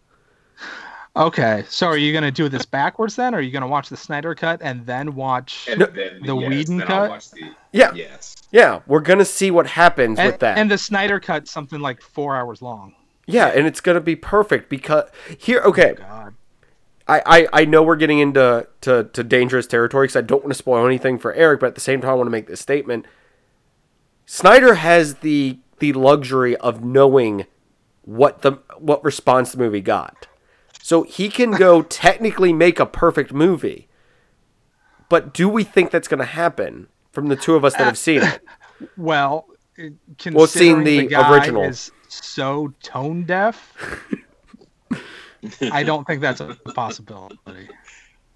Okay. 1.17 1.65
So 1.69 1.89
are 1.89 1.97
you 1.97 2.13
gonna 2.13 2.31
do 2.31 2.49
this 2.49 2.65
backwards 2.65 3.17
then? 3.17 3.35
Or 3.35 3.39
are 3.39 3.41
you 3.41 3.51
gonna 3.51 3.67
watch 3.67 3.89
the 3.89 3.97
Snyder 3.97 4.35
cut 4.35 4.61
and 4.63 4.87
then 4.87 5.15
watch 5.17 5.69
And 5.69 5.81
then, 5.81 6.21
the 6.25 6.37
yes, 6.37 6.49
Whedon 6.49 6.77
then 6.79 6.87
I'll 6.91 6.99
cut? 7.01 7.11
watch 7.11 7.31
the- 7.33 7.51
Yeah, 7.73 7.93
Yes. 7.95 8.37
yeah, 8.53 8.81
we're 8.87 9.01
gonna 9.01 9.25
see 9.25 9.51
what 9.51 9.67
happens 9.67 10.19
and, 10.21 10.31
with 10.31 10.39
that. 10.41 10.57
and 10.57 10.71
the 10.71 10.79
Snyder 10.79 11.19
cut 11.19 11.49
something 11.49 11.81
like 11.81 12.01
four 12.01 12.37
hours 12.37 12.63
long. 12.63 12.95
yeah, 13.27 13.47
and 13.49 13.67
it's 13.67 13.81
gonna 13.81 14.01
be 14.01 14.15
perfect 14.17 14.69
because 14.71 15.09
here, 15.37 15.61
okay, 15.63 15.95
God. 15.99 16.35
I, 17.09 17.23
I, 17.27 17.49
I 17.53 17.65
know 17.65 17.83
we're 17.83 17.97
getting 17.97 18.19
into 18.19 18.69
to, 18.83 19.05
to 19.13 19.25
dangerous 19.25 19.67
territory 19.67 20.05
because 20.05 20.17
I 20.17 20.21
don't 20.21 20.43
want 20.43 20.53
to 20.53 20.59
spoil 20.59 20.87
anything 20.87 21.19
for 21.19 21.33
Eric, 21.35 21.61
but 21.61 21.67
at 21.67 21.75
the 21.75 21.81
same 21.81 22.01
time, 22.01 22.11
I 22.11 22.15
want 22.15 22.27
to 22.29 22.33
make 22.33 22.47
this 22.47 22.61
statement. 22.61 23.07
Snyder 24.27 24.75
has 24.75 25.17
the 25.17 25.59
the 25.81 25.93
luxury 25.95 26.57
of 26.59 26.85
knowing 26.85 27.47
what 28.03 28.43
the 28.43 28.53
what 28.79 29.03
response 29.03 29.53
the 29.53 29.59
movie 29.59 29.81
got, 29.81 30.29
so 30.83 31.03
he 31.03 31.29
can 31.29 31.51
go 31.53 31.83
technically 32.05 32.53
make 32.53 32.79
a 32.79 32.87
perfect 32.87 33.33
movie. 33.33 33.89
But 35.09 35.35
do 35.35 35.49
we 35.49 35.65
think 35.65 35.91
that's 35.91 36.07
going 36.07 36.21
to 36.21 36.25
happen 36.25 36.87
from 37.11 37.27
the 37.29 37.35
two 37.35 37.57
of 37.57 37.65
us 37.65 37.73
that 37.75 37.85
have 37.85 37.99
seen 37.99 38.23
it? 38.23 38.41
Well, 38.97 39.47
considering 39.77 40.35
Well, 40.39 40.47
seeing 40.47 40.85
the 40.85 41.07
guy 41.07 41.31
original. 41.37 41.65
is 41.65 41.91
so 42.09 42.73
tone 42.83 43.25
deaf, 43.25 43.77
I 45.73 45.83
don't 45.83 46.07
think 46.07 46.21
that's 46.21 46.41
a 46.41 46.55
possibility. 46.75 47.39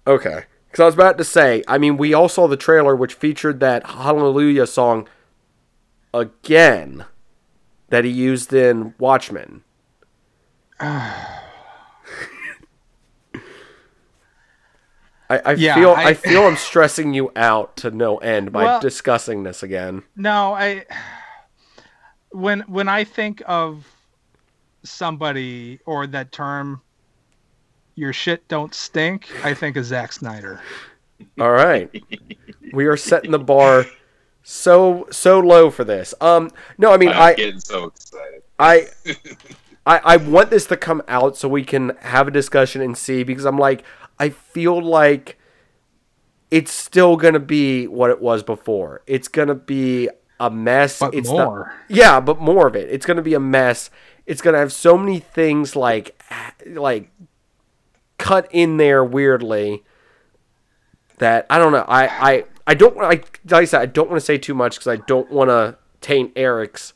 Okay. 0.07 0.43
Because 0.67 0.79
I 0.81 0.85
was 0.85 0.95
about 0.95 1.17
to 1.19 1.23
say, 1.23 1.63
I 1.67 1.77
mean, 1.77 1.97
we 1.97 2.13
all 2.13 2.27
saw 2.29 2.47
the 2.47 2.57
trailer 2.57 2.95
which 2.95 3.13
featured 3.13 3.59
that 3.61 3.85
Hallelujah 3.87 4.67
song 4.67 5.07
again 6.13 7.05
that 7.89 8.03
he 8.05 8.11
used 8.11 8.51
in 8.53 8.93
Watchmen. 8.97 9.63
I, 10.79 11.39
I 15.29 15.53
Yeah, 15.53 15.75
feel 15.75 15.91
I- 15.91 16.03
I, 16.09 16.13
feel 16.13 16.45
I'm 16.45 16.55
stressing 16.57 17.13
you 17.13 17.31
out 17.35 17.75
to 17.77 17.91
no 17.91 18.17
end 18.17 18.51
by 18.51 18.63
Well- 18.63 18.79
discussing 18.79 19.43
this 19.43 19.63
again. 19.63 20.03
No, 20.15 20.53
I 20.53 20.85
when 22.31 22.61
when 22.61 22.87
I 22.89 23.03
think 23.05 23.41
of 23.47 23.87
somebody 24.83 25.79
or 25.85 26.05
that 26.07 26.31
term 26.31 26.81
your 27.95 28.13
shit 28.13 28.47
don't 28.47 28.73
stink, 28.73 29.27
I 29.43 29.53
think 29.53 29.77
of 29.77 29.85
Zack 29.85 30.11
Snyder. 30.13 30.61
All 31.39 31.51
right. 31.51 31.89
we 32.73 32.85
are 32.87 32.97
setting 32.97 33.31
the 33.31 33.39
bar 33.39 33.85
so 34.43 35.07
so 35.11 35.39
low 35.39 35.69
for 35.71 35.83
this. 35.83 36.13
Um 36.21 36.51
no, 36.77 36.91
I 36.91 36.97
mean 36.97 37.09
I'm 37.09 37.15
I 37.21 37.33
getting 37.33 37.59
so 37.59 37.85
excited. 37.85 38.43
I, 38.59 38.87
I 39.85 39.97
I 39.99 40.17
want 40.17 40.49
this 40.49 40.65
to 40.67 40.77
come 40.77 41.01
out 41.07 41.37
so 41.37 41.47
we 41.47 41.63
can 41.63 41.93
have 42.01 42.27
a 42.27 42.31
discussion 42.31 42.81
and 42.81 42.97
see 42.97 43.23
because 43.23 43.45
I'm 43.45 43.57
like 43.57 43.83
I 44.19 44.29
feel 44.29 44.81
like 44.81 45.37
it's 46.51 46.71
still 46.71 47.15
gonna 47.17 47.39
be 47.39 47.87
what 47.87 48.09
it 48.09 48.21
was 48.21 48.43
before. 48.43 49.01
It's 49.07 49.27
gonna 49.27 49.55
be 49.55 50.09
a 50.39 50.49
mess. 50.49 50.99
But 50.99 51.15
it's 51.15 51.29
not- 51.29 51.45
more. 51.45 51.73
yeah, 51.87 52.19
but 52.19 52.39
more 52.39 52.67
of 52.67 52.75
it. 52.75 52.89
It's 52.91 53.05
gonna 53.05 53.21
be 53.21 53.33
a 53.33 53.39
mess. 53.39 53.89
It's 54.25 54.41
gonna 54.41 54.57
have 54.59 54.73
so 54.73 54.97
many 54.97 55.19
things 55.19 55.75
like 55.75 56.21
like 56.67 57.09
cut 58.25 58.47
in 58.49 58.77
there 58.77 59.03
weirdly 59.03 59.83
that 61.19 61.45
I 61.47 61.59
don't 61.59 61.71
know. 61.71 61.85
I 61.87 62.07
I 62.07 62.45
I 62.65 62.73
don't 62.73 62.97
I 62.97 63.01
like 63.01 63.39
I 63.51 63.65
said 63.65 63.81
I 63.81 63.85
don't 63.85 64.09
want 64.09 64.19
to 64.19 64.25
say 64.25 64.39
too 64.39 64.55
much 64.55 64.75
because 64.79 64.87
I 64.87 64.95
don't 64.95 65.29
want 65.29 65.49
to 65.49 65.77
taint 66.01 66.31
Eric's 66.35 66.93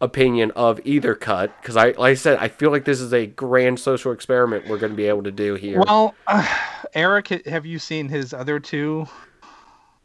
opinion 0.00 0.50
of 0.56 0.80
either 0.84 1.14
cut 1.14 1.56
because 1.62 1.76
I 1.76 1.92
like 1.92 1.98
I 1.98 2.14
said 2.14 2.38
I 2.38 2.48
feel 2.48 2.72
like 2.72 2.84
this 2.84 3.00
is 3.00 3.14
a 3.14 3.24
grand 3.24 3.78
social 3.78 4.10
experiment 4.10 4.66
we're 4.68 4.78
going 4.78 4.90
to 4.90 4.96
be 4.96 5.06
able 5.06 5.22
to 5.22 5.30
do 5.30 5.54
here. 5.54 5.80
Well, 5.80 6.16
uh, 6.26 6.44
Eric, 6.94 7.28
have 7.46 7.64
you 7.64 7.78
seen 7.78 8.08
his 8.08 8.34
other 8.34 8.58
two 8.58 9.06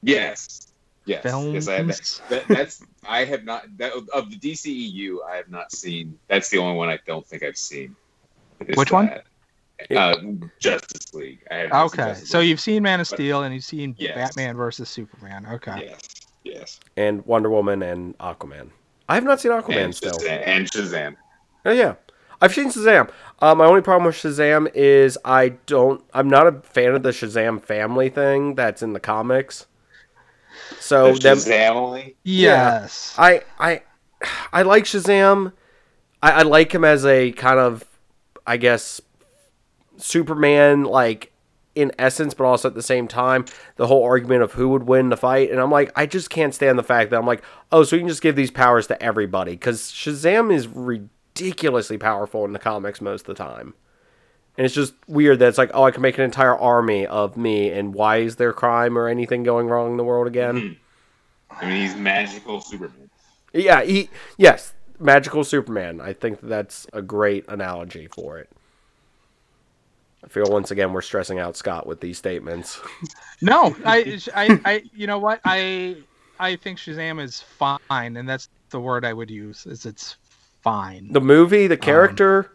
Yes. 0.04 0.68
Yes. 1.06 1.24
films? 1.24 1.54
Yes, 1.54 1.68
I 1.68 1.74
have 1.74 1.88
that, 1.88 2.22
that, 2.30 2.48
that's 2.48 2.86
I 3.08 3.26
have 3.26 3.44
not 3.44 3.66
that 3.78 3.94
of 4.14 4.30
the 4.30 4.38
DCEU. 4.38 5.18
I 5.28 5.36
have 5.36 5.50
not 5.50 5.72
seen. 5.72 6.20
That's 6.28 6.50
the 6.50 6.60
only 6.60 6.78
one 6.78 6.90
I 6.90 7.00
don't 7.08 7.26
think 7.26 7.42
I've 7.42 7.58
seen. 7.58 7.96
is 8.68 8.78
Which 8.78 8.92
one? 8.92 9.10
That. 9.90 9.98
Uh, 10.18 10.22
Justice 10.60 11.14
League. 11.14 11.40
I 11.52 11.56
have 11.56 11.70
not 11.70 11.92
seen 11.92 12.00
Okay, 12.02 12.10
Justice 12.12 12.30
so 12.30 12.40
League. 12.40 12.50
you've 12.50 12.60
seen 12.60 12.84
Man 12.84 13.00
of 13.00 13.10
But- 13.10 13.16
Steel 13.16 13.44
and 13.44 13.54
you've 13.54 13.64
seen 13.64 13.96
Yes. 13.98 14.16
Batman 14.16 14.56
versus 14.56 14.90
Superman. 14.90 15.46
Okay. 15.54 15.88
Yes. 15.90 16.00
Yes. 16.44 16.80
and 16.98 17.26
Wonder 17.26 17.50
Woman 17.50 17.82
and 17.84 18.18
Aquaman. 18.20 18.70
I 19.08 19.16
have 19.16 19.24
not 19.24 19.40
seen 19.42 19.52
Aquaman 19.52 19.86
And 19.86 19.96
still. 19.96 20.14
Shazam. 20.14 20.42
And 20.46 20.72
Shazam. 20.72 21.16
Oh 21.66 21.72
yeah, 21.72 21.96
I've 22.42 22.54
seen 22.54 22.70
Shazam. 22.70 23.10
Uh, 23.40 23.54
my 23.56 23.66
only 23.66 23.82
problem 23.82 24.06
with 24.06 24.16
Shazam 24.16 24.72
is 24.74 25.18
I 25.26 25.50
don't. 25.66 26.04
I'm 26.14 26.30
not 26.30 26.48
a 26.48 26.54
fan 26.62 26.96
of 26.96 27.04
the 27.04 27.10
Shazam 27.10 27.62
family 27.62 28.10
thing 28.10 28.56
that's 28.56 28.82
in 28.82 28.94
the 28.94 29.00
comics. 29.00 29.66
So 30.80 31.14
The 31.14 31.20
them, 31.20 31.38
Shazam 31.38 31.72
only. 31.76 32.16
Yeah. 32.24 32.82
Yes. 32.82 33.16
I 33.18 33.42
I 33.60 33.82
I 34.54 34.62
like 34.64 34.86
Shazam. 34.86 35.54
I, 36.22 36.32
I 36.32 36.42
like 36.44 36.72
him 36.74 36.84
as 36.84 37.06
a 37.06 37.32
kind 37.34 37.60
of, 37.60 37.84
I 38.46 38.58
guess, 38.58 39.00
Superman 40.00 40.84
like 40.84 41.32
in 41.76 41.92
essence, 41.98 42.34
but 42.34 42.44
also 42.44 42.68
at 42.68 42.76
the 42.76 42.82
same 42.82 43.08
time, 43.08 43.46
the 43.78 43.88
whole 43.88 44.04
argument 44.04 44.44
of 44.44 44.54
who 44.54 44.70
would 44.70 44.84
win 44.84 45.10
the 45.10 45.18
fight. 45.18 45.50
And 45.50 45.60
I'm 45.60 45.72
like, 45.72 45.92
I 45.96 46.06
just 46.06 46.30
can't 46.30 46.54
stand 46.54 46.78
the 46.78 46.84
fact 46.84 47.12
that 47.12 47.18
I'm 47.18 47.28
like, 47.28 47.44
oh, 47.72 47.84
so 47.84 47.96
you 47.96 48.02
can 48.02 48.10
just 48.10 48.22
give 48.22 48.36
these 48.36 48.52
powers 48.52 48.88
to 48.88 49.02
everybody 49.02 49.52
because 49.52 49.84
Shazam 49.84 50.54
is 50.54 50.68
ridiculously 50.68 51.98
powerful 51.98 52.44
in 52.44 52.54
the 52.54 52.60
comics 52.60 53.00
most 53.00 53.22
of 53.22 53.28
the 53.28 53.44
time. 53.44 53.76
And 54.58 54.66
it's 54.66 54.76
just 54.76 54.94
weird 55.08 55.40
that 55.40 55.48
it's 55.48 55.58
like, 55.58 55.72
oh, 55.74 55.84
I 55.84 55.92
can 55.92 56.02
make 56.02 56.18
an 56.18 56.26
entire 56.26 56.58
army 56.58 57.08
of 57.08 57.38
me, 57.38 57.72
and 57.72 57.94
why 57.94 58.18
is 58.18 58.36
there 58.36 58.52
crime 58.52 58.98
or 58.98 59.08
anything 59.08 59.44
going 59.44 59.68
wrong 59.68 59.92
in 59.92 59.98
the 59.98 60.04
world 60.04 60.28
again? 60.28 60.58
Hmm. 61.50 61.54
I 61.62 61.66
mean, 61.66 61.82
he's 61.82 61.96
magical 61.96 62.60
Superman. 62.60 63.10
Yeah, 63.54 63.84
he 63.84 64.10
yes, 64.38 64.74
magical 65.00 65.46
Superman. 65.46 66.02
I 66.02 66.12
think 66.12 66.42
that's 66.42 66.88
a 66.92 67.02
great 67.02 67.46
analogy 67.48 68.08
for 68.08 68.38
it. 68.38 68.50
I 70.24 70.28
feel 70.28 70.46
once 70.46 70.72
again 70.72 70.92
we're 70.94 71.02
stressing 71.02 71.40
out 71.40 71.56
Scott 71.56 71.88
with 71.88 72.02
these 72.02 72.18
statements. 72.18 72.80
No, 73.42 73.74
I, 73.86 74.20
I, 74.36 74.60
I, 74.66 74.84
you 74.94 75.08
know 75.08 75.18
what? 75.18 75.40
I, 75.46 75.96
I 76.42 76.58
think 76.58 76.78
Shazam 76.78 77.24
is 77.24 77.40
fine, 77.42 78.18
and 78.18 78.28
that's 78.28 78.50
the 78.70 78.82
word 78.82 79.06
I 79.06 79.14
would 79.14 79.32
use. 79.32 79.66
Is 79.66 79.86
it's 79.86 80.18
fine. 80.62 81.14
The 81.14 81.22
movie, 81.22 81.66
the 81.68 81.76
um, 81.76 81.80
character 81.80 82.52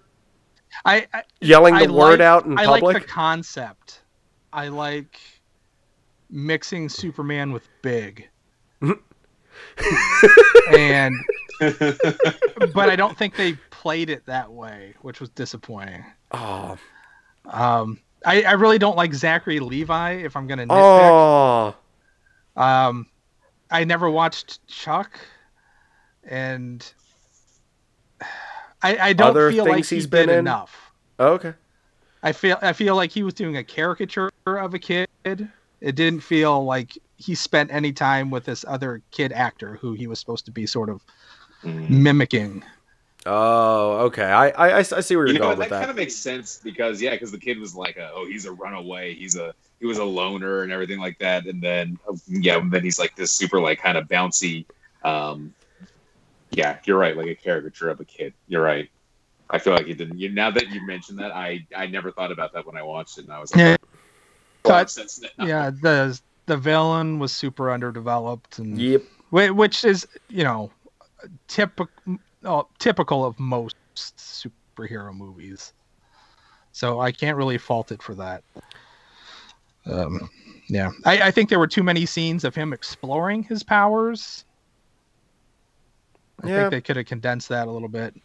I, 0.85 1.07
I 1.15 1.23
yelling 1.41 1.75
the 1.77 1.85
I 1.85 1.87
word 1.87 2.19
like- 2.19 2.27
out 2.27 2.45
in 2.47 2.59
I 2.59 2.67
public. 2.67 2.83
I 2.83 2.87
like 2.87 3.03
the 3.03 3.09
concept. 3.09 4.03
I 4.53 4.69
like 4.69 5.19
mixing 6.31 6.89
Superman 6.89 7.53
with 7.53 7.67
Big. 7.83 8.29
and 10.77 11.15
but 11.61 12.91
I 12.91 12.97
don't 12.97 13.17
think 13.17 13.37
they 13.37 13.55
played 13.71 14.11
it 14.11 14.27
that 14.27 14.53
way, 14.53 14.95
which 15.03 15.21
was 15.21 15.31
disappointing. 15.31 16.05
oh, 16.33 16.77
Um, 17.47 18.01
I, 18.25 18.43
I 18.43 18.53
really 18.53 18.79
don't 18.79 18.97
like 18.97 19.13
Zachary 19.15 19.61
Levi. 19.61 20.13
If 20.13 20.37
I'm 20.37 20.47
gonna 20.47 20.67
nitpick, 20.67 21.11
oh, 21.11 21.75
um, 22.57 23.07
I 23.71 23.85
never 23.85 24.09
watched 24.09 24.67
Chuck, 24.67 25.19
and 26.25 26.85
I, 28.83 28.97
I 28.99 29.13
don't 29.13 29.31
Other 29.31 29.51
feel 29.53 29.65
like 29.65 29.75
things 29.77 29.91
he 29.91 29.97
he's 29.97 30.07
been 30.07 30.29
did 30.29 30.35
in? 30.35 30.39
enough. 30.41 30.93
okay. 31.21 31.55
I 32.23 32.33
feel 32.33 32.57
I 32.63 32.73
feel 32.73 32.97
like 32.97 33.11
he 33.13 33.23
was 33.23 33.35
doing 33.35 33.57
a 33.59 33.65
caricature 33.65 34.31
of 34.47 34.73
a 34.73 34.79
kid. 34.79 35.07
It 35.25 35.95
didn't 35.97 36.21
feel 36.21 36.65
like 36.65 36.97
he 37.17 37.35
spent 37.35 37.71
any 37.71 37.93
time 37.93 38.31
with 38.31 38.45
this 38.47 38.65
other 38.67 39.03
kid 39.11 39.33
actor 39.33 39.77
who 39.77 39.93
he 39.93 40.07
was 40.07 40.19
supposed 40.19 40.47
to 40.47 40.51
be 40.51 40.67
sort 40.67 40.89
of 40.89 41.03
Mm. 41.63 41.89
mimicking. 41.89 42.63
Oh, 43.27 43.99
okay. 44.07 44.25
I, 44.25 44.49
I, 44.51 44.79
I 44.79 44.83
see 44.83 45.17
where 45.17 45.27
you're 45.27 45.35
You 45.35 45.39
know, 45.41 45.47
going 45.47 45.59
that 45.61 45.71
with 45.71 45.79
kind 45.79 45.91
of 45.91 45.97
makes 45.97 46.15
sense 46.15 46.61
because 46.63 47.01
yeah, 47.01 47.13
because 47.13 47.33
the 47.33 47.39
kid 47.39 47.59
was 47.59 47.75
like, 47.75 47.97
a, 47.97 48.11
oh, 48.13 48.27
he's 48.27 48.45
a 48.45 48.53
runaway, 48.53 49.15
he's 49.15 49.37
a 49.37 49.55
he 49.81 49.87
was 49.87 49.99
a 49.99 50.05
loner 50.05 50.63
and 50.63 50.71
everything 50.73 50.99
like 50.99 51.19
that, 51.21 51.47
and 51.47 51.63
then 51.63 51.99
uh, 52.09 52.15
yeah, 52.29 52.61
then 52.71 52.83
he's 52.83 52.99
like 52.99 53.17
this 53.17 53.33
super 53.33 53.61
like 53.61 53.81
kind 53.81 53.97
of 53.97 54.09
bouncy. 54.09 54.67
Um, 55.05 55.55
yeah, 56.51 56.79
you're 56.85 56.99
right, 56.99 57.17
like 57.17 57.27
a 57.27 57.35
caricature 57.35 57.89
of 57.89 58.01
a 58.01 58.05
kid. 58.05 58.35
You're 58.47 58.63
right. 58.63 58.91
I 59.51 59.59
feel 59.59 59.73
like 59.75 59.87
you 59.87 59.95
didn't. 59.95 60.19
You, 60.19 60.31
now 60.31 60.51
that 60.51 60.69
you 60.71 60.87
mentioned 60.87 61.19
that, 61.19 61.33
I 61.33 61.67
I 61.75 61.87
never 61.87 62.11
thought 62.11 62.31
about 62.33 62.53
that 62.53 62.67
when 62.67 62.77
I 62.77 62.83
watched 62.83 63.19
it, 63.19 63.25
and 63.25 63.33
I 63.33 63.41
was 63.41 63.55
like, 63.55 63.61
Yeah. 63.61 63.77
oh, 63.81 63.89
But- 64.69 64.91
sense 64.91 65.23
now. 65.39 65.47
Yeah, 65.47 65.71
the 65.83 66.21
the 66.47 66.57
villain 66.59 67.19
was 67.19 67.33
super 67.33 67.71
underdeveloped, 67.73 68.59
and 68.59 68.79
Yep. 68.79 69.03
which 69.31 69.85
is 69.85 70.07
you 70.29 70.45
know 70.45 70.71
typical 71.49 71.89
oh, 72.45 72.69
typical 72.79 73.25
of 73.25 73.39
most 73.39 73.77
superhero 73.97 75.15
movies. 75.15 75.73
So 76.73 77.01
I 77.01 77.13
can't 77.13 77.37
really 77.37 77.59
fault 77.59 77.93
it 77.93 78.03
for 78.03 78.15
that. 78.17 78.43
Um, 79.87 80.29
yeah, 80.69 80.91
I, 81.05 81.23
I 81.25 81.31
think 81.31 81.51
there 81.51 81.59
were 81.59 81.67
too 81.67 81.83
many 81.83 82.07
scenes 82.07 82.45
of 82.45 82.55
him 82.55 82.73
exploring 82.73 83.43
his 83.43 83.63
powers. 83.63 84.45
I 86.43 86.49
Yeah. 86.49 86.57
think 86.57 86.71
they 86.71 86.81
could 86.81 86.97
have 86.97 87.07
condensed 87.07 87.49
that 87.51 87.69
a 87.69 87.71
little 87.71 87.89
bit. 87.89 88.15
In 88.15 88.23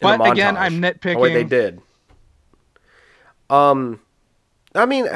But 0.00 0.32
again. 0.32 0.56
I'm 0.56 0.80
nitpicking. 0.82 1.16
Oh, 1.16 1.20
wait, 1.20 1.34
they 1.34 1.44
did. 1.44 1.80
Um, 3.48 4.00
I 4.74 4.86
mean, 4.86 5.08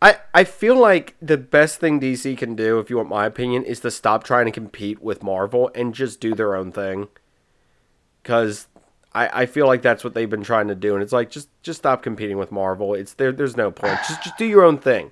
I 0.00 0.16
I 0.34 0.44
feel 0.44 0.76
like 0.76 1.14
the 1.22 1.38
best 1.38 1.78
thing 1.80 2.00
DC 2.00 2.36
can 2.36 2.54
do, 2.54 2.78
if 2.78 2.90
you 2.90 2.96
want 2.96 3.08
my 3.08 3.26
opinion, 3.26 3.64
is 3.64 3.80
to 3.80 3.90
stop 3.90 4.24
trying 4.24 4.46
to 4.46 4.52
compete 4.52 5.00
with 5.02 5.22
Marvel 5.22 5.70
and 5.74 5.94
just 5.94 6.20
do 6.20 6.34
their 6.34 6.54
own 6.54 6.72
thing. 6.72 7.08
Because 8.22 8.68
I, 9.14 9.42
I 9.42 9.46
feel 9.46 9.66
like 9.66 9.82
that's 9.82 10.04
what 10.04 10.14
they've 10.14 10.30
been 10.30 10.42
trying 10.44 10.68
to 10.68 10.74
do, 10.74 10.94
and 10.94 11.02
it's 11.02 11.12
like 11.12 11.30
just 11.30 11.48
just 11.62 11.78
stop 11.78 12.02
competing 12.02 12.38
with 12.38 12.52
Marvel. 12.52 12.94
It's 12.94 13.14
there. 13.14 13.32
There's 13.32 13.56
no 13.56 13.70
point. 13.70 13.98
Just 14.08 14.22
just 14.22 14.38
do 14.38 14.44
your 14.46 14.62
own 14.64 14.78
thing. 14.78 15.10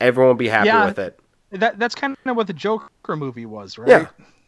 Everyone 0.00 0.28
will 0.28 0.34
be 0.34 0.48
happy 0.48 0.66
Yeah. 0.66 0.86
with 0.86 0.98
it. 0.98 1.18
That 1.52 1.78
that's 1.78 1.94
kind 1.94 2.16
of 2.26 2.36
what 2.36 2.46
the 2.46 2.52
Joker 2.52 3.16
movie 3.16 3.46
was, 3.46 3.78
right? 3.78 3.88
Yeah. 3.88 4.06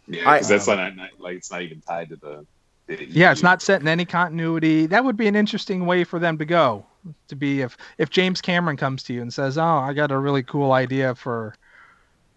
Yeah, 0.08 0.28
I- 0.30 0.38
'cause 0.38 0.48
that's 0.48 0.66
not, 0.66 0.96
not 0.96 1.10
like 1.20 1.36
it's 1.36 1.50
not 1.50 1.62
even 1.62 1.80
tied 1.80 2.08
to 2.10 2.16
the. 2.16 2.46
the 2.88 3.04
Yeah, 3.08 3.30
it's 3.32 3.42
not 3.42 3.62
set 3.62 3.80
in 3.80 3.88
any 3.88 4.04
continuity. 4.04 4.86
That 4.86 5.04
would 5.04 5.16
be 5.16 5.28
an 5.28 5.36
interesting 5.36 5.86
way 5.86 6.02
for 6.04 6.18
them 6.18 6.38
to 6.38 6.44
go. 6.44 6.84
To 7.28 7.36
be 7.36 7.60
if 7.62 7.76
if 7.98 8.10
James 8.10 8.40
Cameron 8.40 8.76
comes 8.76 9.02
to 9.04 9.12
you 9.14 9.22
and 9.22 9.32
says, 9.32 9.58
"Oh, 9.58 9.64
I 9.64 9.92
got 9.92 10.10
a 10.12 10.18
really 10.18 10.42
cool 10.42 10.72
idea 10.72 11.14
for 11.14 11.54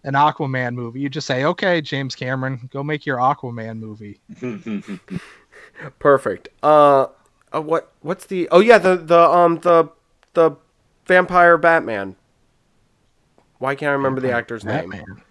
an 0.04 0.14
Aquaman 0.14 0.74
movie," 0.74 1.00
you 1.02 1.10
just 1.10 1.28
say, 1.28 1.44
"Okay, 1.46 1.82
James 1.82 2.16
Cameron, 2.16 2.68
go 2.72 2.84
make 2.84 3.06
your 3.06 3.18
Aquaman 3.18 3.78
movie." 3.80 4.20
Perfect. 6.00 6.50
Uh, 6.64 7.08
uh, 7.54 7.62
what 7.62 7.92
what's 8.02 8.26
the? 8.26 8.48
Oh 8.50 8.60
yeah, 8.60 8.78
the 8.78 8.96
the 8.96 9.20
um 9.20 9.60
the 9.60 9.90
the 10.34 10.52
vampire 11.06 11.58
Batman. 11.58 12.16
Why 13.60 13.76
can't 13.76 13.90
I 13.90 13.94
remember 13.94 14.22
the 14.22 14.32
actor's 14.32 14.64
name? 14.64 14.90
Batman. 14.90 15.22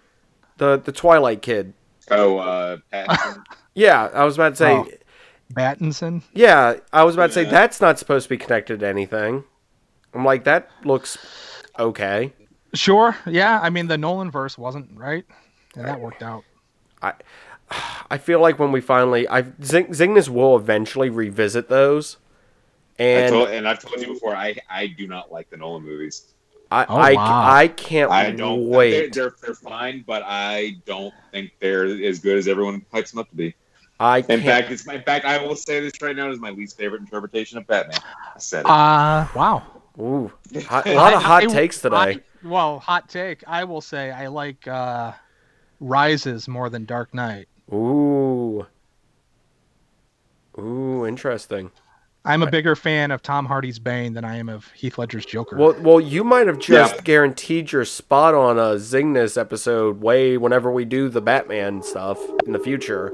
The 0.57 0.77
the 0.77 0.91
Twilight 0.91 1.41
kid. 1.41 1.73
oh, 2.11 2.37
uh, 2.37 2.77
Pattinson. 2.91 3.43
Yeah, 3.77 4.09
I 4.13 4.23
was 4.23 4.35
about 4.35 4.51
to 4.51 4.55
say. 4.55 4.71
Oh. 4.71 4.87
Battinson. 5.53 6.23
Yeah, 6.33 6.77
I 6.93 7.03
was 7.03 7.13
about 7.13 7.27
to 7.27 7.33
say 7.33 7.43
that's 7.43 7.81
not 7.81 7.99
supposed 7.99 8.23
to 8.23 8.29
be 8.29 8.37
connected 8.37 8.79
to 8.79 8.87
anything. 8.87 9.43
I'm 10.13 10.23
like 10.23 10.45
that 10.45 10.71
looks 10.85 11.17
okay. 11.77 12.33
Sure. 12.73 13.15
Yeah. 13.27 13.59
I 13.61 13.69
mean, 13.69 13.87
the 13.87 13.97
Nolan 13.97 14.31
verse 14.31 14.57
wasn't 14.57 14.97
right, 14.97 15.25
and 15.75 15.85
that 15.85 15.99
worked 15.99 16.23
out. 16.23 16.45
I 17.01 17.13
feel 18.17 18.39
like 18.39 18.59
when 18.59 18.71
we 18.71 18.81
finally, 18.81 19.27
I 19.27 19.43
Zing, 19.63 19.87
Zingness 19.87 20.29
will 20.29 20.55
eventually 20.55 21.09
revisit 21.09 21.67
those, 21.69 22.17
I 22.99 23.03
and 23.03 23.33
told, 23.33 23.49
and 23.49 23.67
I've 23.67 23.79
told 23.79 23.99
you 23.99 24.07
before, 24.13 24.35
I 24.35 24.55
I 24.69 24.87
do 24.87 25.07
not 25.07 25.31
like 25.31 25.49
the 25.49 25.57
Nolan 25.57 25.83
movies. 25.83 26.33
I 26.71 26.85
Oh, 26.89 26.95
I, 26.97 27.13
wow. 27.13 27.51
I 27.51 27.67
can't 27.67 28.11
I 28.11 28.31
don't. 28.31 28.67
wait. 28.69 29.13
They're, 29.13 29.29
they're 29.29 29.35
they're 29.41 29.55
fine, 29.55 30.03
but 30.07 30.23
I 30.25 30.77
don't 30.85 31.13
think 31.31 31.51
they're 31.59 31.85
as 31.85 32.19
good 32.19 32.37
as 32.37 32.47
everyone 32.47 32.85
hypes 32.93 33.11
them 33.11 33.19
up 33.19 33.29
to 33.29 33.35
be. 33.35 33.55
I 33.99 34.17
In 34.19 34.25
can't. 34.25 34.43
fact, 34.43 34.71
it's 34.71 34.85
my 34.85 34.95
in 34.95 35.03
fact. 35.03 35.25
I 35.25 35.37
will 35.45 35.55
say 35.55 35.79
this 35.79 35.93
right 36.01 36.15
now 36.15 36.29
is 36.29 36.39
my 36.39 36.49
least 36.49 36.77
favorite 36.77 37.01
interpretation 37.01 37.57
of 37.57 37.67
Batman. 37.67 37.99
I 38.35 38.39
said 38.39 38.61
it. 38.61 38.65
Uh 38.67 39.27
wow. 39.35 39.63
Ooh, 39.99 40.31
hot, 40.67 40.85
a 40.87 40.95
lot 40.95 41.13
of 41.13 41.23
hot 41.23 41.43
I- 41.43 41.47
takes 41.47 41.79
today. 41.81 41.95
I- 41.95 42.21
well, 42.43 42.77
hot 42.79 43.09
take. 43.09 43.43
I 43.47 43.63
will 43.63 43.81
say 43.81 44.11
I 44.11 44.27
like 44.27 44.67
uh, 44.67 45.13
Rises 45.79 46.47
more 46.47 46.69
than 46.69 46.85
Dark 46.85 47.11
Knight. 47.13 47.47
Ooh. 47.73 48.65
Ooh, 50.57 51.05
interesting. 51.05 51.71
I'm 52.27 52.41
a 52.41 52.49
bigger 52.49 52.75
fan 52.75 53.11
of 53.11 53.21
Tom 53.21 53.45
Hardy's 53.45 53.77
Bane 53.77 54.13
than 54.13 54.25
I 54.25 54.37
am 54.37 54.49
of 54.49 54.67
Heath 54.71 54.97
Ledger's 54.97 55.25
Joker. 55.27 55.57
Well, 55.57 55.75
well, 55.79 55.99
you 56.01 56.23
might 56.23 56.47
have 56.47 56.57
just 56.57 56.95
Yeah. 56.95 57.01
guaranteed 57.01 57.71
your 57.71 57.85
spot 57.85 58.33
on 58.33 58.57
a 58.57 58.75
Zingness 58.77 59.37
episode 59.39 60.01
way 60.01 60.35
whenever 60.37 60.71
we 60.71 60.85
do 60.85 61.07
the 61.07 61.21
Batman 61.21 61.83
stuff 61.83 62.19
in 62.47 62.53
the 62.53 62.59
future. 62.59 63.13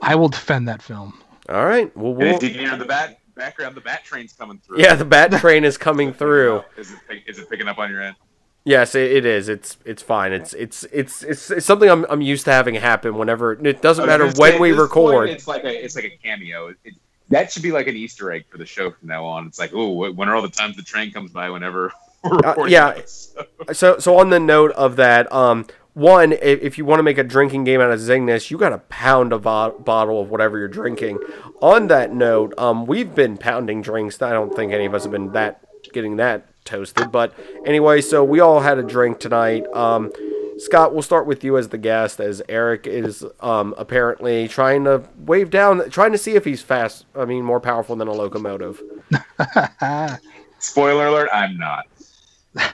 I 0.00 0.16
will 0.16 0.28
defend 0.28 0.66
that 0.66 0.82
film. 0.82 1.22
All 1.48 1.64
right. 1.64 1.96
Well, 1.96 2.14
we'll 2.14 2.34
if 2.34 2.42
you 2.42 2.50
can 2.50 2.60
hear 2.66 2.76
the 2.76 2.84
bat 2.84 3.20
background, 3.36 3.76
the 3.76 3.80
bat 3.80 4.02
train's 4.04 4.32
coming 4.32 4.58
through. 4.58 4.80
yeah, 4.80 4.94
the 4.96 5.04
Bat 5.04 5.32
Train 5.40 5.62
is 5.64 5.78
coming 5.78 6.12
through. 6.12 6.62
Is 6.76 6.90
it 6.90 6.98
pick, 7.08 7.22
is 7.28 7.38
it 7.38 7.48
picking 7.48 7.68
up 7.68 7.78
on 7.78 7.90
your 7.90 8.02
end? 8.02 8.16
Yes, 8.64 8.94
it, 8.94 9.26
is. 9.26 9.48
It's 9.48 9.76
it's 9.84 10.02
fine. 10.02 10.32
It's 10.32 10.54
it's 10.54 10.84
it's 10.92 11.24
it's, 11.24 11.50
it's 11.50 11.66
something 11.66 11.90
I'm 11.90 12.06
I'm 12.08 12.20
used 12.20 12.44
to 12.44 12.52
having 12.52 12.76
happen 12.76 13.16
whenever. 13.16 13.52
It 13.54 13.82
doesn't 13.82 14.06
matter 14.06 14.30
when 14.36 14.60
we 14.60 14.70
record. 14.72 15.26
point, 15.26 15.30
it's 15.30 15.48
like 15.48 15.64
a 15.64 15.84
it's 15.84 15.96
like 15.96 16.04
a 16.04 16.16
cameo. 16.22 16.68
It, 16.68 16.76
it- 16.84 16.94
that 17.28 17.50
should 17.50 17.62
be 17.62 17.72
like 17.72 17.86
an 17.86 17.96
Easter 17.96 18.30
egg 18.30 18.44
for 18.50 18.58
the 18.58 18.66
show 18.66 18.90
from 18.90 19.08
now 19.08 19.24
on. 19.24 19.46
It's 19.46 19.58
like, 19.58 19.70
oh, 19.72 20.12
when 20.12 20.28
are 20.28 20.36
all 20.36 20.42
the 20.42 20.50
times 20.50 20.76
the 20.76 20.82
train 20.82 21.10
comes 21.12 21.30
by? 21.30 21.48
Whenever 21.48 21.90
we're 22.24 22.36
recording 22.36 22.64
Uh, 22.64 22.66
yeah. 22.66 22.92
this? 22.92 23.34
So 23.72 23.98
so 23.98 24.18
on 24.18 24.28
the 24.28 24.38
note 24.40 24.72
of 24.72 24.96
that, 24.96 25.32
um, 25.32 25.66
one, 25.94 26.32
if, 26.32 26.60
if 26.60 26.76
you 26.78 26.84
want 26.84 26.98
to 26.98 27.02
make 27.02 27.16
a 27.16 27.24
drinking 27.24 27.64
game 27.64 27.80
out 27.80 27.90
of 27.90 27.98
Zingness, 28.00 28.50
you 28.50 28.58
got 28.58 28.70
to 28.70 28.78
pound 28.78 29.32
a 29.32 29.38
bottle 29.38 30.20
of 30.20 30.28
whatever 30.30 30.58
you're 30.58 30.68
drinking. 30.68 31.20
On 31.62 31.86
that 31.88 32.12
note, 32.12 32.52
um, 32.58 32.84
we've 32.86 33.14
been 33.14 33.38
pounding 33.38 33.80
drinks. 33.80 34.20
I 34.20 34.32
don't 34.32 34.54
think 34.54 34.72
any 34.72 34.84
of 34.84 34.92
us 34.94 35.04
have 35.04 35.12
been 35.12 35.32
that 35.32 35.60
getting 35.92 36.16
that 36.16 36.46
toasted, 36.64 37.10
but 37.10 37.34
anyway, 37.66 38.00
so 38.00 38.22
we 38.22 38.40
all 38.40 38.60
had 38.60 38.78
a 38.78 38.82
drink 38.82 39.18
tonight. 39.18 39.66
Um, 39.74 40.12
Scott, 40.58 40.92
we'll 40.92 41.02
start 41.02 41.26
with 41.26 41.42
you 41.42 41.56
as 41.58 41.68
the 41.68 41.78
guest, 41.78 42.20
as 42.20 42.42
Eric 42.48 42.86
is 42.86 43.24
um, 43.40 43.74
apparently 43.78 44.46
trying 44.48 44.84
to 44.84 45.02
wave 45.18 45.50
down, 45.50 45.90
trying 45.90 46.12
to 46.12 46.18
see 46.18 46.34
if 46.34 46.44
he's 46.44 46.62
fast. 46.62 47.06
I 47.16 47.24
mean, 47.24 47.42
more 47.42 47.60
powerful 47.60 47.96
than 47.96 48.06
a 48.06 48.12
locomotive. 48.12 48.80
Spoiler 50.58 51.08
alert: 51.08 51.28
I'm 51.32 51.56
not. 51.56 51.86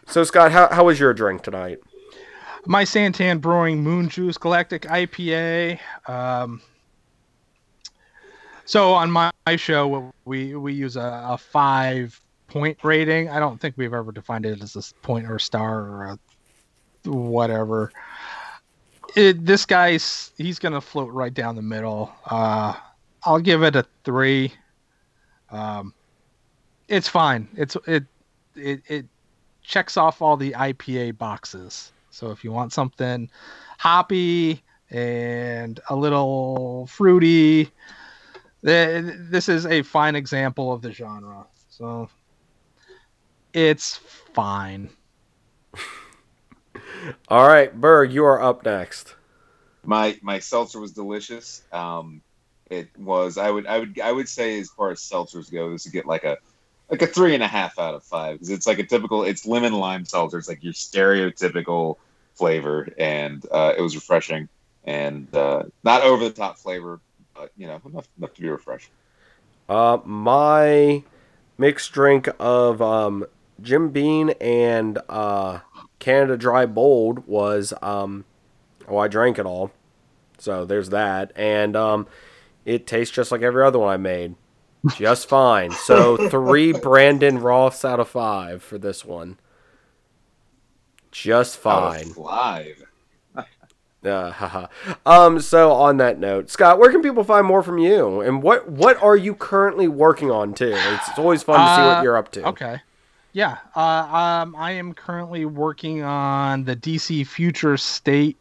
So, 0.07 0.25
Scott, 0.25 0.53
how, 0.53 0.69
how 0.69 0.85
was 0.85 0.99
your 0.99 1.15
drink 1.15 1.43
tonight? 1.43 1.79
My 2.67 2.85
Santan 2.85 3.41
Brewing 3.41 3.83
Moon 3.83 4.09
Juice 4.09 4.37
Galactic 4.37 4.83
IPA. 4.83 5.79
Um, 6.07 6.61
so 8.65 8.93
on 8.93 9.11
my, 9.11 9.31
my 9.47 9.57
show, 9.57 10.13
we 10.25 10.55
we 10.57 10.75
use 10.75 10.97
a, 10.97 11.23
a 11.29 11.39
five 11.39 12.21
point 12.49 12.79
rating. 12.83 13.29
I 13.29 13.39
don't 13.39 13.61
think 13.61 13.77
we've 13.77 13.95
ever 13.95 14.11
defined 14.11 14.47
it 14.47 14.63
as 14.63 14.75
a 14.75 14.95
point 15.03 15.31
or 15.31 15.37
a 15.37 15.41
star 15.41 15.81
or 15.81 16.05
a 16.05 16.19
whatever. 17.09 17.93
It, 19.15 19.45
this 19.45 19.65
guy's 19.65 20.33
he's 20.37 20.59
gonna 20.59 20.81
float 20.81 21.13
right 21.13 21.33
down 21.33 21.57
the 21.57 21.63
middle. 21.63 22.13
Uh, 22.27 22.75
I'll 23.23 23.41
give 23.41 23.63
it 23.63 23.77
a 23.77 23.87
three. 24.05 24.53
Um, 25.51 25.95
it's 26.89 27.09
fine. 27.09 27.49
It's 27.55 27.77
it 27.87 28.05
it 28.57 28.83
it 28.87 29.07
checks 29.63 29.97
off 29.97 30.21
all 30.21 30.37
the 30.37 30.53
IPA 30.53 31.19
boxes. 31.19 31.93
So 32.11 32.31
if 32.31 32.43
you 32.43 32.53
want 32.53 32.73
something 32.73 33.31
hoppy 33.79 34.63
and 34.91 35.79
a 35.91 35.97
little 35.97 36.87
fruity, 36.87 37.71
th- 38.65 39.15
this 39.31 39.49
is 39.49 39.67
a 39.67 39.83
fine 39.83 40.17
example 40.17 40.73
of 40.73 40.83
the 40.83 40.93
genre. 40.93 41.47
So 41.69 42.09
it's 43.67 43.97
fine. 44.35 44.91
All 47.29 47.47
right, 47.47 47.75
Berg, 47.79 48.13
you 48.13 48.25
are 48.25 48.41
up 48.41 48.65
next. 48.65 49.17
My 49.85 50.17
my 50.23 50.39
seltzer 50.39 50.79
was 50.81 50.93
delicious. 50.93 51.63
Um, 51.73 52.21
it 52.71 52.89
was. 52.97 53.37
I 53.37 53.51
would 53.51 53.67
I 53.67 53.79
would 53.79 53.99
I 54.01 54.13
would 54.13 54.29
say 54.29 54.61
as 54.61 54.71
far 54.71 54.91
as 54.91 55.01
seltzers 55.01 55.51
go, 55.51 55.73
this 55.73 55.87
would 55.87 55.93
get 55.93 56.07
like 56.07 56.25
a 56.25 56.37
like 56.89 57.03
a 57.03 57.07
three 57.07 57.35
and 57.35 57.43
a 57.43 57.49
half 57.49 57.79
out 57.79 57.95
of 57.95 58.05
five 58.05 58.37
because 58.37 58.51
it's 58.51 58.67
like 58.67 58.79
a 58.79 58.87
typical. 58.87 59.25
It's 59.25 59.45
lemon 59.45 59.73
lime 59.73 60.05
seltzer. 60.05 60.39
It's 60.39 60.49
like 60.49 60.63
your 60.63 60.73
stereotypical 60.73 61.97
flavor, 62.35 62.89
and 62.97 63.45
uh, 63.51 63.75
it 63.77 63.81
was 63.81 63.97
refreshing 63.97 64.49
and 64.85 65.35
uh, 65.35 65.65
not 65.83 66.03
over 66.03 66.25
the 66.25 66.31
top 66.31 66.59
flavor, 66.59 67.01
but 67.35 67.51
you 67.57 67.67
know 67.67 67.81
enough 67.87 68.09
enough 68.19 68.35
to 68.35 68.41
be 68.41 68.49
refreshing. 68.49 68.93
Uh, 69.69 69.99
my 70.05 71.03
mixed 71.59 71.93
drink 71.93 72.29
of 72.39 72.81
um, 72.81 73.27
Jim 73.61 73.91
Beam 73.91 74.31
and 74.41 74.99
uh, 75.09 75.61
Canada 75.99 76.37
Dry 76.37 76.67
Bold 76.67 77.27
was 77.27 77.73
um, 77.83 78.25
oh, 78.89 78.99
I 78.99 79.09
drank 79.09 79.39
it 79.39 79.47
all, 79.47 79.71
so 80.39 80.65
there's 80.65 80.91
that, 80.91 81.33
and 81.37 81.75
um, 81.77 82.07
it 82.65 82.87
tastes 82.87 83.15
just 83.15 83.33
like 83.33 83.43
every 83.43 83.65
other 83.65 83.79
one 83.79 83.93
I 83.93 83.97
made, 83.97 84.35
just 84.97 85.29
fine. 85.29 85.71
So 85.73 86.29
three 86.29 86.73
Brandon 86.73 87.39
Rouths 87.39 87.85
out 87.85 87.99
of 88.01 88.09
five 88.09 88.63
for 88.63 88.79
this 88.79 89.05
one, 89.05 89.39
just 91.11 91.57
Out 91.67 91.93
fine. 91.93 92.11
of 92.11 92.17
five. 92.17 92.85
Uh, 94.05 94.31
haha. 94.31 94.67
um. 95.05 95.41
So 95.41 95.73
on 95.73 95.97
that 95.97 96.21
note, 96.21 96.51
Scott, 96.51 96.79
where 96.79 96.89
can 96.93 97.03
people 97.03 97.25
find 97.25 97.45
more 97.45 97.65
from 97.65 97.79
you, 97.79 98.21
and 98.21 98.45
what 98.45 98.71
what 98.71 98.97
are 99.03 99.17
you 99.17 99.35
currently 99.35 99.89
working 99.89 100.31
on 100.31 100.55
too? 100.55 100.73
It's, 100.73 101.09
it's 101.09 101.19
always 101.19 101.43
fun 101.43 101.59
to 101.59 101.75
see 101.75 101.81
Uh, 101.83 101.95
what 101.97 102.03
you're 102.05 102.17
up 102.17 102.31
to. 102.33 102.47
Okay. 102.47 102.81
Yeah. 103.39 103.59
Uh, 103.76 104.41
um, 104.43 104.57
I 104.57 104.72
am 104.72 104.93
currently 104.93 105.45
working 105.45 106.03
on 106.03 106.64
the 106.64 106.74
DC 106.74 107.24
Future 107.24 107.76
State 107.76 108.36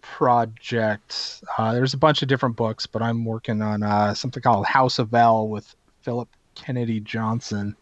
project. 0.00 1.44
Uh, 1.56 1.72
there's 1.72 1.94
a 1.94 1.96
bunch 1.96 2.20
of 2.20 2.26
different 2.26 2.56
books, 2.56 2.84
but 2.84 3.00
I'm 3.00 3.24
working 3.24 3.62
on 3.62 3.84
uh, 3.84 4.12
something 4.12 4.42
called 4.42 4.66
House 4.66 4.98
of 4.98 5.14
El 5.14 5.46
with 5.46 5.76
Phillip 6.00 6.28
Kennedy 6.56 6.98
Johnson. 6.98 7.76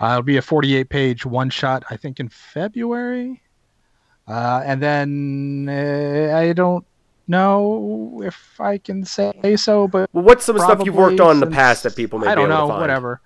Uh, 0.00 0.10
it'll 0.10 0.22
be 0.22 0.36
a 0.36 0.42
48 0.42 0.88
page 0.88 1.26
one 1.26 1.50
shot, 1.50 1.82
I 1.90 1.96
think, 1.96 2.20
in 2.20 2.28
February. 2.28 3.42
Uh, 4.28 4.62
and 4.64 4.80
then 4.80 5.66
uh, 5.68 6.36
I 6.38 6.52
don't 6.52 6.86
know 7.26 8.22
if 8.24 8.60
I 8.60 8.78
can 8.78 9.04
say 9.04 9.56
so, 9.56 9.88
but 9.88 10.08
Well, 10.12 10.22
what's 10.22 10.44
some 10.44 10.56
stuff 10.56 10.82
you've 10.84 10.94
worked 10.94 11.18
on 11.18 11.32
in 11.32 11.40
the 11.40 11.48
past 11.48 11.82
that 11.82 11.96
people 11.96 12.20
may 12.20 12.28
I 12.28 12.36
don't 12.36 12.44
able 12.44 12.58
know, 12.58 12.66
to 12.66 12.72
find? 12.74 12.80
whatever. 12.80 13.20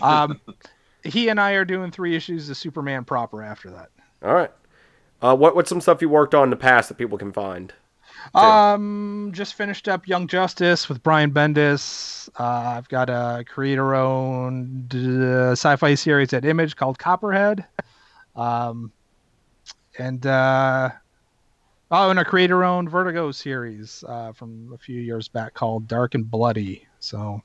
Um, 0.00 0.40
he 1.08 1.28
and 1.28 1.40
I 1.40 1.52
are 1.52 1.64
doing 1.64 1.90
three 1.90 2.14
issues 2.14 2.48
of 2.50 2.56
Superman 2.56 3.04
proper 3.04 3.42
after 3.42 3.70
that. 3.70 3.90
All 4.22 4.34
right. 4.34 4.50
Uh, 5.20 5.34
what 5.34 5.56
what's 5.56 5.68
some 5.68 5.80
stuff 5.80 6.00
you 6.00 6.08
worked 6.08 6.34
on 6.34 6.44
in 6.44 6.50
the 6.50 6.56
past 6.56 6.88
that 6.88 6.96
people 6.96 7.18
can 7.18 7.32
find? 7.32 7.72
Um, 8.34 9.30
just 9.32 9.54
finished 9.54 9.88
up 9.88 10.06
Young 10.06 10.26
Justice 10.26 10.88
with 10.88 11.02
Brian 11.02 11.32
Bendis. 11.32 12.28
Uh, 12.38 12.76
I've 12.76 12.88
got 12.88 13.08
a 13.08 13.44
creator-owned 13.48 14.94
uh, 14.94 15.52
sci-fi 15.52 15.94
series 15.94 16.32
at 16.32 16.44
Image 16.44 16.76
called 16.76 16.98
Copperhead. 16.98 17.64
Um, 18.36 18.92
and 19.98 20.26
uh, 20.26 20.90
oh, 21.90 22.10
and 22.10 22.18
a 22.18 22.24
creator-owned 22.24 22.90
Vertigo 22.90 23.30
series 23.30 24.04
uh, 24.06 24.32
from 24.32 24.72
a 24.74 24.78
few 24.78 25.00
years 25.00 25.28
back 25.28 25.54
called 25.54 25.88
Dark 25.88 26.14
and 26.14 26.30
Bloody. 26.30 26.86
So, 27.00 27.42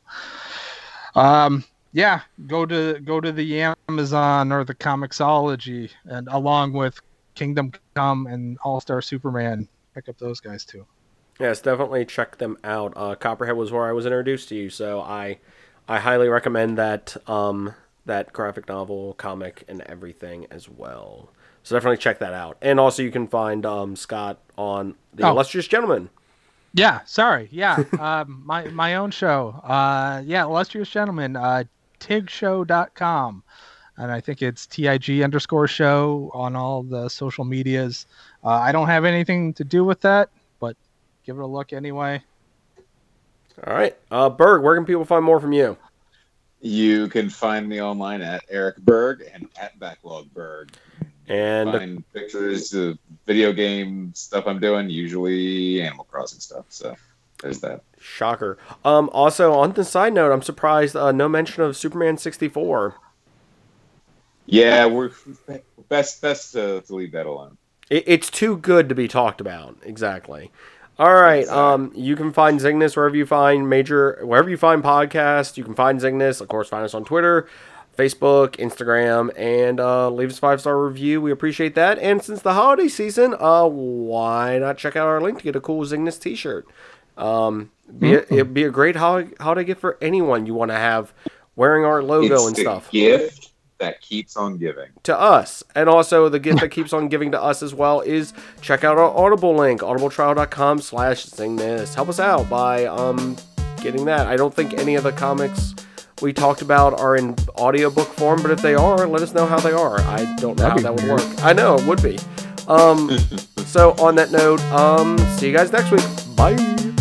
um, 1.16 1.64
yeah, 1.94 2.22
go 2.48 2.66
to 2.66 3.00
go 3.00 3.22
to 3.22 3.32
the 3.32 3.76
Amazon 3.90 4.52
or 4.52 4.64
the 4.64 4.76
Comixology, 4.76 5.90
and 6.06 6.28
along 6.32 6.74
with 6.74 7.00
Kingdom 7.36 7.72
Come 7.96 8.28
and 8.28 8.58
All 8.64 8.82
Star 8.82 9.02
Superman, 9.02 9.68
pick 9.96 10.10
up 10.10 10.18
those 10.18 10.40
guys 10.40 10.66
too. 10.66 10.86
Yes, 11.40 11.62
definitely 11.62 12.06
check 12.06 12.38
them 12.38 12.58
out. 12.64 12.94
Uh, 12.96 13.16
Copperhead 13.16 13.56
was 13.56 13.72
where 13.72 13.86
I 13.86 13.92
was 13.92 14.06
introduced 14.06 14.50
to 14.50 14.56
you, 14.56 14.70
so 14.70 15.02
I 15.02 15.40
I 15.88 16.00
highly 16.00 16.30
recommend 16.30 16.78
that 16.78 17.16
um, 17.28 17.74
that 18.06 18.34
graphic 18.34 18.68
novel, 18.68 19.14
comic, 19.14 19.64
and 19.68 19.82
everything 19.84 20.48
as 20.52 20.68
well. 20.70 21.30
So 21.64 21.76
definitely 21.76 21.98
check 21.98 22.20
that 22.20 22.34
out. 22.34 22.58
And 22.62 22.80
also, 22.80 23.02
you 23.04 23.12
can 23.12 23.28
find 23.28 23.66
um, 23.66 23.96
Scott 23.96 24.40
on 24.58 24.96
the 25.14 25.26
Oh. 25.26 25.30
Illustrious 25.32 25.68
Gentleman. 25.68 26.10
Yeah, 26.74 27.02
sorry. 27.06 27.48
Yeah, 27.52 27.84
um, 28.00 28.42
my 28.46 28.66
my 28.70 28.96
own 28.96 29.12
show. 29.12 29.50
Uh, 29.64 30.22
yeah, 30.26 30.44
illustrious 30.44 30.90
gentleman. 30.90 31.36
Uh, 31.36 31.64
tigshow.com. 32.04 33.44
And 33.98 34.12
I 34.12 34.20
think 34.22 34.42
it's 34.42 34.66
TIG 34.66 35.22
underscore 35.22 35.68
show 35.68 36.32
on 36.34 36.56
all 36.56 36.84
the 36.84 37.10
social 37.10 37.46
medias. 37.46 38.08
Uh, 38.44 38.50
I 38.50 38.72
don't 38.72 38.88
have 38.88 39.06
anything 39.06 39.54
to 39.54 39.64
do 39.64 39.84
with 39.84 40.02
that, 40.02 40.30
but 40.60 40.76
give 41.26 41.38
it 41.38 41.42
a 41.42 41.48
look 41.48 41.74
anyway. 41.74 42.22
All 43.66 43.74
right, 43.74 43.96
uh, 44.10 44.30
Berg, 44.30 44.64
where 44.64 44.76
can 44.76 44.86
people 44.86 45.06
find 45.06 45.24
more 45.24 45.40
from 45.40 45.54
you? 45.54 45.78
You 46.60 47.08
can 47.08 47.30
find 47.30 47.70
me 47.70 47.82
online 47.82 48.22
at 48.22 48.44
Eric 48.50 48.78
Berg 48.78 49.24
and 49.32 49.48
at 49.62 49.78
Backlog 49.80 50.34
Berg. 50.34 50.72
And 51.28 51.72
Find 51.72 52.14
pictures 52.14 52.74
of 52.74 52.98
video 53.26 53.54
game 53.54 54.12
stuff 54.16 54.46
I'm 54.48 54.60
doing, 54.60 54.90
usually 54.90 55.82
Animal 55.82 56.06
Crossing 56.06 56.40
stuff. 56.40 56.66
So 56.70 56.96
there's 57.44 57.60
that. 57.60 57.84
shocker. 58.00 58.58
Um, 58.84 59.10
also, 59.14 59.54
on 59.54 59.74
the 59.74 59.84
side 59.84 60.14
note, 60.14 60.32
I'm 60.32 60.42
surprised 60.42 60.96
uh, 60.96 61.12
no 61.12 61.30
mention 61.30 61.62
of 61.64 61.78
Superman 61.78 62.18
64. 62.18 62.96
Yeah, 64.46 64.86
we're 64.88 65.12
best 65.90 66.22
best 66.22 66.54
to, 66.54 66.82
to 66.82 66.96
leave 66.96 67.12
that 67.12 67.26
alone. 67.26 67.58
It, 67.90 68.04
it's 68.08 68.30
too 68.30 68.58
good 68.58 68.90
to 68.90 68.96
be 68.96 69.08
talked 69.08 69.40
about. 69.40 69.78
Exactly. 69.84 70.52
All 71.00 71.14
right. 71.16 71.48
Um, 71.48 71.92
you 71.96 72.16
can 72.16 72.32
find 72.32 72.60
Zygnus 72.60 72.96
wherever 72.96 73.16
you 73.16 73.26
find 73.26 73.70
major, 73.70 74.20
wherever 74.24 74.50
you 74.50 74.58
find 74.58 74.84
podcasts. 74.84 75.58
You 75.58 75.64
can 75.64 75.74
find 75.74 76.00
Zygnus. 76.00 76.40
Of 76.40 76.50
course, 76.50 76.70
find 76.70 76.86
us 76.86 76.94
on 76.94 77.04
Twitter, 77.04 77.48
Facebook, 77.98 78.58
Instagram, 78.58 79.32
and 79.38 79.80
uh, 79.80 80.10
leave 80.10 80.30
us 80.30 80.38
a 80.38 80.42
five 80.42 80.62
star 80.62 80.84
review. 80.84 81.20
We 81.20 81.32
appreciate 81.32 81.74
that. 81.76 81.98
And 82.00 82.22
since 82.22 82.42
the 82.42 82.54
holiday 82.54 82.88
season, 82.88 83.36
uh, 83.40 83.66
why 83.66 84.60
not 84.60 84.78
check 84.78 84.96
out 84.96 85.08
our 85.08 85.20
link 85.20 85.40
to 85.40 85.44
get 85.46 85.56
a 85.56 85.62
cool 85.62 85.84
Zygnus 85.84 86.20
T-shirt? 86.20 86.68
Um, 87.18 87.72
be 88.00 88.16
a, 88.16 88.20
it'd 88.22 88.54
be 88.54 88.64
a 88.64 88.70
great 88.72 88.96
holiday, 88.96 89.32
holiday 89.40 89.64
gift 89.66 89.82
for 89.82 89.98
anyone 90.02 90.46
you 90.46 90.54
want 90.54 90.72
to 90.72 90.78
have 90.78 91.14
wearing 91.56 91.86
our 91.86 92.02
logo 92.02 92.34
it's 92.34 92.48
and 92.48 92.56
the 92.56 92.62
stuff 92.62 92.92
gift 92.92 93.54
that 93.80 94.02
keeps 94.02 94.38
on 94.38 94.58
giving. 94.58 94.90
to 95.04 95.20
us. 95.20 95.64
And 95.76 95.90
also 95.90 96.30
the 96.30 96.40
gift 96.40 96.62
that 96.62 96.72
keeps 96.72 96.94
on 96.94 97.10
giving 97.10 97.32
to 97.32 97.42
us 97.42 97.62
as 97.62 97.74
well 97.74 98.02
is 98.02 98.34
check 98.62 98.84
out 98.84 98.98
our 98.98 99.10
Audible 99.10 99.56
link, 99.56 99.82
audibletrial.com 99.82 100.82
slash 100.82 101.24
sing 101.26 101.58
this. 101.58 101.94
Help 101.94 102.10
us 102.10 102.20
out 102.20 102.50
by 102.50 102.86
um 102.86 103.36
getting 103.82 104.06
that. 104.06 104.28
I 104.28 104.38
don't 104.38 104.54
think 104.54 104.76
any 104.76 104.96
of 104.96 105.04
the 105.04 105.12
comics 105.12 105.76
we 106.22 106.32
talked 106.32 106.62
about 106.62 106.98
are 107.00 107.18
in 107.18 107.36
audiobook 107.58 108.08
form, 108.08 108.42
but 108.42 108.52
if 108.52 108.62
they 108.62 108.76
are, 108.76 109.06
let 109.06 109.22
us 109.22 109.34
know 109.34 109.46
how 109.46 109.60
they 109.60 109.74
are. 109.74 110.00
I 110.02 110.24
don't 110.36 110.58
know 110.58 110.70
That'd 110.70 110.86
how 110.86 110.94
that 110.94 110.96
would 110.96 111.12
work. 111.12 111.44
I 111.44 111.52
know 111.52 111.76
it 111.76 111.86
would 111.86 112.02
be. 112.02 112.18
Um 112.68 113.18
so 113.66 113.92
on 114.00 114.16
that 114.16 114.32
note, 114.32 114.62
um 114.72 115.18
see 115.38 115.48
you 115.48 115.54
guys 115.54 115.72
next 115.72 115.92
week. 115.92 116.06
Bye. 116.38 116.93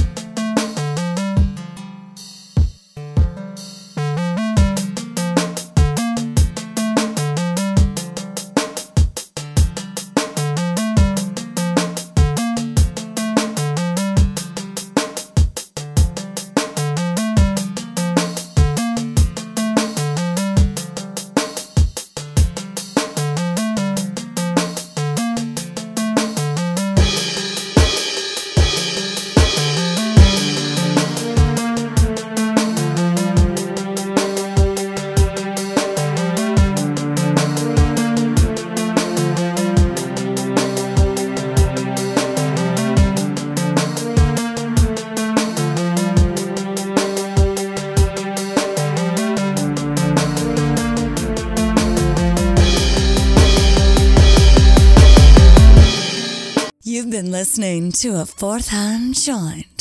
To 58.02 58.20
a 58.20 58.26
fourth 58.26 58.66
hand 58.66 59.14
joint. 59.14 59.71